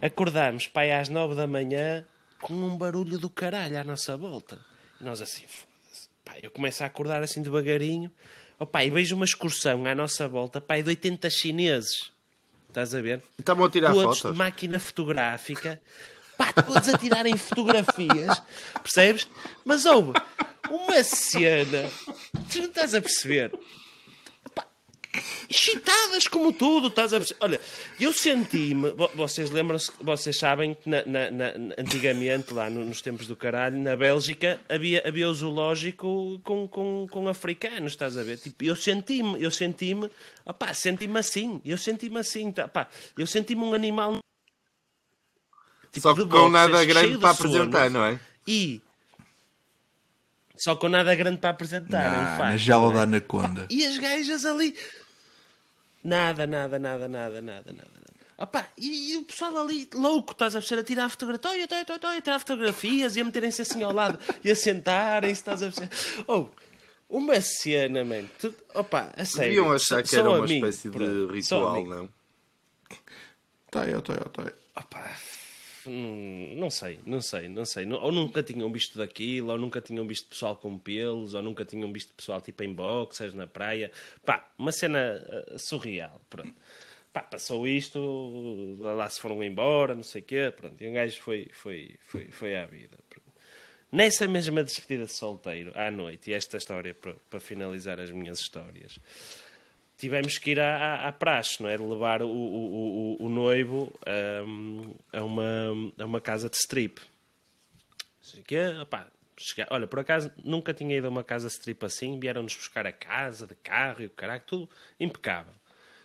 Acordámos, 0.00 0.68
pai, 0.68 0.92
às 0.92 1.08
nove 1.08 1.34
da 1.34 1.44
manhã, 1.44 2.06
com 2.40 2.54
um 2.54 2.78
barulho 2.78 3.18
do 3.18 3.28
caralho 3.28 3.76
à 3.76 3.82
nossa 3.82 4.16
volta. 4.16 4.64
E 5.00 5.02
nós 5.02 5.20
assim, 5.20 5.42
foda-se. 5.48 6.08
Eu 6.40 6.52
começo 6.52 6.84
a 6.84 6.86
acordar 6.86 7.20
assim 7.20 7.42
devagarinho. 7.42 8.12
Oh, 8.60 8.78
e 8.78 8.90
vejo 8.90 9.16
uma 9.16 9.24
excursão 9.24 9.84
à 9.86 9.92
nossa 9.92 10.28
volta, 10.28 10.60
pai, 10.60 10.84
de 10.84 10.90
80 10.90 11.28
chineses. 11.30 12.12
Estás 12.68 12.94
a 12.94 13.00
ver? 13.00 13.24
Estavam 13.40 13.64
a 13.64 13.70
tirar 13.70 13.92
todos 13.92 14.20
fotos. 14.20 14.32
de 14.32 14.38
máquina 14.38 14.78
fotográfica, 14.78 15.82
pá, 16.38 16.52
todos 16.52 16.88
a 16.88 16.96
tirarem 16.96 17.36
fotografias, 17.36 18.40
percebes? 18.84 19.28
Mas 19.64 19.84
houve 19.84 20.12
uma 20.70 21.02
cena, 21.02 21.90
tu 22.52 22.58
não 22.58 22.66
estás 22.66 22.94
a 22.94 23.02
perceber? 23.02 23.50
Excitadas 25.48 26.28
como 26.28 26.52
tudo, 26.52 26.86
estás 26.86 27.12
a? 27.12 27.20
Olha, 27.40 27.60
eu 27.98 28.12
senti-me, 28.12 28.90
vo- 28.92 29.10
vocês 29.14 29.50
lembram-se, 29.50 29.90
vocês 30.00 30.38
sabem 30.38 30.74
que 30.74 30.88
na- 30.88 31.04
na- 31.04 31.30
na- 31.32 31.52
antigamente, 31.76 32.54
lá 32.54 32.70
no- 32.70 32.84
nos 32.84 33.02
tempos 33.02 33.26
do 33.26 33.34
caralho, 33.34 33.76
na 33.76 33.96
Bélgica, 33.96 34.60
havia, 34.68 35.02
havia 35.04 35.28
o 35.28 35.34
zoológico 35.34 36.40
com, 36.44 36.68
com, 36.68 37.08
com 37.10 37.28
africanos, 37.28 37.92
estás 37.92 38.16
a 38.16 38.22
ver? 38.22 38.38
Tipo, 38.38 38.62
eu 38.62 38.76
senti-me, 38.76 39.42
eu 39.42 39.50
senti-me, 39.50 40.08
opá, 40.46 40.72
senti-me 40.72 41.18
assim, 41.18 41.60
eu 41.64 41.76
senti-me 41.76 42.18
assim, 42.20 42.52
tá, 42.52 42.68
pá, 42.68 42.86
eu 43.18 43.26
senti-me 43.26 43.62
um 43.64 43.74
animal 43.74 44.18
tipo, 45.90 46.02
Só 46.02 46.14
que 46.14 46.24
com 46.24 46.48
nada 46.48 46.84
grande 46.84 47.14
de 47.14 47.18
para 47.18 47.30
apresentar, 47.30 47.90
não 47.90 48.04
é? 48.04 48.20
E 48.46 48.80
só 50.56 50.76
com 50.76 50.88
nada 50.88 51.14
grande 51.14 51.38
para 51.38 51.50
apresentar, 51.50 52.04
é 52.04 52.08
um 52.10 52.22
Ah, 52.22 52.36
facto, 52.36 52.50
na 52.50 52.56
jaula 52.58 52.86
não 52.88 52.92
é? 52.92 52.96
da 52.96 53.02
anaconda. 53.02 53.66
E 53.70 53.84
as 53.84 53.96
gajas 53.98 54.44
ali. 54.44 54.76
Nada, 56.02 56.46
nada, 56.46 56.78
nada, 56.78 57.08
nada, 57.08 57.40
nada, 57.40 57.72
nada. 57.72 57.72
nada. 57.72 58.00
Opa, 58.38 58.66
e, 58.76 59.12
e 59.12 59.16
o 59.18 59.22
pessoal 59.24 59.54
ali, 59.58 59.86
louco, 59.92 60.32
estás 60.32 60.56
a 60.56 60.60
perceber, 60.60 60.80
a 60.80 60.84
tirar 60.84 61.10
fotografia, 61.10 61.50
olha, 61.50 61.68
olha, 61.70 61.86
olha, 61.90 62.00
olha, 62.04 62.18
a 62.18 62.22
tirar 62.22 62.38
fotografias 62.38 63.14
e 63.14 63.20
a 63.20 63.24
meterem-se 63.24 63.60
assim 63.60 63.82
ao 63.82 63.92
lado 63.92 64.18
e 64.42 64.50
a 64.50 64.56
sentarem-se, 64.56 65.40
estás 65.40 65.62
a 65.62 65.66
perceber. 65.66 65.90
Oh, 66.26 66.46
uma 67.10 67.38
cena, 67.42 68.02
man. 68.02 68.24
Tu, 68.38 68.54
opa, 68.72 69.12
a 69.14 69.24
sério. 69.26 69.50
Deviam 69.50 69.72
achar 69.72 70.02
que 70.02 70.16
era 70.16 70.30
uma 70.30 70.46
espécie 70.46 70.88
de 70.88 71.26
ritual, 71.26 71.84
não? 71.84 72.08
Tá 73.70 73.82
aí, 73.82 73.92
tá 74.00 74.14
aí, 74.14 74.20
tá. 74.32 74.52
Opa, 74.76 75.10
não 75.86 76.70
sei, 76.70 77.00
não 77.06 77.20
sei, 77.20 77.48
não 77.48 77.64
sei. 77.64 77.90
Ou 77.92 78.12
nunca 78.12 78.42
tinham 78.42 78.70
visto 78.72 78.98
daquilo, 78.98 79.50
ou 79.52 79.58
nunca 79.58 79.80
tinham 79.80 80.06
visto 80.06 80.28
pessoal 80.28 80.56
com 80.56 80.78
pelos, 80.78 81.34
ou 81.34 81.42
nunca 81.42 81.64
tinham 81.64 81.92
visto 81.92 82.12
pessoal 82.14 82.40
tipo 82.40 82.62
em 82.62 82.72
boxers 82.72 83.34
na 83.34 83.46
praia. 83.46 83.90
Pá, 84.24 84.50
uma 84.58 84.72
cena 84.72 84.98
eh, 84.98 85.58
surreal. 85.58 86.20
Pronto. 86.28 86.54
Pá, 87.12 87.22
passou 87.22 87.66
isto, 87.66 88.76
lá 88.80 89.08
se 89.08 89.20
foram 89.20 89.42
embora, 89.42 89.94
não 89.94 90.02
sei 90.02 90.22
o 90.22 90.24
quê. 90.24 90.52
Pronto. 90.56 90.82
E 90.82 90.88
um 90.88 90.92
gajo 90.92 91.20
foi, 91.20 91.48
foi, 91.52 91.96
foi, 92.06 92.28
foi 92.30 92.56
à 92.56 92.66
vida. 92.66 92.98
Nessa 93.92 94.28
mesma 94.28 94.62
despedida 94.62 95.04
de 95.06 95.12
solteiro, 95.12 95.72
à 95.74 95.90
noite, 95.90 96.30
e 96.30 96.32
esta 96.32 96.56
história 96.56 96.94
para, 96.94 97.14
para 97.28 97.40
finalizar 97.40 97.98
as 97.98 98.12
minhas 98.12 98.38
histórias, 98.38 99.00
tivemos 100.00 100.38
que 100.38 100.50
ir 100.52 100.60
à, 100.60 100.76
à, 101.04 101.08
à 101.08 101.12
praxe, 101.12 101.62
não 101.62 101.68
é? 101.68 101.76
De 101.76 101.82
levar 101.82 102.22
o, 102.22 102.28
o, 102.28 103.16
o, 103.20 103.26
o 103.26 103.28
noivo 103.28 103.92
hum, 104.46 104.94
a, 105.12 105.22
uma, 105.22 105.44
a 105.98 106.04
uma 106.04 106.20
casa 106.20 106.48
de 106.50 106.56
strip. 106.56 107.00
Que, 108.46 108.58
chega- 109.36 109.66
olha, 109.70 109.86
por 109.86 109.98
acaso 110.00 110.30
nunca 110.44 110.72
tinha 110.74 110.96
ido 110.96 111.06
a 111.06 111.10
uma 111.10 111.24
casa 111.24 111.48
de 111.48 111.54
strip 111.54 111.84
assim, 111.84 112.18
vieram-nos 112.18 112.54
buscar 112.54 112.86
a 112.86 112.92
casa, 112.92 113.46
de 113.46 113.54
carro 113.54 114.02
e 114.02 114.06
o 114.06 114.10
caralho, 114.10 114.42
tudo 114.46 114.68
impecável. 114.98 115.52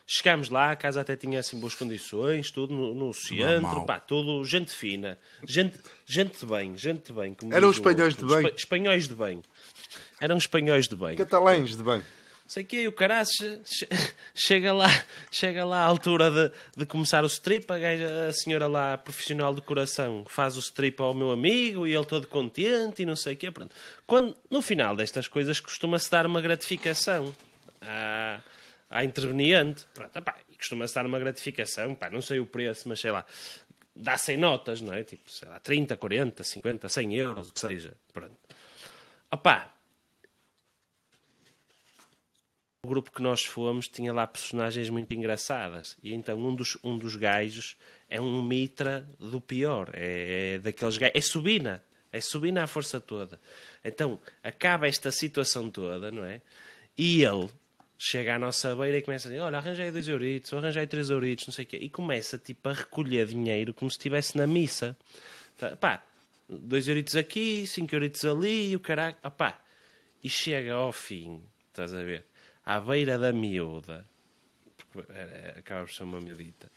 Chegámos 0.07 0.49
lá, 0.49 0.71
a 0.71 0.75
casa 0.75 1.01
até 1.01 1.15
tinha 1.15 1.39
assim 1.39 1.59
boas 1.59 1.73
condições, 1.73 2.51
tudo 2.51 2.73
no, 2.75 2.93
no 2.93 3.11
centro, 3.13 3.85
pá, 3.85 3.99
tudo 3.99 4.45
gente 4.45 4.71
fina, 4.71 5.17
gente, 5.47 5.79
gente 6.05 6.39
de 6.39 6.45
bem, 6.45 6.77
gente 6.77 7.07
de 7.07 7.13
bem. 7.13 7.33
como 7.33 7.51
Eram 7.53 7.71
espanhóis 7.71 8.15
de 8.15 8.23
bem. 8.23 8.37
Espa- 8.45 8.55
Espanhóis 8.55 9.07
de 9.07 9.15
bem. 9.15 9.41
Eram 10.21 10.37
espanhóis 10.37 10.87
de 10.87 10.95
bem. 10.95 11.15
Catalães, 11.15 11.75
de 11.75 11.83
bem. 11.83 12.03
Sei 12.47 12.63
que 12.63 12.81
e 12.81 12.87
o 12.87 12.91
caralho 12.91 13.25
che- 13.27 13.59
che- 13.65 13.87
chega 14.35 14.71
lá, 14.71 14.87
chega 15.31 15.65
lá 15.65 15.79
à 15.79 15.85
altura 15.85 16.29
de, 16.29 16.51
de 16.77 16.85
começar 16.85 17.23
o 17.23 17.27
strip, 17.27 17.71
a, 17.71 17.79
gaja- 17.79 18.27
a 18.27 18.33
senhora 18.33 18.67
lá, 18.67 18.97
profissional 18.97 19.53
de 19.53 19.61
coração, 19.61 20.23
faz 20.29 20.55
o 20.55 20.59
strip 20.59 21.01
ao 21.01 21.13
meu 21.13 21.31
amigo 21.31 21.87
e 21.87 21.95
ele 21.95 22.05
todo 22.05 22.27
contente 22.27 23.01
e 23.01 23.05
não 23.05 23.15
sei 23.15 23.33
o. 23.33 23.51
Pronto. 23.51 23.75
Quando, 24.05 24.37
no 24.49 24.61
final 24.61 24.95
destas 24.95 25.27
coisas 25.27 25.59
costuma-se 25.59 26.09
dar 26.11 26.25
uma 26.27 26.39
gratificação 26.39 27.35
à, 27.81 28.39
à 28.91 29.03
interveniente. 29.03 29.83
Pronto, 29.93 30.11
e 30.51 30.55
costuma-se 30.55 30.93
dar 30.93 31.05
uma 31.07 31.17
gratificação, 31.17 31.95
não 32.11 32.21
sei 32.21 32.39
o 32.39 32.45
preço, 32.45 32.87
mas 32.87 32.99
sei 32.99 33.09
lá, 33.09 33.25
dá 33.95 34.17
100 34.19 34.37
notas, 34.37 34.81
não 34.81 34.93
é? 34.93 35.03
Tipo, 35.03 35.31
sei 35.31 35.49
lá, 35.49 35.59
30, 35.59 35.97
40, 35.97 36.43
50, 36.43 36.89
100 36.89 37.15
euros, 37.15 37.49
o 37.49 37.53
que 37.53 37.59
seja. 37.59 37.93
Pronto. 38.13 38.35
Opá, 39.31 39.73
o 42.85 42.87
grupo 42.87 43.11
que 43.11 43.21
nós 43.21 43.43
fomos 43.43 43.87
tinha 43.87 44.13
lá 44.13 44.27
personagens 44.27 44.89
muito 44.91 45.11
engraçadas. 45.11 45.97
E 46.03 46.13
então 46.13 46.37
um 46.37 46.53
dos, 46.55 46.77
um 46.83 46.97
dos 46.97 47.15
gajos 47.15 47.75
é 48.07 48.21
um 48.21 48.43
mitra 48.43 49.09
do 49.19 49.41
pior. 49.41 49.89
É, 49.93 50.53
é 50.53 50.59
daqueles 50.59 50.97
gajos. 50.97 51.15
É 51.15 51.21
subina. 51.21 51.83
É 52.11 52.21
subina 52.21 52.63
à 52.63 52.67
força 52.67 53.01
toda. 53.01 53.41
Então 53.83 54.19
acaba 54.43 54.87
esta 54.87 55.11
situação 55.11 55.69
toda, 55.69 56.11
não 56.11 56.23
é? 56.23 56.41
E 56.95 57.23
ele 57.23 57.49
chega 57.97 58.35
à 58.35 58.39
nossa 58.39 58.75
beira 58.75 58.99
e 58.99 59.01
começa 59.01 59.27
a 59.27 59.31
dizer: 59.31 59.41
Olha, 59.41 59.57
arranjei 59.57 59.89
dois 59.89 60.07
euritos, 60.07 60.53
arranjei 60.53 60.85
três 60.85 61.09
euritos, 61.09 61.47
não 61.47 61.53
sei 61.53 61.65
o 61.65 61.67
quê. 61.67 61.77
E 61.81 61.89
começa 61.89 62.37
tipo 62.37 62.69
a 62.69 62.73
recolher 62.73 63.25
dinheiro 63.25 63.73
como 63.73 63.89
se 63.89 63.97
estivesse 63.97 64.37
na 64.37 64.45
missa. 64.45 64.95
Tá, 65.57 65.75
Pá, 65.75 66.03
dois 66.47 66.87
euritos 66.87 67.15
aqui, 67.15 67.65
cinco 67.65 67.95
euritos 67.95 68.23
ali, 68.23 68.69
e 68.71 68.75
o 68.75 68.79
caralho. 68.79 69.15
Opá. 69.23 69.59
E 70.23 70.29
chega 70.29 70.73
ao 70.73 70.91
fim, 70.91 71.43
estás 71.69 71.93
a 71.93 72.03
ver? 72.03 72.25
À 72.65 72.79
beira 72.79 73.17
da 73.17 73.31
miúda, 73.31 74.05
porque 74.91 75.11
acaba 75.57 75.85
por 75.85 75.93
ser 75.93 76.03
uma 76.03 76.19
miudita, 76.19 76.71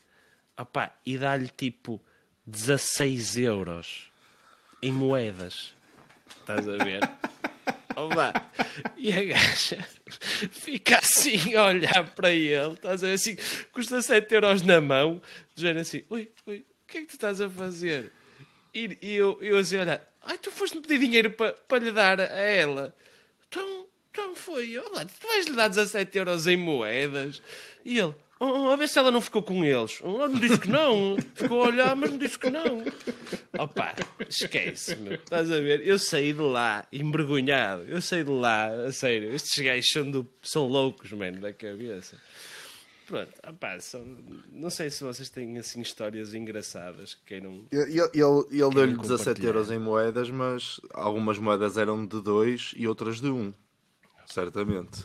opá, 0.56 0.94
e 1.06 1.16
dá-lhe 1.16 1.48
tipo 1.48 2.00
16 2.46 3.38
euros 3.38 4.12
em 4.82 4.92
moedas. 4.92 5.74
Estás 6.40 6.68
a 6.68 6.76
ver? 6.84 7.00
Opa, 7.98 8.32
e 8.96 9.12
a 9.12 9.24
gaja 9.24 9.84
fica 10.52 10.98
assim 10.98 11.56
a 11.56 11.64
olhar 11.64 12.14
para 12.14 12.30
ele, 12.30 12.74
estás 12.74 13.02
a 13.02 13.08
ver 13.08 13.14
assim, 13.14 13.36
custa 13.72 14.00
7 14.00 14.32
euros 14.34 14.62
na 14.62 14.80
mão, 14.80 15.20
dizendo 15.52 15.80
assim: 15.80 16.04
Ui, 16.08 16.30
ui, 16.46 16.58
o 16.58 16.86
que 16.86 16.98
é 16.98 17.00
que 17.00 17.08
tu 17.08 17.14
estás 17.14 17.40
a 17.40 17.50
fazer? 17.50 18.12
E, 18.72 18.96
e 19.02 19.14
eu, 19.16 19.36
eu 19.42 19.58
assim, 19.58 19.78
olha, 19.78 20.00
ai, 20.22 20.38
tu 20.38 20.52
foste-me 20.52 20.82
pedir 20.82 21.00
dinheiro 21.00 21.32
para 21.32 21.52
para 21.52 21.84
lhe 21.84 21.90
dar 21.90 22.20
a 22.20 22.24
ela. 22.24 22.94
Então, 23.48 23.87
então 24.20 24.34
foi, 24.34 24.76
olha, 24.78 25.04
tu 25.06 25.26
vais 25.26 25.46
lhe 25.46 25.54
dar 25.54 25.68
17 25.68 26.18
euros 26.18 26.46
em 26.46 26.56
moedas. 26.56 27.40
E 27.84 27.98
ele, 27.98 28.14
"Oh, 28.40 28.68
a 28.70 28.76
ver 28.76 28.88
se 28.88 28.98
ela 28.98 29.10
não 29.10 29.20
ficou 29.20 29.42
com 29.42 29.64
eles. 29.64 30.00
Oh, 30.02 30.26
não 30.28 30.34
disse 30.34 30.58
que 30.60 30.68
não, 30.68 31.16
ficou 31.34 31.62
a 31.64 31.68
olhar, 31.68 31.94
mas 31.96 32.10
não 32.10 32.18
disse 32.18 32.38
que 32.38 32.50
não. 32.50 32.84
Opa, 33.58 33.94
esquece, 34.28 34.96
meu. 34.96 35.14
Estás 35.14 35.50
a 35.50 35.60
ver? 35.60 35.86
Eu 35.86 35.98
saí 35.98 36.32
de 36.32 36.40
lá 36.40 36.86
envergonhado. 36.92 37.84
Eu 37.84 38.00
saí 38.02 38.24
de 38.24 38.30
lá, 38.30 38.66
a 38.68 38.92
sério. 38.92 39.32
Estes 39.34 39.62
gajos 39.64 39.88
são, 39.90 40.10
do- 40.10 40.28
são 40.42 40.66
loucos, 40.66 41.10
mano, 41.12 41.40
da 41.40 41.52
cabeça. 41.52 42.16
Pronto, 43.06 43.32
opá, 43.48 43.80
são, 43.80 44.04
não 44.52 44.68
sei 44.68 44.90
se 44.90 45.02
vocês 45.02 45.30
têm 45.30 45.56
assim 45.56 45.80
histórias 45.80 46.34
engraçadas 46.34 47.14
que 47.14 47.24
queiram. 47.24 47.64
Ele, 47.72 47.82
ele, 47.98 48.02
ele 48.50 48.74
deu-lhe 48.74 48.96
17 48.98 48.98
compartilhar. 48.98 49.46
euros 49.48 49.70
em 49.70 49.78
moedas, 49.78 50.28
mas 50.28 50.78
algumas 50.92 51.38
moedas 51.38 51.78
eram 51.78 52.04
de 52.04 52.20
2 52.20 52.74
e 52.76 52.86
outras 52.86 53.18
de 53.18 53.28
1. 53.28 53.34
Um, 53.34 53.54
certamente. 54.32 55.04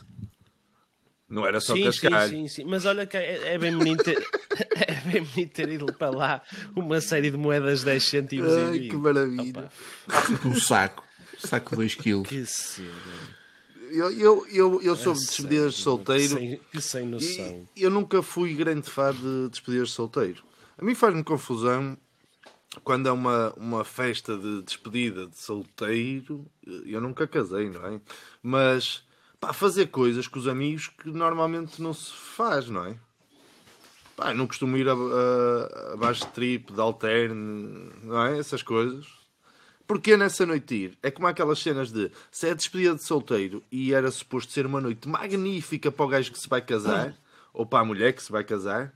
Não 1.28 1.46
era 1.46 1.58
só 1.60 1.72
sim, 1.74 1.80
sim, 1.80 1.84
cascalho. 2.02 2.30
sim, 2.30 2.48
sim. 2.48 2.64
Mas 2.64 2.84
olha 2.84 3.06
que 3.06 3.16
é, 3.16 3.54
é 3.54 3.58
bem 3.58 3.76
bonito 3.76 4.04
ter, 4.04 4.18
é 4.76 4.94
devem 5.10 5.48
ter 5.48 5.68
ido 5.70 5.86
para 5.94 6.10
lá 6.10 6.42
uma 6.76 7.00
série 7.00 7.30
de 7.30 7.36
moedas 7.36 7.80
de 7.80 7.86
10 7.86 8.04
cêntimos 8.04 8.52
e 8.52 8.56
Ai, 8.58 8.78
que 8.80 8.96
maravilha. 8.96 9.70
Opa, 10.06 10.48
Um 10.48 10.54
saco. 10.54 11.02
Saco 11.38 11.74
2 11.76 11.94
quilos. 11.96 12.28
que 12.28 12.44
cena. 12.46 12.88
Eu, 13.90 14.10
eu, 14.10 14.46
eu, 14.48 14.82
eu 14.82 14.96
soube 14.96 15.18
de 15.20 15.24
A 15.24 15.28
despedidas 15.28 15.74
de 15.74 15.80
solteiro 15.82 16.36
Que 16.36 16.40
sem, 16.40 16.60
que 16.72 16.80
sem 16.80 17.06
noção. 17.06 17.68
e 17.76 17.82
eu 17.82 17.90
nunca 17.90 18.22
fui 18.22 18.54
grande 18.54 18.88
fã 18.90 19.12
de 19.12 19.48
despedidas 19.50 19.88
de 19.88 19.94
solteiro. 19.94 20.42
A 20.76 20.84
mim 20.84 20.94
faz-me 20.94 21.22
confusão 21.22 21.96
quando 22.82 23.08
é 23.08 23.12
uma, 23.12 23.52
uma 23.56 23.84
festa 23.84 24.36
de 24.36 24.62
despedida 24.62 25.26
de 25.26 25.38
solteiro. 25.38 26.44
Eu 26.86 27.00
nunca 27.00 27.26
casei, 27.26 27.70
não 27.70 27.86
é? 27.86 28.00
Mas 28.42 29.04
pá, 29.46 29.52
fazer 29.52 29.86
coisas 29.88 30.26
com 30.26 30.38
os 30.38 30.48
amigos 30.48 30.88
que 30.88 31.10
normalmente 31.10 31.80
não 31.82 31.92
se 31.92 32.12
faz, 32.12 32.68
não 32.68 32.84
é? 32.86 32.96
Pá, 34.16 34.32
não 34.32 34.46
costumo 34.46 34.76
ir 34.76 34.88
a, 34.88 34.92
a, 34.92 35.92
a 35.92 35.96
baixo 35.96 36.24
de 36.26 36.32
trip, 36.32 36.72
de 36.72 36.80
alterne, 36.80 37.90
não 38.02 38.22
é? 38.24 38.38
Essas 38.38 38.62
coisas. 38.62 39.06
Porquê 39.86 40.16
nessa 40.16 40.46
noite 40.46 40.74
ir? 40.74 40.98
É 41.02 41.10
como 41.10 41.26
aquelas 41.26 41.58
cenas 41.58 41.92
de 41.92 42.10
se 42.30 42.48
é 42.48 42.54
despedida 42.54 42.94
de 42.94 43.02
solteiro 43.02 43.62
e 43.70 43.92
era 43.92 44.10
suposto 44.10 44.50
ser 44.52 44.64
uma 44.64 44.80
noite 44.80 45.06
magnífica 45.06 45.92
para 45.92 46.04
o 46.06 46.08
gajo 46.08 46.32
que 46.32 46.38
se 46.38 46.48
vai 46.48 46.62
casar, 46.62 47.14
ou 47.52 47.66
para 47.66 47.80
a 47.80 47.84
mulher 47.84 48.14
que 48.14 48.22
se 48.22 48.32
vai 48.32 48.42
casar, 48.44 48.94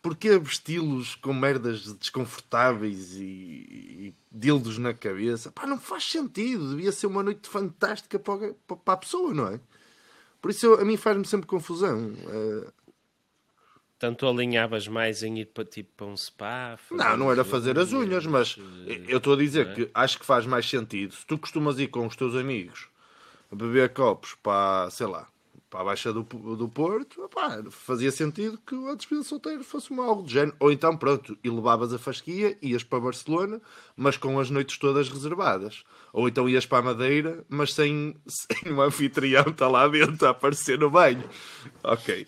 porquê 0.00 0.38
vesti-los 0.38 1.16
com 1.16 1.32
merdas 1.34 1.92
desconfortáveis 1.94 3.16
e, 3.16 3.24
e 3.24 4.14
dildos 4.30 4.78
na 4.78 4.94
cabeça? 4.94 5.50
Pá, 5.50 5.66
não 5.66 5.80
faz 5.80 6.04
sentido. 6.08 6.70
Devia 6.70 6.92
ser 6.92 7.08
uma 7.08 7.22
noite 7.24 7.48
fantástica 7.48 8.16
para- 8.18 8.54
para 8.84 8.94
a 8.94 8.96
pessoa, 8.96 9.34
não 9.34 9.48
é? 9.48 9.58
Por 10.40 10.50
isso 10.50 10.66
eu- 10.66 10.80
a 10.80 10.84
mim 10.84 10.96
faz-me 10.96 11.24
sempre 11.24 11.46
confusão. 11.46 12.12
Eh, 12.28 12.72
Tanto 13.98 14.28
alinhavas 14.28 14.86
mais 14.86 15.24
em 15.24 15.40
ir 15.40 15.46
para, 15.46 15.64
tipo, 15.64 15.90
para 15.96 16.06
um 16.06 16.16
spa? 16.16 16.78
Não, 16.88 17.16
não 17.16 17.32
era 17.32 17.44
fazer 17.44 17.76
as 17.78 17.92
unhas, 17.92 18.24
mas 18.26 18.56
eh, 18.86 19.02
eu 19.08 19.18
estou 19.18 19.32
a 19.32 19.36
dizer 19.36 19.66
é? 19.66 19.74
que 19.74 19.90
acho 19.92 20.20
que 20.20 20.24
faz 20.24 20.46
mais 20.46 20.70
sentido. 20.70 21.14
Se 21.14 21.26
tu 21.26 21.36
costumas 21.36 21.80
ir 21.80 21.88
com 21.88 22.06
os 22.06 22.14
teus 22.14 22.36
amigos 22.36 22.88
a 23.50 23.56
beber 23.56 23.92
copos 23.92 24.36
para, 24.40 24.88
sei 24.90 25.08
lá, 25.08 25.26
para 25.70 25.80
a 25.80 25.84
Baixa 25.84 26.12
do, 26.12 26.22
do 26.22 26.68
Porto, 26.68 27.28
fazia 27.70 28.10
sentido 28.10 28.58
que 28.66 28.74
a 28.88 28.94
despedida 28.94 29.22
de 29.22 29.28
solteiro 29.28 29.62
fosse 29.62 29.90
uma 29.90 30.04
algo 30.04 30.22
de 30.22 30.32
género. 30.32 30.56
Ou 30.58 30.72
então, 30.72 30.96
pronto, 30.96 31.36
e 31.44 31.50
levavas 31.50 31.92
a 31.92 31.98
fasquia, 31.98 32.56
ias 32.62 32.82
para 32.82 33.00
Barcelona, 33.00 33.60
mas 33.96 34.16
com 34.16 34.38
as 34.40 34.50
noites 34.50 34.78
todas 34.78 35.08
reservadas. 35.08 35.84
Ou 36.12 36.28
então 36.28 36.48
ias 36.48 36.64
para 36.64 36.78
a 36.78 36.82
Madeira, 36.82 37.44
mas 37.48 37.74
sem, 37.74 38.16
sem 38.26 38.72
um 38.72 38.80
anfitrião 38.80 39.44
estar 39.48 39.68
lá 39.68 39.86
dentro 39.88 40.26
a 40.26 40.30
aparecer 40.30 40.78
no 40.78 40.90
banho. 40.90 41.24
Ok. 41.82 42.26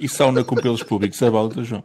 E 0.00 0.08
sauna 0.08 0.42
com 0.42 0.56
pelos 0.56 0.82
públicos, 0.82 1.20
é 1.20 1.30
válida, 1.30 1.62
João. 1.62 1.84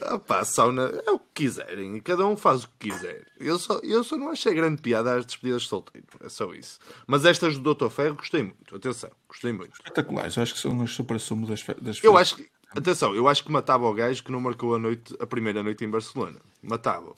Ah 0.00 0.18
pá, 0.18 0.44
sauna 0.44 0.92
é 1.06 1.10
o 1.10 1.18
que 1.18 1.44
quiserem, 1.44 1.98
cada 2.00 2.26
um 2.26 2.36
faz 2.36 2.64
o 2.64 2.68
que 2.78 2.90
quiser. 2.90 3.26
Eu 3.38 3.58
só, 3.58 3.80
eu 3.82 4.04
só 4.04 4.16
não 4.16 4.30
achei 4.30 4.54
grande 4.54 4.80
piada 4.80 5.16
às 5.16 5.26
despedidas 5.26 5.62
de 5.62 5.68
solteiro, 5.68 6.06
é 6.20 6.28
só 6.28 6.52
isso. 6.54 6.78
Mas 7.06 7.24
estas 7.24 7.58
do 7.58 7.74
Dr. 7.74 7.88
Ferro 7.90 8.14
gostei 8.16 8.42
muito, 8.42 8.76
atenção, 8.76 9.10
gostei 9.28 9.52
muito. 9.52 9.74
Espetaculares, 9.74 10.36
eu 10.36 10.42
acho 10.42 10.54
que 10.54 10.60
são 10.60 10.80
as 10.82 10.90
supra-sumo 10.92 11.46
das, 11.46 11.60
fe- 11.62 11.74
das 11.80 12.02
Eu 12.02 12.16
acho 12.16 12.36
que, 12.36 12.48
atenção, 12.70 13.14
eu 13.14 13.26
acho 13.26 13.42
que 13.44 13.50
matava 13.50 13.86
o 13.86 13.92
gajo 13.94 14.22
que 14.22 14.30
não 14.30 14.40
marcou 14.40 14.74
a 14.74 14.78
noite, 14.78 15.14
a 15.18 15.26
primeira 15.26 15.62
noite 15.62 15.84
em 15.84 15.90
Barcelona. 15.90 16.38
Matava. 16.62 17.14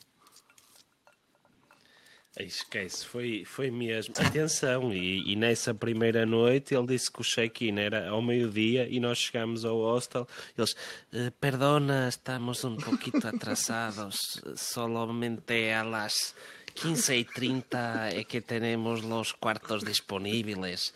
Esquece, 2.42 3.06
foi, 3.06 3.44
foi 3.44 3.70
mesmo. 3.70 4.14
Atenção, 4.18 4.92
e, 4.92 5.32
e 5.32 5.36
nessa 5.36 5.74
primeira 5.74 6.24
noite 6.26 6.74
ele 6.74 6.86
disse 6.86 7.10
que 7.10 7.20
o 7.20 7.24
check-in 7.24 7.78
era 7.78 8.08
ao 8.08 8.22
meio-dia 8.22 8.88
e 8.88 8.98
nós 9.00 9.18
chegámos 9.18 9.64
ao 9.64 9.78
hostel. 9.78 10.26
Eles, 10.56 10.74
"Eh, 11.12 11.30
perdona, 11.40 12.08
estamos 12.08 12.64
um 12.64 12.76
pouquito 12.76 13.26
atrasados, 13.26 14.16
solamente 14.56 15.70
a 15.70 15.82
las 15.82 16.34
15.30 16.74 18.10
é 18.12 18.24
que 18.24 18.40
tenemos 18.40 19.02
los 19.02 19.32
cuartos 19.32 19.82
disponíveis. 19.84 20.92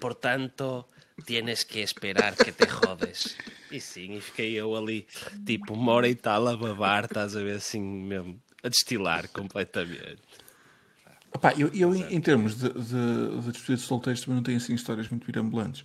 Portanto, 0.00 0.86
tienes 1.24 1.64
que 1.64 1.80
esperar 1.82 2.34
que 2.34 2.52
te 2.52 2.66
jodes. 2.66 3.36
E 3.70 3.80
sim, 3.80 4.16
e 4.16 4.20
fiquei 4.20 4.54
eu 4.54 4.74
ali, 4.74 5.06
tipo, 5.44 5.74
uma 5.74 5.92
hora 5.92 6.08
e 6.08 6.14
tal 6.14 6.48
a 6.48 6.56
babar, 6.56 7.04
estás 7.04 7.36
a 7.36 7.42
ver 7.42 7.56
assim 7.56 7.80
mesmo, 7.80 8.40
a 8.62 8.68
destilar 8.68 9.28
completamente. 9.28 10.22
Eu, 11.56 11.68
eu 11.72 11.94
em, 11.94 12.14
em 12.14 12.20
termos 12.20 12.56
de, 12.56 12.68
de, 12.68 13.40
de 13.40 13.52
despedida 13.52 13.76
de 13.76 13.82
solteiros 13.82 14.20
também 14.20 14.36
não 14.36 14.42
tenho 14.42 14.56
assim 14.56 14.74
histórias 14.74 15.08
muito 15.08 15.26
mirambulantes. 15.26 15.84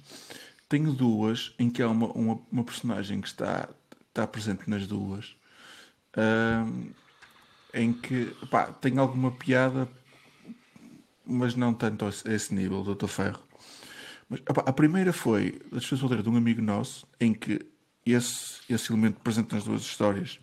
Tenho 0.68 0.92
duas 0.92 1.54
em 1.60 1.70
que 1.70 1.82
há 1.82 1.88
uma, 1.88 2.08
uma, 2.08 2.42
uma 2.52 2.64
personagem 2.64 3.22
que 3.22 3.28
está, 3.28 3.70
está 4.10 4.26
presente 4.26 4.68
nas 4.68 4.88
duas, 4.88 5.36
ahm, 6.18 6.90
em 7.74 7.94
que 7.94 8.36
tem 8.82 8.98
alguma 8.98 9.32
piada, 9.32 9.88
mas 11.26 11.56
não 11.56 11.74
tanto 11.74 12.06
a 12.06 12.10
esse, 12.10 12.54
nível, 12.54 12.84
Dr. 12.84 13.08
Ferro. 13.08 13.44
Mas, 14.28 14.42
a 14.48 14.74
primeira 14.74 15.14
foi 15.14 15.62
a 15.72 15.76
despedida 15.76 15.96
de 15.96 16.00
solteiro 16.00 16.24
de 16.24 16.30
um 16.30 16.38
amigo 16.38 16.62
nosso, 16.62 17.06
em 17.20 17.34
que 17.34 17.60
esse, 18.06 18.62
esse 18.70 18.92
elemento 18.92 19.20
presente 19.20 19.54
nas 19.54 19.66
duas 19.66 19.82
histórias 19.82 20.40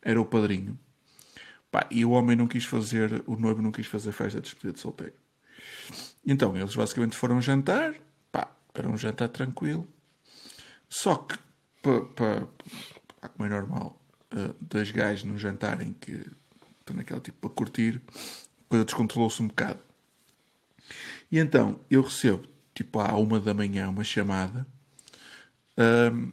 era 0.00 0.20
o 0.20 0.24
padrinho. 0.24 0.78
Pá, 1.76 1.86
e 1.90 2.06
o 2.06 2.12
homem 2.12 2.34
não 2.34 2.48
quis 2.48 2.64
fazer, 2.64 3.22
o 3.26 3.36
noivo 3.36 3.60
não 3.60 3.70
quis 3.70 3.86
fazer 3.86 4.10
festa 4.10 4.40
de 4.40 4.44
despedida 4.44 4.72
de 4.72 4.80
solteiro. 4.80 5.12
Então 6.24 6.56
eles 6.56 6.74
basicamente 6.74 7.14
foram 7.14 7.38
jantar, 7.38 7.94
pá, 8.32 8.50
era 8.72 8.88
um 8.88 8.96
jantar 8.96 9.28
tranquilo. 9.28 9.86
Só 10.88 11.16
que, 11.16 11.36
pa, 11.82 12.00
pa, 12.16 12.48
pá, 13.20 13.28
como 13.28 13.44
é 13.44 13.50
normal, 13.50 14.00
eh, 14.30 14.54
dois 14.58 14.90
gajos 14.90 15.24
num 15.24 15.36
jantar 15.36 15.82
em 15.82 15.92
que 15.92 16.12
estão 16.80 16.96
naquela 16.96 17.20
tipo 17.20 17.46
para 17.46 17.50
curtir, 17.50 18.00
a 18.08 18.68
coisa 18.70 18.84
descontrolou-se 18.86 19.42
um 19.42 19.48
bocado. 19.48 19.80
E 21.30 21.38
então 21.38 21.78
eu 21.90 22.00
recebo, 22.00 22.48
tipo 22.74 23.00
à 23.00 23.14
uma 23.18 23.38
da 23.38 23.52
manhã, 23.52 23.90
uma 23.90 24.02
chamada 24.02 24.66
ahm, 25.76 26.30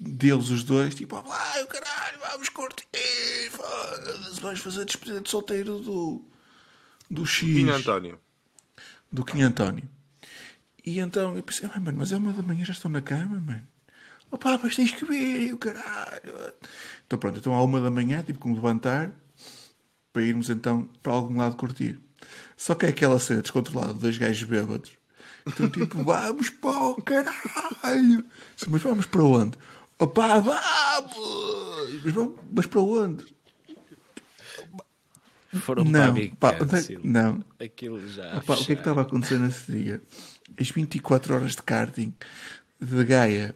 deles 0.00 0.50
os 0.50 0.64
dois, 0.64 0.94
tipo, 0.94 1.16
ai 1.16 1.62
o 1.62 1.66
caralho, 1.66 1.93
vamos 2.20 2.48
curtir, 2.48 2.86
vamos 4.40 4.60
fazer 4.60 4.82
a 4.82 4.84
despedida 4.84 5.20
de 5.20 5.30
solteiro 5.30 5.78
do, 5.78 6.24
do 7.10 7.26
X, 7.26 7.40
Pinho 7.54 7.74
António. 7.74 8.18
do 9.10 9.24
Kim 9.24 9.42
António. 9.42 9.88
E 10.84 10.98
então 10.98 11.36
eu 11.36 11.42
pensei, 11.42 11.68
"Ah, 11.72 11.80
mano, 11.80 11.98
mas 11.98 12.12
é 12.12 12.16
uma 12.16 12.32
da 12.32 12.42
manhã, 12.42 12.64
já 12.64 12.72
estão 12.72 12.90
na 12.90 13.00
cama, 13.00 13.40
mano. 13.40 13.66
Opá, 14.30 14.58
mas 14.62 14.74
tens 14.76 14.90
que 14.92 15.04
ver, 15.04 15.52
o 15.54 15.58
caralho. 15.58 16.52
Então 17.06 17.18
pronto, 17.18 17.38
então 17.38 17.54
à 17.54 17.62
uma 17.62 17.80
da 17.80 17.90
manhã, 17.90 18.22
tipo, 18.22 18.38
como 18.38 18.54
levantar, 18.54 19.12
para 20.12 20.22
irmos 20.22 20.50
então 20.50 20.88
para 21.02 21.12
algum 21.12 21.38
lado 21.38 21.56
curtir. 21.56 21.98
Só 22.56 22.74
que 22.74 22.86
é 22.86 22.88
aquela 22.88 23.18
cena 23.18 23.42
descontrolada 23.42 23.94
de 23.94 24.00
dois 24.00 24.18
gajos 24.18 24.42
bêbados. 24.48 24.90
Então 25.46 25.68
tipo, 25.70 26.02
vamos 26.02 26.50
para 26.50 26.70
o 26.70 27.02
caralho. 27.02 28.24
Mas 28.68 28.82
vamos 28.82 29.06
para 29.06 29.22
onde? 29.22 29.56
Opá, 29.98 30.38
vamos! 30.40 32.02
Mas, 32.04 32.12
vamos, 32.12 32.34
mas 32.52 32.66
para 32.66 32.80
onde? 32.80 33.24
Foram 35.60 35.84
para 35.84 36.02
a 36.02 36.06
Não, 36.08 36.14
Big 36.14 36.34
pá, 36.36 36.52
Cancel. 36.54 37.00
não. 37.04 37.44
Aquilo 37.60 38.06
já. 38.08 38.38
Opa, 38.38 38.54
o 38.54 38.64
que 38.64 38.72
é 38.72 38.74
que 38.74 38.80
estava 38.80 39.00
a 39.00 39.04
acontecer 39.04 39.38
nesse 39.38 39.70
dia? 39.70 40.02
As 40.60 40.68
24 40.70 41.34
horas 41.34 41.52
de 41.52 41.62
karting 41.62 42.12
de 42.80 43.04
Gaia. 43.04 43.54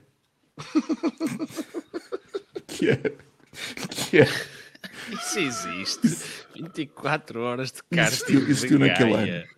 que 2.69 2.91
é. 2.91 2.97
Que 3.91 4.21
é. 4.21 4.29
Isso 5.13 5.39
existe. 5.41 6.09
24 6.55 7.41
horas 7.41 7.73
de 7.73 7.83
karting. 7.83 8.15
Existiu- 8.15 8.45
de 8.45 8.51
existiu 8.51 8.79
naquele 8.79 9.13
Gaia. 9.13 9.41
ano. 9.43 9.58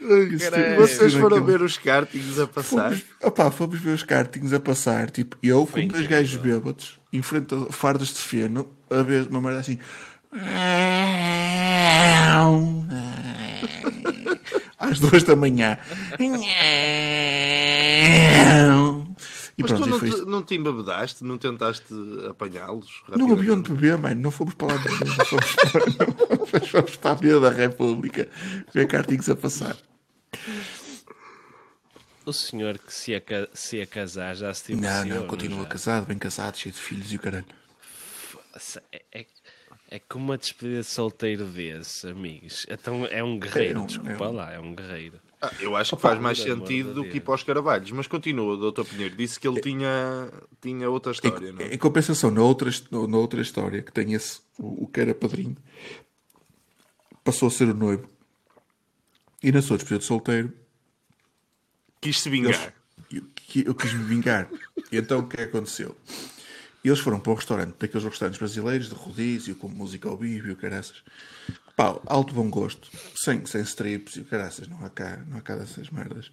Caralho. 0.00 0.76
Vocês 0.76 1.14
foram 1.14 1.44
ver 1.44 1.60
os 1.60 1.76
kartings 1.76 2.38
a 2.38 2.46
passar? 2.46 2.90
Fomos, 2.90 3.04
opá, 3.22 3.50
fomos 3.50 3.78
ver 3.78 3.90
os 3.90 4.02
kartings 4.02 4.54
a 4.54 4.60
passar, 4.60 5.10
tipo, 5.10 5.36
eu 5.42 5.66
com 5.66 5.86
dois 5.86 6.06
gajos 6.06 6.40
bêbados, 6.40 6.98
em 7.12 7.20
frente 7.20 7.54
a 7.54 7.70
fardas 7.70 8.08
de 8.08 8.20
feno, 8.20 8.66
a 8.88 9.02
ver 9.02 9.26
uma 9.28 9.40
merda 9.40 9.60
assim. 9.60 9.78
Às 14.78 14.98
duas 14.98 15.22
da 15.24 15.36
manhã. 15.36 15.78
E 19.60 19.62
Mas 19.62 19.72
pronto, 19.72 19.84
tu 19.84 19.90
não 19.90 20.00
te, 20.00 20.24
não 20.24 20.42
te 20.42 20.54
embebedaste? 20.54 21.22
Não 21.22 21.36
tentaste 21.36 21.92
apanhá-los? 22.30 23.02
Não 23.08 23.28
rapidamente? 23.28 23.40
haviam 23.40 23.60
de 23.60 23.72
beber, 23.72 23.98
mano. 23.98 24.20
Não 24.22 24.30
fomos 24.30 24.54
para 24.54 24.68
lá 24.68 24.78
beber. 24.78 25.18
Não 25.18 25.24
fomos 25.26 25.52
para, 26.26 26.39
mas 26.52 26.68
fomos 26.68 26.96
para 26.96 27.10
a 27.10 27.12
Avenida 27.14 27.40
da 27.40 27.50
República 27.50 28.28
ver 28.72 28.86
kartings 28.86 29.28
a 29.28 29.36
passar. 29.36 29.76
O 32.24 32.32
senhor 32.32 32.78
que 32.78 32.92
se 32.92 33.12
ia, 33.12 33.20
ca- 33.20 33.48
se 33.54 33.78
ia 33.78 33.86
casar 33.86 34.36
já 34.36 34.52
se 34.52 34.74
divorciou. 34.74 35.04
Não, 35.06 35.20
não, 35.22 35.26
continua 35.26 35.62
já? 35.62 35.66
casado, 35.68 36.06
bem 36.06 36.18
casado, 36.18 36.56
cheio 36.58 36.72
de 36.74 36.80
filhos 36.80 37.12
e 37.12 37.16
o 37.16 37.18
caralho. 37.18 37.46
É, 38.92 39.02
é, 39.20 39.26
é 39.90 39.98
que 39.98 40.16
uma 40.16 40.36
despedida 40.36 40.80
de 40.80 40.86
solteiro 40.86 41.46
desse, 41.46 42.06
amigos. 42.08 42.66
Então 42.68 43.06
é 43.06 43.24
um 43.24 43.38
guerreiro, 43.38 43.78
É 43.78 43.82
um- 43.82 43.86
desculpa 43.86 44.24
é 44.24 44.28
um- 44.28 44.32
lá, 44.32 44.52
é 44.52 44.58
um 44.60 44.74
guerreiro. 44.74 45.18
Ah, 45.42 45.50
eu 45.58 45.74
acho 45.74 45.96
que 45.96 46.02
faz 46.02 46.20
mais 46.20 46.38
por 46.38 46.50
amor 46.52 46.66
sentido 46.66 46.88
de 46.90 46.94
do 46.96 47.02
que 47.04 47.08
ir 47.08 47.12
Deus. 47.14 47.24
para 47.24 47.34
os 47.36 47.42
Carvalhos. 47.42 47.90
Mas 47.92 48.06
continua, 48.06 48.58
doutor 48.58 48.84
Pinheiro. 48.84 49.16
Disse 49.16 49.40
que 49.40 49.48
ele 49.48 49.58
tinha, 49.62 50.30
tinha 50.60 50.90
outra 50.90 51.12
história, 51.12 51.50
não 51.50 51.62
é? 51.62 51.74
Em 51.74 51.78
compensação, 51.78 52.30
na 52.30 52.42
outra, 52.42 52.70
na 52.90 53.16
outra 53.16 53.40
história, 53.40 53.80
que 53.80 53.90
tem 53.90 54.12
esse, 54.12 54.40
o, 54.58 54.84
o 54.84 54.86
que 54.86 55.00
era 55.00 55.14
padrinho, 55.14 55.56
passou 57.30 57.48
a 57.48 57.50
ser 57.50 57.68
o 57.68 57.74
noivo. 57.74 58.08
E 59.42 59.52
na 59.52 59.62
sua 59.62 59.76
despedida 59.76 60.00
de 60.00 60.04
solteiro, 60.04 60.52
Quis-se 62.00 62.28
eles, 62.28 62.40
vingar. 62.56 62.74
eu, 63.12 63.22
que- 63.34 63.66
eu 63.66 63.74
quis 63.74 63.92
me 63.92 64.04
vingar. 64.04 64.48
E 64.90 64.96
então 64.96 65.20
o 65.20 65.28
que 65.28 65.36
é 65.36 65.44
que 65.46 65.56
aconteceu? 65.56 65.96
Eles 66.82 66.98
foram 66.98 67.20
para 67.20 67.32
um 67.32 67.34
restaurante, 67.36 67.76
daqueles 67.78 68.04
restaurantes 68.04 68.38
brasileiros, 68.38 68.88
de 68.88 68.94
rodízio, 68.94 69.54
com 69.54 69.68
música 69.68 70.08
ao 70.08 70.16
vivo 70.16 70.48
e 70.48 70.52
o 70.52 70.56
caraças. 70.56 71.02
Pá, 71.76 72.00
alto 72.06 72.34
bom 72.34 72.48
gosto, 72.50 72.90
sem, 73.14 73.44
sem 73.46 73.60
strips 73.62 74.16
e 74.16 74.20
o 74.20 74.24
caraças, 74.24 74.66
não 74.66 74.84
há 74.84 74.88
cá, 74.90 75.18
não 75.28 75.36
há 75.38 75.40
cá 75.42 75.56
dessas 75.56 75.90
merdas. 75.90 76.32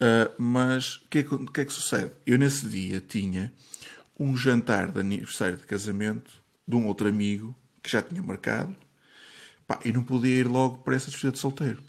Ah, 0.00 0.30
mas 0.38 0.96
o 0.96 1.08
que, 1.10 1.18
é 1.18 1.20
o 1.22 1.46
que 1.46 1.60
é 1.60 1.64
que 1.66 1.72
sucede? 1.72 2.12
Eu 2.26 2.38
nesse 2.38 2.66
dia 2.66 3.00
tinha 3.00 3.52
um 4.18 4.34
jantar 4.36 4.90
de 4.90 5.00
aniversário 5.00 5.56
de 5.58 5.64
casamento 5.64 6.30
de 6.66 6.76
um 6.76 6.86
outro 6.86 7.06
amigo 7.08 7.54
que 7.82 7.90
já 7.90 8.00
tinha 8.02 8.22
marcado 8.22 8.74
pá, 9.66 9.78
e 9.84 9.92
não 9.92 10.02
podia 10.04 10.34
ir 10.40 10.46
logo 10.48 10.78
para 10.78 10.94
essa 10.96 11.06
despedida 11.06 11.32
de 11.32 11.38
solteiro. 11.38 11.82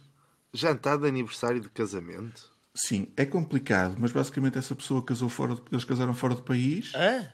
Jantar 0.53 0.97
de 0.97 1.07
aniversário 1.07 1.59
de 1.59 1.69
casamento? 1.69 2.51
Sim, 2.73 3.07
é 3.15 3.25
complicado, 3.25 3.95
mas 3.99 4.11
basicamente 4.11 4.57
essa 4.57 4.75
pessoa 4.75 5.01
casou 5.03 5.29
fora, 5.29 5.55
de- 5.55 5.61
eles 5.71 5.85
casaram 5.85 6.13
fora 6.13 6.35
do 6.35 6.43
país 6.43 6.91
Hã? 6.95 7.27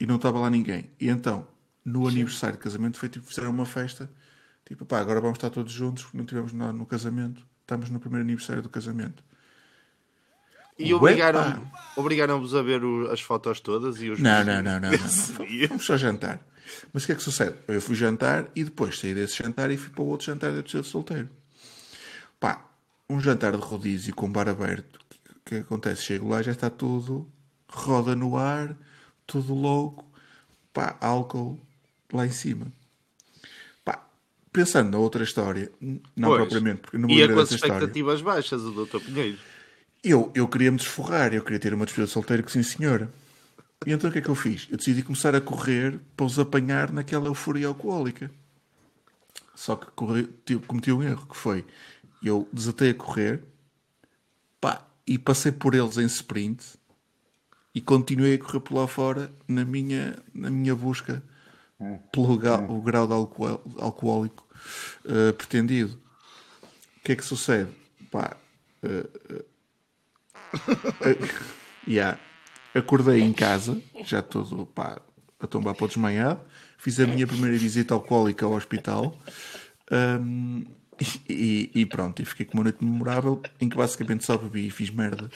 e 0.00 0.06
não 0.06 0.16
estava 0.16 0.38
lá 0.38 0.48
ninguém. 0.50 0.90
E 1.00 1.08
então, 1.08 1.46
no 1.84 2.06
aniversário 2.08 2.56
de 2.56 2.62
casamento, 2.62 2.98
foi 2.98 3.08
tipo, 3.08 3.26
fizeram 3.26 3.50
uma 3.50 3.66
festa, 3.66 4.10
tipo, 4.64 4.84
pá, 4.84 5.00
agora 5.00 5.20
vamos 5.20 5.38
estar 5.38 5.50
todos 5.50 5.72
juntos, 5.72 6.04
porque 6.04 6.16
não 6.18 6.24
tivemos 6.24 6.52
nada 6.52 6.72
no 6.72 6.86
casamento, 6.86 7.44
estamos 7.60 7.90
no 7.90 7.98
primeiro 8.00 8.24
aniversário 8.24 8.62
do 8.62 8.68
casamento. 8.68 9.22
E 10.78 10.92
Ué, 10.92 10.96
obrigaram- 10.96 11.70
obrigaram-vos 11.96 12.54
a 12.54 12.62
ver 12.62 12.84
o- 12.84 13.10
as 13.10 13.20
fotos 13.20 13.60
todas 13.60 14.00
e 14.02 14.10
os 14.10 14.18
Não, 14.18 14.44
não, 14.44 14.62
não, 14.62 14.80
não, 14.80 14.90
não. 14.90 14.98
Vamos 15.68 15.84
só 15.84 15.96
jantar. 15.96 16.40
Mas 16.92 17.02
o 17.02 17.06
que 17.06 17.12
é 17.12 17.14
que 17.14 17.22
sucede? 17.22 17.56
Eu 17.68 17.80
fui 17.80 17.94
jantar 17.94 18.48
e 18.54 18.64
depois 18.64 18.98
saí 18.98 19.14
desse 19.14 19.42
jantar 19.42 19.70
e 19.70 19.76
fui 19.76 19.90
para 19.90 20.02
o 20.02 20.06
outro 20.06 20.26
jantar 20.26 20.50
da 20.50 20.60
despedida 20.60 20.82
de 20.82 20.88
solteiro. 20.88 21.28
Pá, 22.40 22.64
um 23.08 23.20
jantar 23.20 23.52
de 23.52 23.58
rodízio 23.62 24.14
com 24.14 24.30
bar 24.30 24.48
aberto. 24.48 24.96
O 24.96 24.98
que, 25.44 25.56
que 25.56 25.56
acontece? 25.56 26.02
Chego 26.02 26.28
lá 26.28 26.42
já 26.42 26.52
está 26.52 26.70
tudo, 26.70 27.30
roda 27.68 28.14
no 28.16 28.36
ar, 28.36 28.76
tudo 29.26 29.54
louco. 29.54 30.04
Pá, 30.72 30.96
álcool 31.00 31.60
lá 32.12 32.26
em 32.26 32.32
cima. 32.32 32.66
Pá, 33.84 34.04
pensando 34.52 34.90
na 34.90 34.98
outra 34.98 35.22
história, 35.22 35.70
não 36.16 36.30
Pois. 36.30 36.42
propriamente, 36.42 36.80
porque 36.80 36.98
não 36.98 37.08
me 37.08 37.14
Ia 37.14 37.22
lembro 37.22 37.36
com 37.36 37.42
as 37.42 37.50
história. 37.50 37.74
expectativas 37.74 38.22
baixas, 38.22 38.62
o 38.62 38.70
doutor 38.72 39.00
Pinheiro. 39.00 39.38
Eu, 40.02 40.30
eu 40.34 40.46
queria 40.48 40.70
me 40.70 40.76
desforrar, 40.78 41.32
eu 41.32 41.42
queria 41.42 41.58
ter 41.58 41.72
uma 41.72 41.84
despedida 41.86 42.06
de 42.06 42.12
solteiro 42.12 42.42
que 42.42 42.52
sim 42.52 42.62
senhora. 42.62 43.10
E 43.86 43.92
então 43.92 44.08
o 44.08 44.12
que 44.12 44.18
é 44.18 44.22
que 44.22 44.28
eu 44.28 44.34
fiz? 44.34 44.66
Eu 44.70 44.76
decidi 44.76 45.02
começar 45.02 45.34
a 45.34 45.40
correr 45.40 46.00
para 46.16 46.26
os 46.26 46.38
apanhar 46.38 46.92
naquela 46.92 47.26
euforia 47.26 47.66
alcoólica. 47.68 48.30
Só 49.54 49.76
que 49.76 49.86
corri, 49.92 50.28
cometi 50.66 50.92
um 50.92 51.02
erro, 51.02 51.26
que 51.26 51.36
foi, 51.36 51.64
eu 52.22 52.48
desatei 52.52 52.90
a 52.90 52.94
correr, 52.94 53.42
pá, 54.60 54.84
e 55.06 55.18
passei 55.18 55.52
por 55.52 55.74
eles 55.74 55.96
em 55.96 56.06
sprint 56.06 56.64
e 57.74 57.80
continuei 57.80 58.34
a 58.34 58.38
correr 58.38 58.60
por 58.60 58.74
lá 58.74 58.88
fora 58.88 59.32
na 59.46 59.64
minha, 59.64 60.16
na 60.32 60.50
minha 60.50 60.74
busca 60.74 61.22
pelo 62.10 62.36
ga- 62.38 62.60
o 62.60 62.80
grau 62.80 63.06
de 63.06 63.12
alcoó- 63.12 63.60
alcoólico 63.78 64.46
eh, 65.04 65.32
pretendido. 65.32 66.00
O 66.98 67.00
que 67.04 67.12
é 67.12 67.16
que 67.16 67.24
sucede? 67.24 67.70
Pá, 68.10 68.36
Yeah. 71.86 72.18
Acordei 72.74 73.20
em 73.20 73.32
casa, 73.32 73.80
já 74.04 74.20
todo 74.20 74.66
pá, 74.66 75.00
a 75.38 75.46
tombar 75.46 75.74
para 75.74 75.84
o 75.84 75.88
desmaiado. 75.88 76.40
Fiz 76.78 76.98
a 77.00 77.06
minha 77.06 77.26
primeira 77.26 77.56
visita 77.56 77.94
alcoólica 77.94 78.44
ao 78.44 78.52
hospital. 78.52 79.16
Hum, 79.90 80.64
e, 81.28 81.70
e 81.74 81.86
pronto, 81.86 82.22
e 82.22 82.24
fiquei 82.24 82.46
com 82.46 82.54
uma 82.58 82.64
noite 82.64 82.84
memorável 82.84 83.42
em 83.60 83.68
que 83.68 83.76
basicamente 83.76 84.24
só 84.24 84.36
bebi 84.36 84.68
e 84.68 84.70
fiz 84.70 84.90
merda. 84.90 85.30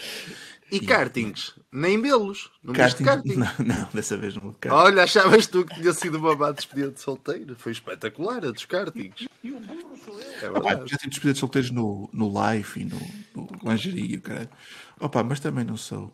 E 0.70 0.80
kartings? 0.80 1.54
Nem 1.72 2.00
belos. 2.00 2.50
Não 2.62 2.74
Karting, 2.74 3.04
karting? 3.04 3.36
não, 3.36 3.50
não, 3.64 3.88
dessa 3.92 4.16
vez 4.16 4.34
não. 4.34 4.52
Karting. 4.52 4.76
Olha, 4.76 5.02
achavas 5.04 5.46
tu 5.46 5.64
que 5.64 5.74
tinha 5.74 5.92
sido 5.94 6.18
uma 6.18 6.36
má 6.36 6.52
despedida 6.52 6.90
de 6.90 7.00
solteiro? 7.00 7.56
Foi 7.56 7.72
espetacular 7.72 8.44
a 8.44 8.50
dos 8.50 8.66
kartings. 8.66 9.26
É 10.42 10.50
verdade. 10.50 10.90
já 10.90 10.98
tive 10.98 11.08
despedidas 11.08 11.34
de 11.34 11.40
solteiros 11.40 11.70
no, 11.70 12.10
no 12.12 12.30
Life 12.30 12.80
e 12.80 12.84
no, 12.84 13.00
no 13.34 13.48
lingerie, 13.70 14.16
o 14.16 14.20
caralho. 14.20 14.50
Opa, 15.00 15.24
mas 15.24 15.40
também 15.40 15.64
não 15.64 15.76
sou. 15.76 16.12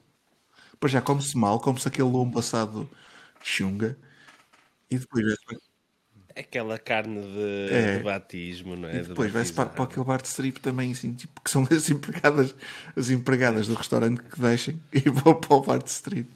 Pois 0.81 0.93
já 0.93 1.01
come-se 1.03 1.37
mal, 1.37 1.61
come-se 1.61 1.89
aquele 1.89 2.09
lombo 2.09 2.39
assado 2.39 2.89
chunga 3.43 3.99
e 4.91 4.99
depois, 4.99 5.25
Aquela 6.37 6.79
carne 6.81 7.21
de, 7.23 7.73
É. 7.73 7.99
de 7.99 8.03
batismo, 8.05 8.75
não 8.75 8.89
é? 8.89 8.99
e 8.99 9.03
De 9.03 9.09
depois 9.09 9.31
vai-se 9.33 9.53
para, 9.53 9.69
para 9.71 9.85
aquele 9.85 10.05
bar 10.05 10.21
de 10.21 10.29
strip 10.29 10.61
também, 10.61 10.91
assim, 10.93 11.15
tipo, 11.15 11.41
que 11.41 11.51
são 11.51 11.63
as 11.71 11.89
empregadas, 11.91 12.55
as 12.97 13.11
empregadas 13.11 13.69
do 13.69 13.75
restaurante 13.75 14.21
que 14.23 14.41
deixem 14.41 14.81
e 14.93 15.09
vão 15.11 15.35
para 15.35 15.55
o 15.55 15.61
bar 15.61 15.79
de 15.83 15.91
strip. 15.91 16.29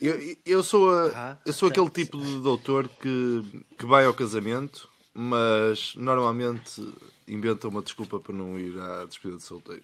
Eu, 0.00 0.16
eu 0.46 0.62
sou, 0.62 0.90
a- 0.90 1.12
Ah, 1.14 1.38
eu 1.44 1.52
sou 1.52 1.68
aquele 1.68 1.90
tipo 1.90 2.16
de 2.18 2.40
doutor 2.40 2.88
que, 2.88 3.42
que 3.76 3.84
vai 3.86 4.04
ao 4.04 4.14
casamento, 4.14 4.88
mas 5.12 5.94
normalmente 5.96 6.80
inventa 7.26 7.68
uma 7.68 7.82
desculpa 7.82 8.20
para 8.20 8.32
não 8.34 8.58
ir 8.58 8.78
à 8.80 9.04
despedida 9.04 9.38
de 9.38 9.44
solteiro. 9.44 9.82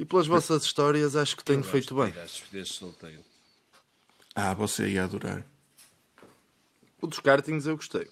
E 0.00 0.04
pelas 0.06 0.26
vossas 0.26 0.64
histórias, 0.64 1.14
acho 1.14 1.36
que 1.36 1.44
tenho 1.44 1.62
feito 1.62 1.94
bem. 1.94 2.14
Solteiro. 2.64 3.20
Ah, 4.34 4.54
você 4.54 4.88
ia 4.88 5.04
adorar. 5.04 5.44
O 7.02 7.06
dos 7.06 7.18
kartings 7.20 7.66
eu 7.66 7.76
gostei. 7.76 8.08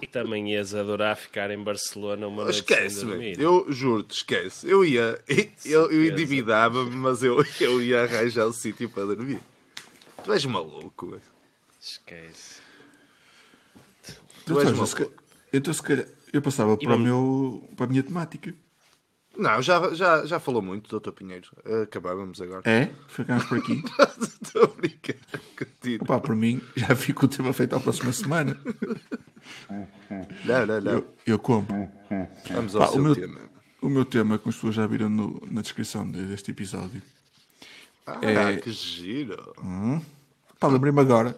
E 0.00 0.06
também 0.06 0.52
ias 0.52 0.74
adorar 0.74 1.14
ficar 1.16 1.50
em 1.50 1.62
Barcelona 1.62 2.26
uma 2.26 2.44
noite 2.44 2.56
Esquece, 2.60 2.96
sem 3.00 3.06
dormir. 3.08 3.38
eu 3.40 3.66
juro-te, 3.70 4.12
esquece. 4.16 4.68
Eu 4.68 4.82
ia, 4.84 5.22
eu, 5.64 5.90
eu 5.90 6.06
endividava-me, 6.06 6.94
mas 6.96 7.22
eu, 7.22 7.44
eu 7.60 7.82
ia 7.82 8.02
arranjar 8.02 8.46
o 8.46 8.52
sítio 8.52 8.88
para 8.88 9.04
dormir. 9.06 9.40
Tu 10.24 10.32
és 10.32 10.44
maluco. 10.46 11.20
Esquece. 11.80 12.60
Tu 14.46 14.58
és 14.60 14.68
Então, 14.70 14.74
maluco. 14.76 15.12
então, 15.52 15.72
se 15.74 15.82
calhar, 15.82 16.06
eu 16.32 16.42
passava 16.42 16.76
para, 16.76 16.86
o 16.86 16.90
vamos- 16.90 17.04
meu, 17.04 17.68
para 17.76 17.86
a 17.86 17.88
minha 17.88 18.02
temática. 18.02 18.54
Não, 19.36 19.62
já, 19.62 19.94
já, 19.94 20.26
já 20.26 20.40
falou 20.40 20.60
muito, 20.60 20.90
doutor 20.90 21.12
Pinheiro. 21.12 21.48
Acabávamos 21.84 22.40
agora. 22.42 22.62
É? 22.68 22.90
Ficamos 23.08 23.44
por 23.44 23.58
aqui. 23.58 23.82
Estou 24.42 24.64
a 24.64 24.66
brincar 24.66 25.14
contigo. 25.56 26.04
Pá, 26.04 26.18
por 26.20 26.34
mim, 26.36 26.60
já 26.76 26.94
fico 26.96 27.24
o 27.24 27.28
tema 27.28 27.52
feito 27.52 27.74
à 27.76 27.80
próxima 27.80 28.12
semana. 28.12 28.58
Não, 30.44 30.66
não, 30.66 30.80
não. 30.80 30.92
Eu, 30.92 31.14
eu 31.26 31.38
como. 31.38 31.66
Vamos 32.50 32.74
ao 32.74 32.82
Pá, 32.82 32.88
o, 32.88 32.92
seu 32.92 33.02
meu, 33.02 33.14
tema. 33.14 33.40
o 33.80 33.88
meu 33.88 34.04
tema, 34.04 34.38
como 34.38 34.50
as 34.50 34.56
pessoas 34.56 34.74
já 34.74 34.86
viram 34.86 35.08
no- 35.08 35.40
na 35.50 35.62
descrição 35.62 36.08
de- 36.10 36.24
deste 36.26 36.50
episódio. 36.50 37.00
Ah, 38.06 38.18
É- 38.22 38.56
que 38.56 38.70
giro. 38.72 39.54
Pá, 40.58 40.66
lembrei-me 40.68 41.00
agora. 41.00 41.36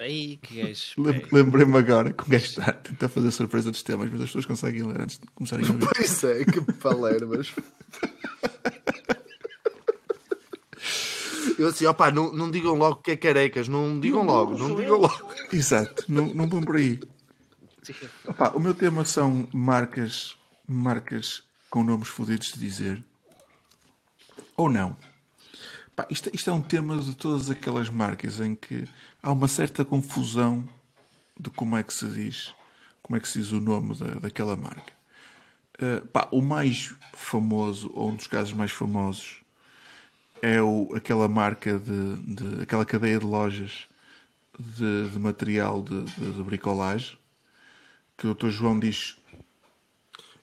Aí, 0.00 0.38
que 0.38 0.62
gajo. 0.62 0.94
Lembrei-me 1.30 1.76
agora 1.76 2.10
que 2.10 2.24
um 2.24 2.28
gajo 2.28 2.46
está 2.46 2.70
a 2.70 2.72
tentar 2.72 3.10
fazer 3.10 3.30
surpresa 3.30 3.70
dos 3.70 3.82
temas, 3.82 4.10
mas 4.10 4.22
as 4.22 4.28
pessoas 4.28 4.46
conseguem 4.46 4.82
ler 4.82 5.02
antes 5.02 5.18
de 5.18 5.26
começarem 5.34 5.66
a 5.66 5.72
ver. 5.72 5.88
Pois 5.94 6.24
é, 6.24 6.44
que 6.46 6.60
palermas. 6.72 7.52
Eu 11.58 11.68
assim, 11.68 11.84
opá, 11.84 12.10
não, 12.10 12.32
não 12.32 12.50
digam 12.50 12.74
logo 12.74 13.02
que 13.02 13.10
é 13.10 13.16
carecas, 13.16 13.68
não 13.68 14.00
digam 14.00 14.24
logo, 14.24 14.56
não 14.56 14.74
digam 14.74 14.96
logo. 14.96 15.30
Exato, 15.52 16.06
não, 16.08 16.32
não 16.32 16.48
vão 16.48 16.62
por 16.62 16.76
aí. 16.76 16.98
Opá, 18.26 18.52
o 18.54 18.60
meu 18.60 18.72
tema 18.72 19.04
são 19.04 19.46
marcas, 19.52 20.34
marcas 20.66 21.42
com 21.68 21.84
nomes 21.84 22.08
fodidos 22.08 22.52
de 22.52 22.60
dizer. 22.60 23.04
Ou 24.56 24.70
não. 24.70 24.96
Pá, 25.96 26.06
isto, 26.10 26.30
isto 26.32 26.50
é 26.50 26.52
um 26.52 26.62
tema 26.62 26.96
de 26.98 27.14
todas 27.14 27.50
aquelas 27.50 27.88
marcas 27.90 28.40
em 28.40 28.54
que 28.54 28.88
há 29.22 29.32
uma 29.32 29.48
certa 29.48 29.84
confusão 29.84 30.66
de 31.38 31.50
como 31.50 31.76
é 31.76 31.82
que 31.82 31.92
se 31.92 32.06
diz, 32.06 32.54
como 33.02 33.16
é 33.16 33.20
que 33.20 33.28
se 33.28 33.38
diz 33.40 33.52
o 33.52 33.60
nome 33.60 33.94
da, 33.96 34.14
daquela 34.14 34.56
marca. 34.56 34.92
Uh, 35.80 36.06
pá, 36.08 36.28
o 36.30 36.42
mais 36.42 36.94
famoso, 37.14 37.90
ou 37.94 38.10
um 38.10 38.16
dos 38.16 38.26
casos 38.26 38.52
mais 38.52 38.70
famosos, 38.70 39.40
é 40.42 40.60
o, 40.62 40.90
aquela 40.94 41.28
marca 41.28 41.78
de, 41.78 42.16
de- 42.16 42.62
aquela 42.62 42.84
cadeia 42.84 43.18
de 43.18 43.24
lojas 43.26 43.86
de, 44.58 45.08
de 45.10 45.18
material 45.18 45.82
de, 45.82 46.02
de, 46.04 46.32
de 46.32 46.42
bricolagem 46.42 47.18
que 48.16 48.26
o 48.26 48.34
Dr. 48.34 48.48
João 48.48 48.78
diz 48.78 49.16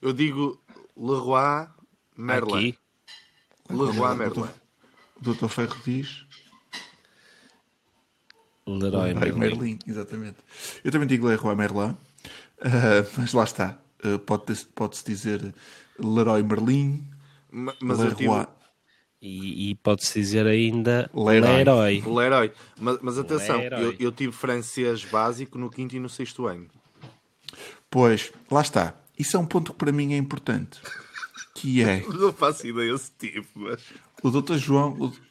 Eu 0.02 0.12
digo 0.12 0.60
Leroy 0.96 1.68
Merlin. 2.16 2.70
Aqui. 2.70 2.78
Leroy 3.70 4.16
Merlin. 4.16 4.48
Dr. 5.20 5.30
o 5.30 5.34
Dr. 5.34 5.48
Ferro 5.48 5.76
diz 5.84 6.24
Leroy 8.66 9.12
Leroy 9.12 9.14
Merlin. 9.14 9.38
Merlin, 9.38 9.78
exatamente. 9.86 10.36
Eu 10.84 10.92
também 10.92 11.08
digo 11.08 11.26
Leroy 11.26 11.54
Merlin. 11.54 11.96
Ah, 12.60 13.06
mas 13.16 13.32
lá 13.32 13.44
está. 13.44 13.78
Pode- 14.26 14.66
Pode-se 14.74 15.04
dizer 15.04 15.54
Leroy 15.98 16.42
Merlin, 16.42 17.04
Ma- 17.50 17.74
Mas. 17.80 17.98
Leroy. 17.98 18.46
E, 19.20 19.70
e 19.70 19.74
pode-se 19.76 20.20
dizer 20.20 20.46
ainda 20.46 21.10
Leroy. 21.14 21.40
Leroy. 21.56 22.02
Leroy. 22.06 22.52
Mas, 22.78 22.98
mas 23.02 23.18
atenção, 23.18 23.58
Leroy. 23.58 23.82
eu, 23.84 23.96
eu 23.98 24.12
tive 24.12 24.32
francês 24.32 25.04
básico 25.04 25.58
no 25.58 25.68
quinto 25.70 25.96
e 25.96 25.98
no 25.98 26.08
sexto 26.08 26.46
ano. 26.46 26.68
Pois, 27.90 28.30
lá 28.50 28.60
está. 28.60 28.94
Isso 29.18 29.36
é 29.36 29.40
um 29.40 29.46
ponto 29.46 29.72
que 29.72 29.78
para 29.78 29.90
mim 29.90 30.12
é 30.12 30.16
importante. 30.16 30.78
Que 31.54 31.82
é 31.82 32.00
Não 32.06 32.32
faço 32.32 32.66
ideia 32.66 32.96
se 32.96 33.10
tive, 33.18 33.46
mas... 33.56 33.82
o 34.22 34.30
Dr. 34.30 34.56
João. 34.56 34.92
o- 35.00 35.28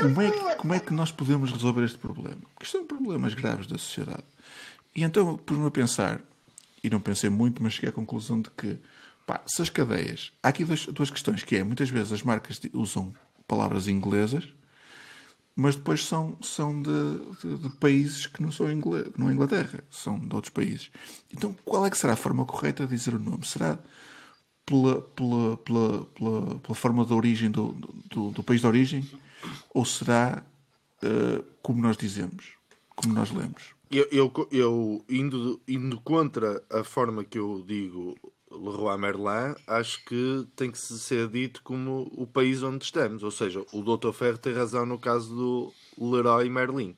Como 0.00 0.20
é, 0.22 0.30
que, 0.30 0.56
como 0.56 0.74
é 0.74 0.80
que 0.80 0.92
nós 0.92 1.12
podemos 1.12 1.52
resolver 1.52 1.84
este 1.84 1.98
problema? 1.98 2.40
Porque 2.54 2.66
são 2.70 2.84
problemas 2.86 3.34
graves 3.34 3.66
da 3.66 3.76
sociedade. 3.78 4.24
E 4.96 5.02
então 5.04 5.36
pus-me 5.36 5.66
a 5.66 5.70
pensar, 5.70 6.20
e 6.82 6.88
não 6.90 6.98
pensei 7.00 7.28
muito, 7.30 7.62
mas 7.62 7.74
cheguei 7.74 7.90
à 7.90 7.92
conclusão 7.92 8.40
de 8.40 8.50
que, 8.50 8.78
pá, 9.26 9.42
se 9.46 9.60
as 9.62 9.68
cadeias. 9.70 10.32
Há 10.42 10.48
aqui 10.48 10.64
duas, 10.64 10.86
duas 10.86 11.10
questões: 11.10 11.44
que 11.44 11.56
é 11.56 11.62
muitas 11.62 11.88
vezes 11.90 12.12
as 12.12 12.22
marcas 12.22 12.60
usam 12.72 13.12
palavras 13.46 13.86
inglesas, 13.86 14.48
mas 15.54 15.76
depois 15.76 16.04
são, 16.04 16.36
são 16.42 16.80
de, 16.82 16.90
de- 17.42 17.58
de 17.58 17.68
países 17.76 18.26
que 18.26 18.42
não 18.42 18.50
são 18.50 18.72
ingle, 18.72 19.12
não 19.16 19.28
é 19.28 19.32
Inglaterra, 19.34 19.84
são 19.90 20.18
de 20.18 20.34
outros 20.34 20.52
países. 20.52 20.90
Então 21.32 21.54
qual 21.64 21.84
é 21.86 21.90
que 21.90 21.98
será 21.98 22.14
a 22.14 22.16
forma 22.16 22.44
correta 22.46 22.86
de 22.86 22.96
dizer 22.96 23.14
o 23.14 23.18
nome? 23.18 23.46
Será 23.46 23.78
pela, 24.64 25.00
pela, 25.00 25.56
pela, 25.58 26.04
pela, 26.04 26.60
pela 26.60 26.74
forma 26.74 27.04
de 27.04 27.12
origem 27.12 27.50
do, 27.50 27.72
do, 28.10 28.30
do 28.30 28.42
país 28.42 28.60
de 28.60 28.66
origem 28.66 29.08
ou 29.74 29.84
será 29.84 30.42
eh, 31.02 31.42
como 31.62 31.82
nós 31.82 31.96
dizemos, 31.96 32.52
como 32.94 33.12
nós 33.14 33.30
lemos? 33.30 33.74
Eu, 33.90 34.06
eu, 34.10 34.48
eu 34.50 35.04
indo, 35.08 35.60
indo 35.68 36.00
contra 36.00 36.62
a 36.70 36.82
forma 36.82 37.24
que 37.24 37.38
eu 37.38 37.62
digo 37.66 38.16
Leroy 38.50 38.96
Merlin, 38.98 39.54
acho 39.66 40.04
que 40.04 40.46
tem 40.56 40.70
que 40.70 40.78
se 40.78 40.98
ser 40.98 41.28
dito 41.28 41.62
como 41.62 42.10
o 42.12 42.26
país 42.26 42.62
onde 42.62 42.84
estamos. 42.84 43.22
Ou 43.22 43.30
seja, 43.30 43.64
o 43.72 43.82
Dr. 43.82 44.12
Ferro 44.12 44.38
tem 44.38 44.54
razão 44.54 44.86
no 44.86 44.98
caso 44.98 45.34
do 45.34 45.72
Leroy 45.98 46.48
Merlin. 46.48 46.96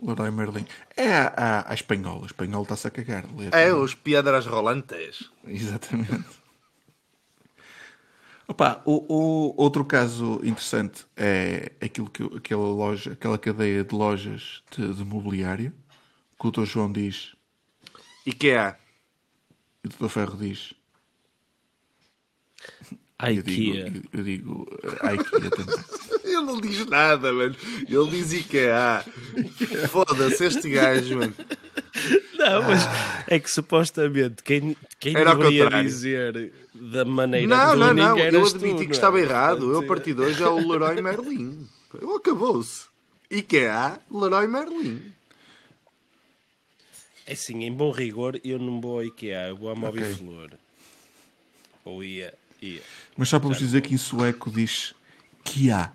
Leroy 0.00 0.30
Merlin. 0.30 0.66
É 0.96 1.12
a, 1.12 1.32
a, 1.36 1.70
a 1.70 1.74
espanhola. 1.74 2.22
O 2.22 2.26
espanhol 2.26 2.62
está-se 2.62 2.88
a 2.88 2.90
cagar. 2.90 3.24
É, 3.52 3.72
os 3.72 3.94
Piedras 3.94 4.46
Rolantes. 4.46 5.30
Exatamente. 5.46 6.41
Opa, 8.52 8.82
o, 8.84 8.92
o- 9.08 9.54
outro 9.56 9.82
caso 9.82 10.34
interessante 10.44 11.06
é 11.16 11.72
aquilo 11.80 12.10
que, 12.10 12.22
aquela 12.36 12.66
loja, 12.68 13.12
aquela 13.12 13.38
cadeia 13.38 13.82
de 13.82 13.94
lojas 13.94 14.62
de, 14.76 14.92
de 14.92 15.02
mobiliário 15.06 15.72
que 16.38 16.46
o 16.46 16.50
Dr. 16.50 16.66
João 16.66 16.92
diz 16.92 17.34
IKEA. 18.26 18.76
e 19.82 19.86
o 19.88 19.90
Dr. 19.90 20.08
Ferro 20.10 20.36
diz. 20.36 20.74
Ai, 23.18 23.38
Eu 23.38 23.42
digo, 23.42 23.74
eu, 23.74 24.02
eu 24.18 24.22
digo 24.22 24.66
eh, 25.02 25.14
IKEA 25.14 25.50
também. 25.50 25.84
Ele 26.42 26.52
não 26.52 26.60
diz 26.60 26.86
nada, 26.86 27.32
mano. 27.32 27.54
Ele 27.88 28.10
diz 28.10 28.32
IKEA. 28.32 29.04
Foda-se 29.88 30.44
este 30.44 30.70
gajo, 30.70 31.18
mano. 31.18 31.34
Não, 32.38 32.62
mas 32.62 32.82
é 33.28 33.38
que 33.38 33.50
supostamente 33.50 34.42
quem, 34.42 34.76
quem 34.98 35.16
Era 35.16 35.34
deveria 35.34 35.82
dizer 35.82 36.52
da 36.74 37.04
maneira 37.04 37.46
Não, 37.46 37.72
do 37.72 37.78
não, 37.78 37.94
não. 37.94 38.18
Eu 38.18 38.24
eras 38.24 38.52
tu, 38.52 38.56
admiti 38.56 38.74
não 38.74 38.84
que 38.84 38.86
é? 38.86 38.90
estava 38.90 39.20
errado. 39.20 39.72
Eu, 39.72 39.80
a 39.80 39.82
partir 39.84 40.14
de 40.14 40.20
hoje, 40.22 40.42
é 40.42 40.48
o 40.48 40.56
Leroy 40.56 41.00
Merlin. 41.00 41.68
Acabou-se. 42.16 42.86
IKEA, 43.30 44.00
Leroy 44.10 44.46
Merlin. 44.46 45.12
É 47.26 47.34
assim, 47.34 47.62
em 47.62 47.72
bom 47.72 47.92
rigor, 47.92 48.38
eu 48.42 48.58
não 48.58 48.80
vou 48.80 48.98
ao 48.98 49.04
IKEA, 49.04 49.48
eu 49.48 49.56
vou 49.56 49.70
à 49.70 49.74
Móvel 49.74 50.02
Ok. 50.02 50.14
Flor. 50.16 50.50
Ou 51.84 52.02
ia, 52.02 52.34
ia. 52.60 52.82
Mas 53.16 53.28
só 53.28 53.38
para 53.38 53.48
vos 53.48 53.58
dizer 53.58 53.80
que 53.82 53.94
em 53.94 53.98
sueco 53.98 54.50
diz 54.50 54.94
Kia. 55.44 55.92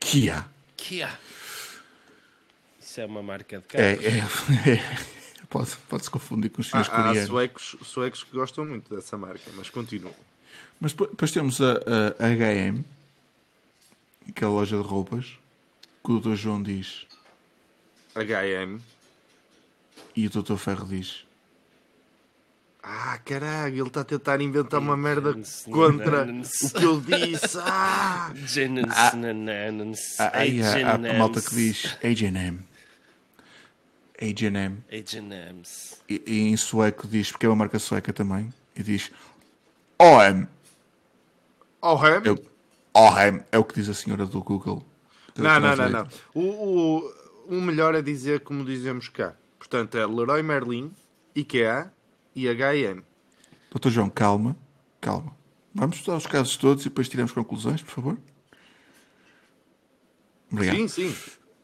Kia. 0.00 0.44
Kia. 0.76 1.18
Isso 2.80 3.00
é 3.00 3.06
uma 3.06 3.22
marca 3.22 3.58
de 3.58 3.64
É, 3.76 3.94
carros. 3.96 4.66
é, 4.66 4.70
é. 4.72 5.20
Pode, 5.48 5.76
pode 5.88 6.04
se 6.04 6.10
confundir 6.10 6.50
com 6.50 6.60
os 6.60 6.68
Há, 6.68 6.70
senhores 6.84 6.90
há 6.92 6.96
coreanos. 6.96 7.28
suecos, 7.28 7.76
suecos 7.82 8.24
que 8.24 8.32
gostam 8.32 8.64
muito 8.64 8.94
dessa 8.94 9.16
marca, 9.18 9.50
mas 9.54 9.68
continua. 9.68 10.12
Mas 10.80 10.92
depois, 10.92 11.30
temos 11.32 11.60
a, 11.60 11.72
a 12.18 12.28
HM, 12.28 12.82
aquela 14.28 14.52
loja 14.52 14.76
de 14.76 14.82
roupas, 14.82 15.26
que 16.04 16.12
o 16.12 16.20
Dr. 16.20 16.34
João 16.34 16.62
diz 16.62 17.06
HM. 18.14 18.80
e 20.16 20.26
o 20.26 20.30
Dr. 20.30 20.56
Ferro 20.56 20.86
diz. 20.86 21.24
Ah, 22.82 23.18
caralho, 23.24 23.74
ele 23.74 23.88
está 23.88 24.00
a 24.00 24.04
tentar 24.04 24.40
inventar 24.40 24.80
uma 24.80 24.96
merda 24.96 25.36
contra 25.70 26.22
o 26.24 26.70
que 26.70 26.84
eu 26.84 27.00
disse. 27.00 27.58
Ah! 27.60 28.32
Ah. 28.90 29.12
Há, 30.18 30.38
aí 30.38 30.60
há, 30.62 30.94
a 30.94 31.18
malta 31.18 31.40
que 31.40 31.54
diz 31.54 31.96
H&M. 32.02 32.60
H&M. 34.20 34.78
H&M's. 34.90 36.00
E, 36.08 36.22
e 36.26 36.40
em 36.48 36.56
sueco 36.56 37.06
diz, 37.06 37.30
porque 37.30 37.46
é 37.46 37.48
uma 37.48 37.56
marca 37.56 37.78
sueca 37.78 38.12
também, 38.12 38.52
e 38.76 38.82
diz 38.82 39.10
OM. 39.98 40.46
Oh, 41.80 41.96
Ham? 41.96 42.22
É 42.24 42.30
o, 42.30 42.38
OM 42.94 43.40
é 43.50 43.58
o 43.58 43.64
que 43.64 43.74
diz 43.74 43.88
a 43.88 43.94
senhora 43.94 44.26
do 44.26 44.42
Google. 44.42 44.84
Não, 45.36 45.60
não, 45.60 45.76
não, 45.76 45.88
não. 45.88 46.08
O, 46.34 46.40
o, 46.40 47.56
o 47.56 47.60
melhor 47.60 47.94
é 47.94 48.02
dizer 48.02 48.40
como 48.40 48.64
dizemos 48.64 49.08
cá. 49.08 49.34
Portanto, 49.58 49.96
é 49.96 50.06
Leroy 50.06 50.42
Merlin, 50.42 50.92
IKEA 51.34 51.90
e 52.34 52.46
HM. 52.48 53.02
Dr. 53.74 53.88
João, 53.90 54.10
calma, 54.10 54.56
calma. 55.00 55.34
Vamos 55.74 55.96
estudar 55.96 56.16
os 56.16 56.26
casos 56.26 56.56
todos 56.56 56.84
e 56.84 56.88
depois 56.88 57.08
tiramos 57.08 57.32
conclusões, 57.32 57.82
por 57.82 57.90
favor. 57.92 58.18
Obrigado. 60.50 60.76
Sim, 60.76 60.88
sim. 60.88 61.16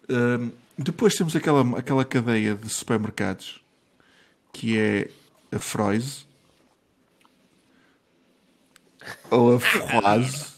Hum, 0.09 0.53
depois 0.79 1.15
temos 1.15 1.35
aquela, 1.35 1.79
aquela 1.79 2.05
cadeia 2.05 2.55
de 2.55 2.69
supermercados 2.69 3.61
que 4.53 4.79
é 4.79 5.11
a 5.51 5.59
Froise 5.59 6.25
ou 9.31 9.57
a 9.57 9.59
Froise. 9.61 10.55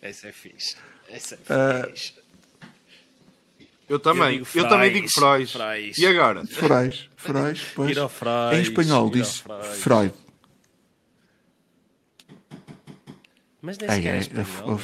Essa 0.00 0.28
é 0.28 0.32
fixe. 0.32 0.76
Essa 1.08 1.38
Ah, 1.48 1.86
é 1.86 1.90
fixe. 1.90 2.14
Eu 3.92 3.98
também. 3.98 4.38
Eu 4.38 4.40
Eu, 4.40 4.44
digo 4.44 4.68
também 4.70 4.90
digo. 4.90 5.08
Frois. 5.10 5.54
E 5.98 6.06
agora? 6.06 6.46
Frois, 6.46 7.10
Frois, 7.14 7.62
pois. 7.74 7.94
Em 8.54 8.62
espanhol 8.62 9.10
diz. 9.10 9.44
Freud. 9.80 10.14
Mas 13.60 13.76
nem 13.76 13.90
É, 13.90 13.94
sequer 13.96 14.08
é, 14.08 14.14
é 14.14 14.16
a, 14.16 14.20
espanhol. 14.20 14.80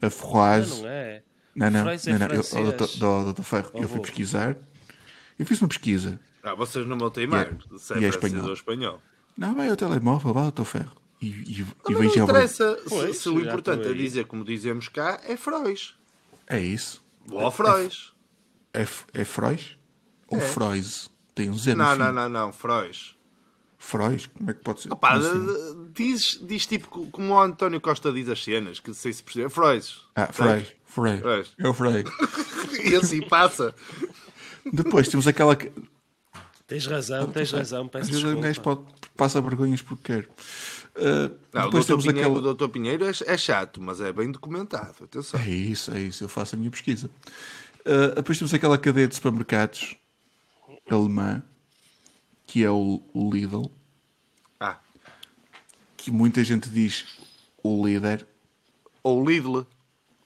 a, 0.00 0.04
a, 0.04 0.06
a 0.06 0.10
Froise. 0.10 0.70
Não, 0.76 0.82
não 0.82 0.88
é. 0.88 1.22
Não, 1.54 1.70
não, 1.70 1.80
Frois 1.82 2.06
é 2.06 2.12
não, 2.12 2.18
não. 2.20 2.34
Eu, 2.34 2.72
do, 2.72 2.86
do, 2.86 3.32
do 3.34 3.42
Ferro. 3.42 3.70
Eu 3.74 3.86
fui 3.86 4.00
pesquisar. 4.00 4.56
Eu 5.38 5.44
fiz 5.44 5.60
uma 5.60 5.68
pesquisa. 5.68 6.18
Ah, 6.42 6.54
vocês 6.54 6.86
não 6.86 6.96
vão 6.98 7.10
teimar. 7.10 7.48
E 7.70 7.74
é- 7.74 7.78
Se 7.78 7.94
e 7.98 8.02
é 8.02 8.06
é 8.06 8.08
espanhol. 8.08 8.52
espanhol. 8.54 9.02
Não, 9.36 9.54
vai 9.54 9.68
ao 9.68 9.76
telemóvel, 9.76 10.32
vai 10.32 10.44
ao 10.44 10.52
teu 10.52 10.64
ferro. 10.64 10.96
E, 11.20 11.26
e, 11.28 11.60
e 11.60 11.66
Não, 11.92 12.00
veja 12.00 12.16
não 12.16 12.24
interessa. 12.24 12.78
Se, 12.82 12.88
Pois, 12.88 13.16
se 13.18 13.28
o 13.28 13.38
importante 13.38 13.86
é 13.86 13.92
dizer 13.92 14.24
como 14.24 14.42
dizemos 14.42 14.88
cá, 14.88 15.20
é 15.22 15.36
Frois. 15.36 15.94
É 16.46 16.58
isso. 16.58 17.04
Vou 17.26 17.40
ao 17.40 17.50
Frois. 17.50 18.12
É, 18.72 18.82
F- 18.82 19.04
é 19.14 19.24
Frois? 19.24 19.76
Ou 20.28 20.40
Frois? 20.40 21.10
Tem 21.34 21.50
um 21.50 21.56
Z 21.56 21.74
no 21.74 21.82
Não, 21.84 21.92
fim. 21.92 21.98
não, 21.98 22.12
não, 22.12 22.28
não. 22.28 22.52
Frois. 22.52 23.14
Frois? 23.78 24.26
Como 24.26 24.50
é 24.50 24.54
que 24.54 24.60
pode 24.60 24.82
ser? 24.82 24.92
Opa, 24.92 25.12
assim? 25.14 25.46
d- 25.46 25.88
diz, 25.94 26.38
diz 26.42 26.66
tipo 26.66 26.88
co- 26.88 27.06
como 27.06 27.32
o 27.32 27.40
António 27.40 27.80
Costa 27.80 28.12
diz 28.12 28.28
as 28.28 28.42
cenas, 28.44 28.78
que 28.78 28.92
sei 28.92 29.12
se 29.12 29.22
percebe. 29.22 29.48
Frois. 29.48 30.00
Ah, 30.14 30.26
Frois. 30.32 30.74
Frois. 30.84 31.20
Frois. 31.20 31.52
É 31.58 31.68
o 31.68 31.74
Frois. 31.74 32.04
E 32.84 32.94
assim 32.94 33.20
passa. 33.26 33.74
Depois 34.72 35.08
temos 35.08 35.26
aquela 35.26 35.54
que... 35.56 35.70
Tens 36.66 36.86
razão, 36.86 37.26
tens 37.30 37.50
razão. 37.52 37.84
Às 37.86 37.90
Peço 37.90 38.10
vezes 38.12 38.24
um 38.24 38.40
gajo 38.40 38.60
pode, 38.60 38.80
passa 39.16 39.40
vergonhas 39.40 39.82
porque 39.82 40.02
quer. 40.12 40.28
Ah, 40.96 41.30
Não, 41.52 41.62
o 41.62 41.64
depois 41.66 41.84
Dr. 41.84 41.88
temos 41.88 42.06
Pinheiro, 42.06 42.30
aquela... 42.36 42.50
o 42.50 42.54
Dr. 42.54 42.68
Pinheiro 42.68 43.04
é, 43.04 43.10
é 43.26 43.36
chato, 43.38 43.80
mas 43.80 44.00
é 44.00 44.12
bem 44.12 44.30
documentado. 44.30 45.04
Atenção. 45.04 45.40
É 45.40 45.48
isso, 45.48 45.92
é 45.94 46.00
isso. 46.00 46.24
Eu 46.24 46.28
faço 46.28 46.54
a 46.54 46.58
minha 46.58 46.70
pesquisa. 46.70 47.10
Ah, 47.84 48.14
depois 48.16 48.38
temos 48.38 48.52
aquela 48.52 48.76
cadeia 48.78 49.08
de 49.08 49.14
supermercados 49.14 49.96
alemã, 50.90 51.42
que 52.46 52.64
é 52.64 52.70
o, 52.70 53.00
o 53.14 53.30
Lidl, 53.32 53.70
Ah, 54.58 54.78
que 55.96 56.10
muita 56.10 56.42
gente 56.42 56.68
diz 56.68 57.06
o 57.62 57.86
líder, 57.86 58.26
ou 59.02 59.24
Lidl. 59.24 59.64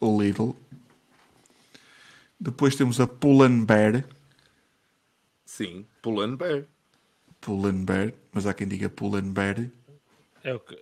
o 0.01 0.23
Lidl. 0.23 0.53
Depois 2.41 2.75
temos 2.77 3.01
a 3.01 3.07
Pull&Bear, 3.07 4.05
Sim, 5.45 5.87
Pull&Bear. 6.03 6.65
Pull&Bear, 7.41 8.13
mas 8.33 8.47
há 8.47 8.53
quem 8.55 8.67
diga 8.67 8.89
Pull&Bear. 8.89 9.71
É 10.45 10.55
o 10.55 10.61
que... 10.61 10.77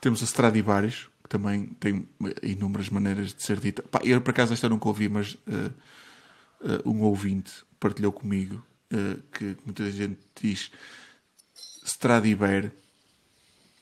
Temos 0.00 0.22
a 0.22 0.24
Stradivarius, 0.24 1.08
que 1.22 1.28
também 1.28 1.66
tem 1.80 2.08
inúmeras 2.42 2.88
maneiras 2.90 3.34
de 3.34 3.42
ser 3.42 3.58
dita. 3.58 3.82
Pá, 3.82 4.00
eu, 4.04 4.20
por 4.20 4.30
acaso, 4.30 4.52
esta 4.52 4.68
nunca 4.68 4.86
ouvi, 4.88 5.08
mas 5.08 5.36
eh, 5.48 5.70
eh, 6.62 6.82
um 6.84 7.02
ouvinte 7.02 7.52
partilhou 7.80 8.12
comigo 8.12 8.62
eh, 8.90 9.16
que 9.32 9.56
muita 9.64 9.90
gente 9.90 10.20
diz 10.40 10.70
Stradiber, 11.84 12.72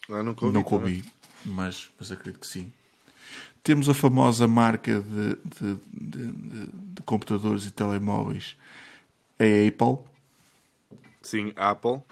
Ah, 0.08 0.22
nunca 0.22 0.44
ouvi. 0.46 0.54
não 0.54 0.64
ouvi, 0.70 1.04
mas, 1.44 1.90
mas 1.98 2.12
acredito 2.12 2.40
que 2.40 2.46
sim. 2.46 2.72
Temos 3.62 3.88
a 3.88 3.94
famosa 3.94 4.46
marca 4.46 5.00
de, 5.00 5.36
de, 5.36 5.80
de- 5.92 6.32
de- 6.32 6.66
de 6.94 7.02
computadores 7.04 7.66
e 7.66 7.70
telemóveis, 7.70 8.56
é 9.38 9.64
a 9.64 9.68
Apple. 9.68 10.04
Sim, 11.22 11.52
Apple. 11.56 12.02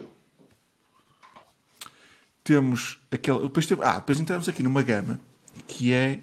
Temos 2.45 3.01
aquela. 3.11 3.43
Depois, 3.43 3.67
temos, 3.67 3.85
ah, 3.85 3.99
depois 3.99 4.19
entramos 4.19 4.49
aqui 4.49 4.63
numa 4.63 4.83
gama 4.83 5.21
que 5.67 5.93
é 5.93 6.21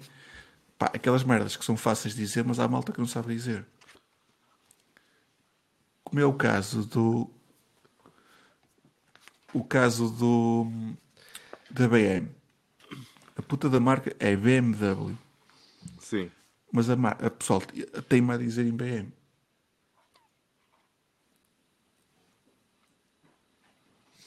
pá, 0.78 0.86
aquelas 0.94 1.24
merdas 1.24 1.56
que 1.56 1.64
são 1.64 1.76
fáceis 1.76 2.14
de 2.14 2.20
dizer, 2.20 2.44
mas 2.44 2.58
há 2.58 2.68
malta 2.68 2.92
que 2.92 2.98
não 2.98 3.06
sabe 3.06 3.34
dizer. 3.34 3.66
Como 6.04 6.20
é 6.20 6.24
o 6.24 6.34
caso 6.34 6.84
do. 6.84 7.30
O 9.52 9.64
caso 9.64 10.10
do. 10.10 10.66
Da 11.70 11.88
BM. 11.88 12.28
A 13.36 13.42
puta 13.42 13.68
da 13.70 13.78
marca 13.78 14.14
é 14.18 14.34
BMW. 14.34 15.16
Sim. 16.00 16.30
Mas 16.72 16.90
a, 16.90 16.94
a 16.94 17.30
pessoal 17.30 17.62
tem-me 18.08 18.32
a 18.32 18.36
dizer 18.36 18.66
em 18.66 18.72
BM. 18.72 19.12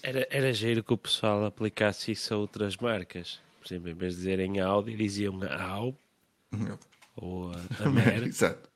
Era, 0.04 0.28
era 0.30 0.52
giro 0.54 0.84
que 0.84 0.94
o 0.94 0.98
pessoal 0.98 1.46
aplicasse 1.46 2.12
isso 2.12 2.34
a 2.34 2.38
outras 2.38 2.76
marcas. 2.78 3.40
Por 3.62 3.68
exemplo, 3.68 3.90
em 3.90 3.94
vez 3.94 4.14
de 4.14 4.20
dizerem 4.20 4.60
Audi, 4.60 4.96
diziam 4.98 5.40
a 5.44 5.64
Au, 5.64 5.96
ou 7.16 7.52
a, 7.52 7.86
a 7.86 7.88
Mer, 7.90 8.24
Exato. 8.24 8.70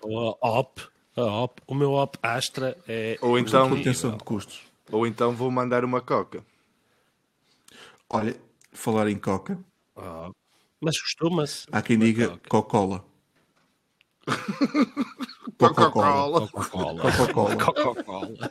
ou 0.00 0.38
a 0.40 0.48
Op. 0.60 0.80
A 1.14 1.22
Op. 1.42 1.60
O 1.66 1.74
meu 1.74 1.92
Op 1.92 2.18
Astra 2.22 2.74
é. 2.88 3.18
Ou 3.20 3.38
então, 3.38 3.68
Contenção 3.68 4.16
de 4.16 4.24
custos. 4.24 4.62
ou 4.90 5.06
então 5.06 5.32
vou 5.32 5.50
mandar 5.50 5.84
uma 5.84 6.00
coca. 6.00 6.42
Olha, 8.08 8.34
falar 8.72 9.08
em 9.10 9.18
Coca, 9.18 9.58
Oh. 9.94 10.32
Mas 10.80 10.98
costuma-se. 10.98 11.66
há 11.70 11.82
quem 11.82 11.98
diga 11.98 12.38
Coca. 12.48 13.04
Coca-Cola. 15.58 16.48
Coca-Cola. 16.48 17.02
Coca-Cola. 17.12 17.56
Coca-Cola. 17.56 18.50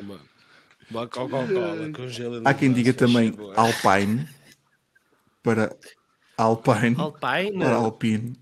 Uma, 0.00 0.20
uma 0.90 1.06
Coca-Cola 1.08 1.92
com 1.94 2.08
gelo. 2.08 2.42
Há 2.44 2.54
quem 2.54 2.72
diga 2.72 2.92
também 2.92 3.30
Chegou. 3.30 3.52
Alpine 3.52 4.28
para 5.42 5.76
Alpine, 6.36 6.96
Alpine. 6.98 7.58
para 7.58 7.74
Alpine. 7.74 8.36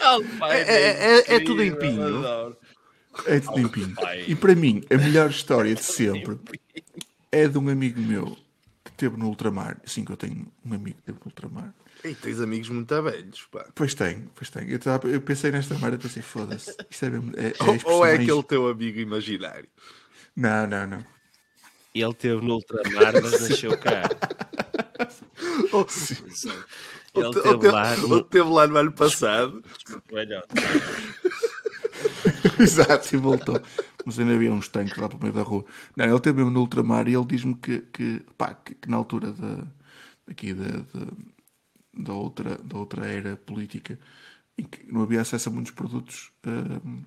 Alpine. 0.00 0.50
É- 0.50 1.18
é- 1.18 1.34
é 1.36 1.40
tudo 1.40 1.62
em 1.62 1.74
pinho. 1.74 2.56
É 3.26 3.40
de 3.40 3.48
limpinho. 3.54 3.94
E 4.26 4.34
para 4.34 4.54
mim, 4.54 4.82
a 4.90 4.96
melhor 4.96 5.30
história 5.30 5.74
de 5.74 5.82
sempre 5.84 6.38
é 7.32 7.48
de 7.48 7.58
um 7.58 7.68
amigo 7.68 8.00
meu 8.00 8.36
que 8.84 8.92
teve 8.92 9.16
no 9.16 9.26
ultramar. 9.26 9.80
Sim, 9.84 10.04
que 10.04 10.12
eu 10.12 10.16
tenho 10.16 10.46
um 10.64 10.72
amigo 10.74 10.96
que 10.98 11.02
teve 11.02 11.18
no 11.18 11.26
ultramar. 11.26 11.74
E 12.04 12.14
tens 12.14 12.40
amigos 12.40 12.68
muito 12.68 13.02
velhos, 13.02 13.46
pá. 13.50 13.66
Pois 13.74 13.94
tenho, 13.94 14.30
pois 14.34 14.50
tenho. 14.50 14.68
Eu, 14.70 14.78
tava- 14.78 15.08
eu 15.08 15.20
pensei 15.20 15.50
nesta 15.50 15.76
merda 15.78 15.98
pensei, 15.98 16.22
foda-se. 16.22 16.74
Isto 16.90 17.04
é, 17.06 17.10
mesmo- 17.10 17.32
é, 17.36 17.48
é 17.48 17.54
a 17.58 17.64
Ou, 17.64 17.78
ou 17.96 18.06
é 18.06 18.14
mais- 18.16 18.28
aquele 18.28 18.42
teu 18.44 18.68
amigo 18.68 19.00
imaginário? 19.00 19.68
Não, 20.36 20.66
não, 20.66 20.86
não. 20.86 21.04
Ele 21.94 22.14
teve 22.14 22.44
no 22.44 22.54
ultramar, 22.54 23.14
mas 23.20 23.32
nasceu 23.48 23.76
cá. 23.78 24.02
Ou, 25.72 25.86
Ele 27.14 27.24
ou, 27.24 27.30
teve 27.32 27.58
teve, 27.58 27.68
lá 27.72 27.92
ou 27.94 28.08
no- 28.08 28.22
teve 28.22 28.48
lá 28.48 28.66
no 28.68 28.76
ano 28.76 28.92
passado. 28.92 29.64
Exato, 32.60 33.14
e 33.14 33.18
voltou. 33.18 33.60
Mas 34.04 34.18
ainda 34.18 34.34
havia 34.34 34.52
uns 34.52 34.68
tanques 34.68 34.96
lá 34.96 35.08
para 35.08 35.18
o 35.18 35.20
meio 35.20 35.32
da 35.34 35.42
rua. 35.42 35.64
Não, 35.96 36.04
ele 36.04 36.20
teve 36.20 36.38
mesmo 36.38 36.50
no 36.50 36.60
ultramar 36.60 37.08
e 37.08 37.14
ele 37.14 37.24
diz-me 37.26 37.54
que, 37.54 37.80
que, 37.92 38.22
pá, 38.36 38.54
que, 38.54 38.74
que 38.74 38.88
na 38.88 38.96
altura 38.96 39.32
da, 39.32 39.64
aqui 40.30 40.54
da, 40.54 40.64
da, 40.68 41.06
da 41.98 42.12
outra, 42.14 42.58
da 42.58 42.78
outra 42.78 43.06
era 43.06 43.36
política 43.36 43.98
em 44.58 44.64
que 44.64 44.90
não 44.92 45.02
havia 45.02 45.20
acesso 45.22 45.48
a 45.48 45.52
muitos 45.52 45.72
produtos 45.72 46.32
hum, 46.84 47.02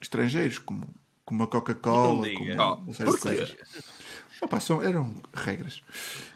estrangeiros, 0.00 0.58
como, 0.58 0.86
como 1.24 1.42
a 1.44 1.48
Coca-Cola, 1.48 2.28
Não 2.28 2.32
como 2.32 3.12
de 3.14 3.18
coisas. 3.18 3.56
Opa, 4.40 4.60
são, 4.60 4.82
eram 4.82 5.14
regras. 5.34 5.82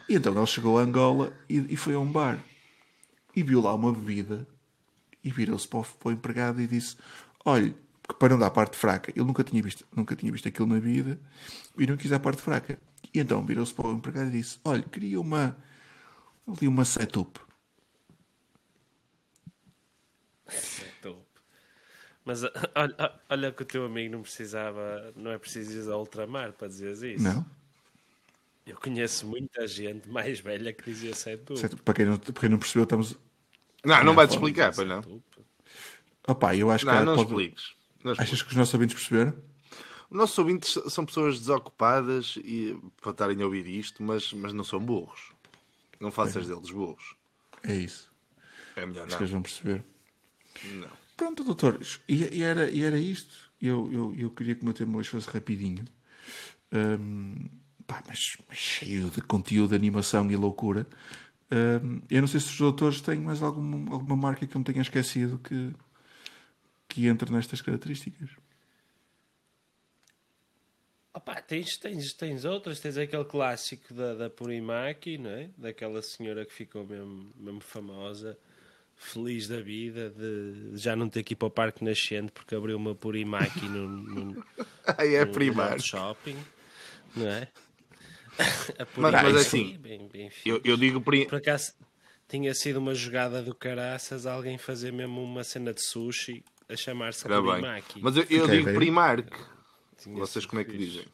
E 0.08 0.14
então 0.16 0.34
ele 0.36 0.46
chegou 0.46 0.78
a 0.78 0.82
Angola 0.82 1.32
e, 1.48 1.74
e 1.74 1.76
foi 1.76 1.94
a 1.94 1.98
um 2.00 2.10
bar 2.10 2.38
e 3.34 3.42
viu 3.42 3.60
lá 3.60 3.74
uma 3.74 3.92
bebida 3.92 4.46
e 5.24 5.30
virou-se 5.30 5.68
para, 5.68 5.80
o- 5.80 5.84
para 5.84 6.08
o 6.10 6.12
empregado 6.12 6.60
e 6.60 6.66
disse: 6.66 6.96
Olha, 7.44 7.74
que 8.08 8.14
para 8.16 8.30
não 8.30 8.38
dar 8.40 8.48
a 8.48 8.50
parte 8.50 8.76
fraca, 8.76 9.12
ele 9.14 9.24
nunca 9.26 9.44
tinha 9.44 9.62
visto, 9.62 9.86
nunca 9.94 10.16
tinha 10.16 10.32
visto 10.32 10.48
aquilo 10.48 10.68
na 10.68 10.78
vida 10.80 11.18
e 11.78 11.86
não 11.86 11.96
quis 11.96 12.12
a 12.12 12.20
parte 12.20 12.42
fraca. 12.42 12.78
E 13.14 13.20
então 13.20 13.44
virou-se 13.46 13.74
para 13.74 13.88
o 13.88 13.92
empregado 13.94 14.28
e 14.28 14.32
disse: 14.32 14.58
Olha, 14.64 14.82
queria 14.82 15.20
uma 15.20 15.56
ali 16.46 16.68
uma 16.68 16.84
setup. 16.84 17.40
Top. 21.02 21.20
Mas 22.24 22.44
a- 22.44 22.52
olha, 22.74 23.20
olha 23.30 23.52
que 23.52 23.62
o 23.62 23.66
teu 23.66 23.84
amigo 23.86 24.12
não 24.12 24.22
precisava, 24.22 25.12
não 25.16 25.30
é 25.30 25.38
preciso 25.38 25.88
ir 25.88 25.92
ao 25.92 26.00
ultramar 26.00 26.52
para 26.52 26.68
dizeres 26.68 27.00
isso. 27.02 27.22
Não? 27.24 27.44
Eu 28.66 28.76
conheço 28.76 29.26
muita 29.26 29.66
gente 29.66 30.08
mais 30.08 30.38
velha 30.38 30.72
que 30.72 30.84
dizia 30.84 31.14
setup. 31.14 31.58
Setup, 31.58 31.82
Para 31.82 31.94
quem 31.94 32.04
não, 32.06 32.18
para 32.18 32.32
quem 32.40 32.48
não 32.48 32.58
percebeu, 32.58 32.84
estamos. 32.84 33.16
Não, 33.84 34.04
não 34.04 34.14
vai-te 34.14 34.32
explicar, 34.34 34.72
pois 34.74 34.86
não. 34.86 35.22
Opá, 36.28 36.54
eu 36.54 36.70
acho 36.70 36.84
que 36.84 36.90
Não, 36.92 36.98
há- 36.98 37.04
não 37.04 37.16
pode- 37.16 37.28
expliques. 37.30 37.74
Não 38.04 38.12
expliques. 38.12 38.34
Achas 38.34 38.42
que 38.42 38.50
os 38.50 38.56
nossos 38.56 38.74
ouvintes 38.74 38.94
perceberam? 38.96 39.36
Os 40.10 40.16
nossos 40.16 40.38
ouvintes 40.38 40.78
são 40.92 41.06
pessoas 41.06 41.38
desocupadas 41.38 42.34
e, 42.44 42.78
para 43.00 43.12
estarem 43.12 43.40
a 43.40 43.44
ouvir 43.44 43.66
isto, 43.66 44.02
mas, 44.02 44.32
mas 44.32 44.52
não 44.52 44.62
são 44.64 44.78
burros. 44.78 45.32
Não 45.98 46.10
faças 46.12 46.46
deles 46.46 46.70
burros. 46.70 47.14
É 47.62 47.74
isso. 47.74 48.10
É 48.76 48.84
melhor 48.86 49.06
Acho 49.06 49.16
que 49.16 49.22
eles 49.22 49.30
não. 49.32 49.38
vão 49.38 49.42
perceber. 49.42 49.84
Não. 50.64 50.90
Pronto, 51.16 51.44
doutor. 51.44 51.80
E, 52.08 52.38
e 52.38 52.42
era, 52.42 52.70
e 52.70 52.82
era 52.82 52.98
isto. 52.98 53.50
Eu, 53.60 53.92
eu, 53.92 54.14
eu 54.16 54.30
queria 54.30 54.54
que 54.54 54.62
o 54.62 54.64
meu 54.64 54.74
tema 54.74 54.98
hoje 54.98 55.10
fosse 55.10 55.28
rapidinho. 55.28 55.84
Hum, 56.72 57.48
pá, 57.86 58.02
mas, 58.06 58.36
mas 58.48 58.58
cheio 58.58 59.10
de 59.10 59.20
conteúdo, 59.20 59.70
de 59.70 59.76
animação 59.76 60.30
e 60.30 60.36
loucura. 60.36 60.86
Hum, 61.52 62.00
eu 62.10 62.20
não 62.20 62.28
sei 62.28 62.40
se 62.40 62.46
os 62.48 62.58
doutores 62.58 63.00
têm 63.00 63.20
mais 63.20 63.42
algum, 63.42 63.92
alguma 63.92 64.16
marca 64.16 64.46
que 64.46 64.54
eu 64.56 64.58
me 64.58 64.64
tenha 64.64 64.80
esquecido 64.80 65.38
que, 65.38 65.72
que 66.88 67.06
entre 67.06 67.30
nestas 67.32 67.60
características. 67.60 68.30
Opa, 71.12 71.42
tens, 71.42 71.76
tens, 71.76 72.12
tens 72.12 72.44
outras, 72.44 72.78
tens 72.78 72.96
aquele 72.96 73.24
clássico 73.24 73.92
da, 73.92 74.14
da 74.14 74.30
Purimaki, 74.30 75.18
não 75.18 75.30
é? 75.30 75.50
Daquela 75.58 76.00
senhora 76.02 76.46
que 76.46 76.52
ficou 76.52 76.86
mesmo, 76.86 77.32
mesmo 77.36 77.60
famosa, 77.60 78.38
feliz 79.02 79.48
da 79.48 79.60
vida, 79.60 80.10
de 80.10 80.72
já 80.74 80.94
não 80.94 81.08
ter 81.08 81.22
que 81.22 81.32
ir 81.32 81.36
para 81.36 81.48
o 81.48 81.50
Parque 81.50 81.82
Nascente 81.82 82.30
porque 82.32 82.54
abriu 82.54 82.76
uma 82.76 82.94
Purimaki 82.94 83.62
no, 83.66 83.88
no, 83.88 84.44
Ah, 84.86 85.06
é 85.06 85.24
no- 85.24 85.80
shopping, 85.80 86.36
não 87.16 87.26
é? 87.26 87.48
A 88.78 88.86
Mas- 88.96 89.12
mas 89.22 89.36
assim, 89.36 89.76
bem, 89.78 90.06
bem. 90.12 90.30
Eu, 90.44 90.60
eu 90.64 90.76
digo 90.76 91.00
pri... 91.00 91.26
Por 91.26 91.36
acaso 91.38 91.72
tinha 92.28 92.54
sido 92.54 92.76
uma 92.78 92.94
jogada 92.94 93.42
do 93.42 93.54
caraças 93.54 94.24
alguém 94.26 94.56
fazer 94.58 94.92
mesmo 94.92 95.22
uma 95.22 95.42
cena 95.44 95.72
de 95.74 95.82
sushi 95.82 96.44
a 96.68 96.76
chamar-se. 96.76 97.24
Purimaki. 97.24 98.00
Mas 98.02 98.16
eu, 98.16 98.22
eu 98.30 98.42
Fiquei 98.44 98.48
digo 98.58 98.64
bem. 98.66 98.74
Primark. 98.76 99.28
Vocês 100.06 100.46
como 100.46 100.60
é 100.60 100.64
que 100.64 100.76
dizem? 100.76 101.04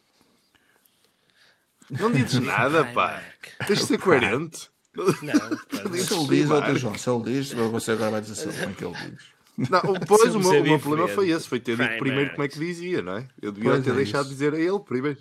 Não 1.88 2.10
dizes 2.12 2.38
nada, 2.40 2.84
pá. 2.84 3.22
Tens 3.66 3.78
de 3.80 3.86
ser 3.86 3.98
coerente. 3.98 4.68
Não, 4.96 5.48
pá, 5.68 5.98
Se 5.98 6.14
ele 6.14 6.26
diz, 6.28 6.50
outra 6.50 6.74
João, 6.74 6.94
se 6.98 7.10
ele 7.10 7.22
diz, 7.24 7.52
você 7.52 7.92
agora 7.92 8.10
vai 8.12 8.20
dizer 8.22 8.52
como 8.52 8.70
é 8.70 8.72
que 8.74 8.84
ele 8.84 8.94
diz. 9.10 9.70
Não, 9.70 9.80
pois 10.06 10.22
o 10.22 10.32
Somos 10.32 10.46
meu, 10.48 10.54
é 10.56 10.60
o 10.60 10.64
meu 10.64 10.78
problema 10.78 11.08
foi 11.08 11.30
esse, 11.30 11.48
foi 11.48 11.58
ter 11.60 11.76
dito 11.76 11.98
primeiro 11.98 12.30
como 12.30 12.42
é 12.42 12.48
que 12.48 12.58
dizia, 12.58 13.00
não 13.02 13.16
é? 13.16 13.28
Eu 13.40 13.52
devia 13.52 13.70
Pois 13.70 13.84
ter 13.84 13.90
é 13.90 13.94
deixado 13.94 14.24
de 14.24 14.30
dizer 14.30 14.54
a 14.54 14.58
ele 14.58 14.80
primeiro. 14.80 15.18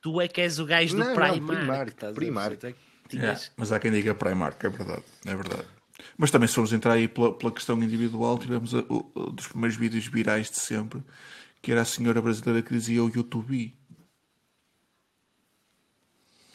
Tu 0.00 0.20
é 0.20 0.28
que 0.28 0.40
és 0.40 0.58
o 0.58 0.64
gajo 0.66 0.94
do 0.94 0.98
Não, 1.00 1.06
não, 1.08 1.14
Primark. 1.14 2.00
Ver? 2.00 2.14
Primark. 2.14 2.64
É 2.64 2.68
É, 2.68 2.74
tinhas- 3.08 3.52
mas 3.56 3.72
há 3.72 3.78
quem 3.78 3.90
diga 3.90 4.14
Primark, 4.14 4.62
é 4.64 4.68
verdade. 4.68 5.02
É 5.26 5.34
verdade. 5.34 5.64
Mas 6.16 6.30
também, 6.30 6.48
se 6.48 6.54
formos 6.54 6.72
entrar 6.72 6.92
aí 6.92 7.08
pela, 7.08 7.32
pela 7.36 7.52
questão 7.52 7.82
individual, 7.82 8.38
tivemos 8.38 8.74
a- 8.74 8.84
o, 8.88 9.10
o 9.14 9.30
dos 9.30 9.46
primeiros 9.48 9.76
vídeos 9.76 10.06
virais 10.06 10.50
de 10.50 10.58
sempre, 10.60 11.02
que 11.60 11.72
era 11.72 11.82
a 11.82 11.84
senhora 11.84 12.22
brasileira 12.22 12.62
que 12.62 12.72
dizia 12.72 13.02
o 13.04 13.10
YouTube. 13.14 13.74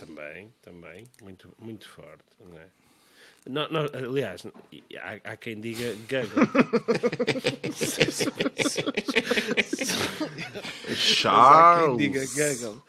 Também, 0.06 0.52
também. 0.64 1.06
Muito, 1.22 1.54
muito 1.60 1.88
forte, 1.88 2.24
não 2.40 2.58
é? 2.58 2.68
Não, 3.48 3.70
não, 3.70 3.82
aliás, 3.94 4.44
há, 4.98 5.32
há 5.32 5.38
quem 5.38 5.62
diga 5.62 5.94
Google. 5.94 6.48
Há 11.30 11.84
quem 11.86 11.98
diga 11.98 12.26
Charles. 12.26 12.58
Google. 12.64 12.84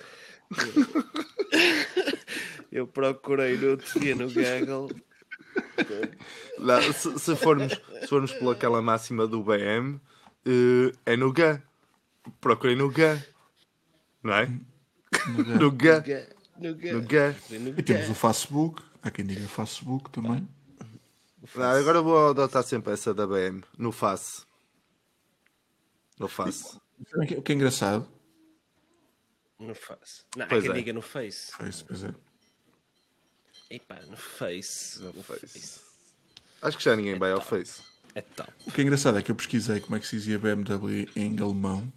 Eu 2.72 2.86
procurei 2.86 3.58
no 3.58 3.72
outro 3.72 4.00
dia 4.00 4.14
no 4.14 4.28
Google 4.28 4.88
Lá, 6.58 6.80
se, 6.80 7.18
se 7.18 7.36
formos, 7.36 7.78
se 8.00 8.06
formos 8.06 8.32
pelaquela 8.32 8.80
máxima 8.80 9.26
do 9.26 9.42
BM, 9.42 10.00
eh, 10.46 10.92
é 11.04 11.14
no 11.14 11.30
GA. 11.30 11.62
Procurem 12.40 12.76
no 12.76 12.90
GA. 12.90 13.22
Não 14.22 14.32
é? 14.34 14.48
No 15.58 15.70
GA. 15.70 16.02
No. 16.62 17.78
E 17.78 17.82
temos 17.82 18.08
o 18.08 18.14
Facebook. 18.14 18.82
Há 19.02 19.10
quem 19.10 19.26
diga 19.26 19.46
Facebook 19.48 20.10
também. 20.10 20.48
Ah, 21.56 21.72
agora 21.72 22.00
vou 22.00 22.28
adotar 22.30 22.62
sempre 22.62 22.92
essa 22.92 23.12
da 23.12 23.26
BM. 23.26 23.62
No 23.76 23.90
Face. 23.90 24.42
No 26.18 26.28
Face. 26.28 26.78
O 27.36 27.42
que 27.42 27.52
é 27.52 27.54
engraçado. 27.54 28.06
No 29.58 29.74
Face. 29.74 30.22
Não, 30.36 30.44
há 30.44 30.48
Pois 30.48 30.62
quem 30.62 30.70
é. 30.70 30.74
diga 30.74 30.92
no 30.92 31.02
Face. 31.02 31.52
Face, 31.52 31.84
pois 31.84 32.04
é. 32.04 32.14
Epá, 33.70 34.00
no 34.08 34.16
Face. 34.16 35.02
No 35.02 35.22
Face. 35.22 35.80
Acho 36.60 36.78
que 36.78 36.84
já 36.84 36.94
ninguém 36.94 37.18
vai 37.18 37.32
ao 37.32 37.40
Face. 37.40 37.82
É 38.14 38.20
top. 38.20 38.52
O 38.66 38.70
que 38.70 38.80
é 38.80 38.84
engraçado 38.84 39.18
é 39.18 39.22
que 39.22 39.30
eu 39.30 39.34
pesquisei 39.34 39.80
como 39.80 39.96
é 39.96 40.00
que 40.00 40.06
se 40.06 40.16
dizia 40.16 40.38
BMW 40.38 41.08
em 41.16 41.38
alemão 41.40 41.92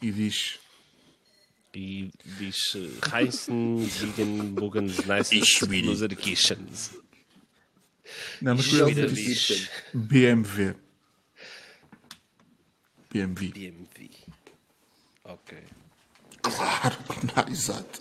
e 0.00 0.10
diz 0.10 0.58
E 1.74 2.10
diz 2.38 2.76
Heinzen, 3.12 3.88
Ziegen, 3.88 4.54
Bugens, 4.54 4.98
Ich 5.32 5.62
will. 5.62 5.86
Loser 5.86 6.08
Kitchens. 6.14 6.90
Não, 8.42 8.54
mas 8.56 8.70
will 8.70 8.94
diz 8.94 9.14
dich. 9.46 9.70
BMW. 9.94 10.74
BMW. 13.10 13.52
BMW. 13.52 14.10
Ok. 15.24 15.58
Claro, 16.42 16.96
não, 17.36 17.48
exato. 17.52 18.00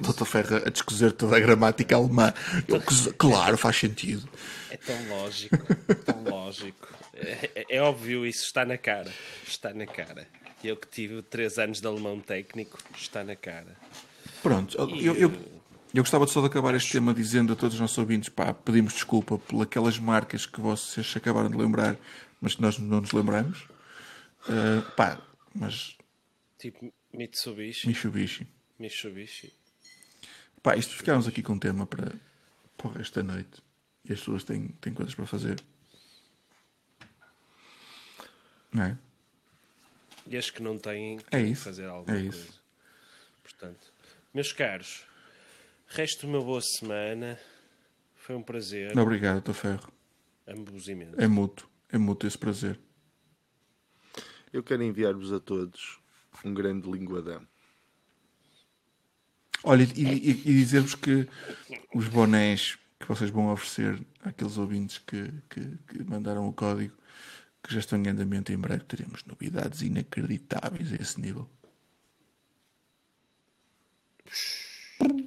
Dr. 0.00 0.24
Ferra 0.26 0.56
a 0.66 0.70
descozer 0.70 1.12
toda 1.12 1.36
a 1.36 1.40
gramática 1.40 1.94
alemã. 1.96 2.34
Eu, 2.66 2.82
claro, 3.16 3.56
faz 3.56 3.76
sentido. 3.76 4.28
É 4.70 4.76
tão 4.76 5.08
lógico, 5.08 5.56
tão 6.04 6.24
lógico. 6.24 6.88
É, 7.14 7.50
é- 7.54 7.76
é 7.76 7.80
óbvio, 7.80 8.26
isso 8.26 8.44
está 8.44 8.64
na 8.64 8.76
cara. 8.76 9.10
Está 9.46 9.72
na 9.72 9.86
cara. 9.86 10.28
Eu 10.62 10.76
que 10.76 10.88
tive 10.88 11.22
3 11.22 11.58
anos 11.58 11.80
de 11.80 11.86
alemão 11.86 12.20
técnico, 12.20 12.78
está 12.96 13.22
na 13.22 13.36
cara. 13.36 13.76
Pronto, 14.42 14.76
eu, 14.78 15.14
eu, 15.14 15.32
eu 15.94 16.02
gostava 16.02 16.26
de 16.26 16.32
só 16.32 16.40
de 16.40 16.46
acabar 16.46 16.74
este 16.74 16.92
tema 16.92 17.14
dizendo 17.14 17.52
a 17.52 17.56
todos 17.56 17.74
os 17.74 17.80
nossos 17.80 17.96
ouvintes, 17.98 18.28
pá, 18.28 18.52
pedimos 18.52 18.94
desculpa 18.94 19.38
por 19.38 19.62
aquelas 19.62 19.98
marcas 19.98 20.46
que 20.46 20.60
vocês 20.60 21.14
acabaram 21.16 21.50
de 21.50 21.56
lembrar, 21.56 21.96
mas 22.40 22.54
que 22.54 22.62
nós 22.62 22.78
não 22.78 23.00
nos 23.00 23.12
lembramos. 23.12 23.68
Uh, 24.48 24.82
pá, 24.96 25.20
mas 25.54 25.96
Tipo 26.58 26.92
Mitsubishi. 27.12 27.86
Mitsubishi. 27.86 28.46
Mitsubishi. 28.78 29.52
Pá, 30.62 30.76
isto 30.76 30.94
ficámos 30.94 31.28
aqui 31.28 31.42
com 31.42 31.52
um 31.54 31.58
tema 31.58 31.86
para, 31.86 32.12
para 32.76 32.88
o 32.88 32.90
resto 32.92 33.22
da 33.22 33.34
noite. 33.34 33.62
E 34.04 34.12
as 34.12 34.18
pessoas 34.18 34.44
têm, 34.44 34.68
têm 34.80 34.94
coisas 34.94 35.14
para 35.14 35.26
fazer. 35.26 35.62
Não 38.72 38.82
é? 38.82 38.98
E 40.26 40.36
as 40.36 40.50
que 40.50 40.62
não 40.62 40.78
têm 40.78 41.18
É 41.30 41.40
que 41.42 41.50
isso, 41.50 41.62
fazer 41.64 41.86
alguma 41.86 42.16
é 42.16 42.20
isso. 42.22 42.38
coisa. 42.44 42.58
Portanto, 43.42 43.92
meus 44.34 44.52
caros, 44.52 45.04
resto 45.86 46.20
de 46.20 46.26
uma 46.26 46.42
boa 46.42 46.60
semana. 46.60 47.38
Foi 48.16 48.34
um 48.34 48.42
prazer. 48.42 48.98
Obrigado, 48.98 49.40
Dr. 49.40 49.52
Ferro. 49.52 49.92
Ambos 50.48 50.88
imensos. 50.88 51.16
É 51.18 51.28
mútuo. 51.28 51.68
É 51.92 51.96
mútuo 51.96 52.26
esse 52.26 52.36
prazer. 52.36 52.78
Eu 54.52 54.64
quero 54.64 54.82
enviar-vos 54.82 55.32
a 55.32 55.38
todos 55.38 56.00
um 56.44 56.52
grande 56.52 56.90
linguadão. 56.90 57.46
Olha, 59.62 59.84
e, 59.96 60.02
e- 60.02 60.30
e 60.30 60.54
dizer-vos 60.54 60.94
que 60.96 61.28
os 61.94 62.08
bonés 62.08 62.76
que 62.98 63.06
vocês 63.06 63.30
vão 63.30 63.52
oferecer 63.52 64.04
àqueles 64.24 64.56
ouvintes 64.58 64.98
que, 64.98 65.32
que, 65.50 65.60
que 65.88 66.02
mandaram 66.04 66.48
o 66.48 66.52
código, 66.52 66.96
que 67.66 67.74
já 67.74 67.80
estão 67.80 67.98
em 67.98 68.08
andamento, 68.08 68.52
em 68.52 68.56
breve 68.56 68.84
teremos 68.84 69.24
novidades 69.24 69.82
inacreditáveis 69.82 70.92
a 70.92 70.96
esse 70.96 71.20
nível. 71.20 71.48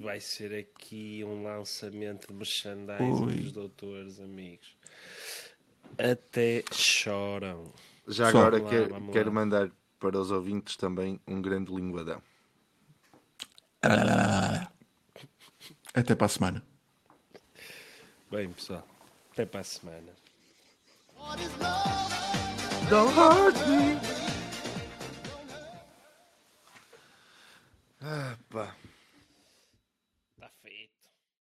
Vai 0.02 0.20
ser 0.20 0.54
aqui 0.58 1.24
um 1.24 1.44
lançamento 1.44 2.28
de 2.28 2.34
merchandising 2.34 3.26
Ui. 3.26 3.36
dos 3.36 3.52
doutores, 3.52 4.20
amigos. 4.20 4.76
Até 5.98 6.64
choram. 6.72 7.72
Já 8.08 8.32
Só. 8.32 8.40
agora 8.40 8.62
quero, 8.62 8.92
lá. 8.94 9.12
quero 9.12 9.32
mandar 9.32 9.72
para 10.00 10.18
os 10.18 10.32
ouvintes 10.32 10.78
também 10.78 11.20
um 11.28 11.42
grande 11.42 11.74
linguadão. 11.74 12.22
Até 15.94 16.16
para 16.16 16.26
a 16.26 16.30
semana. 16.30 16.64
Bem, 18.32 18.52
pessoal, 18.54 18.88
até 19.32 19.44
para 19.44 19.62
a 19.62 19.64
semana. 19.64 20.14
Don't 22.90 23.14
hurt 23.14 23.68
me. 23.68 24.00
Ah, 28.02 28.36
pá. 28.50 28.74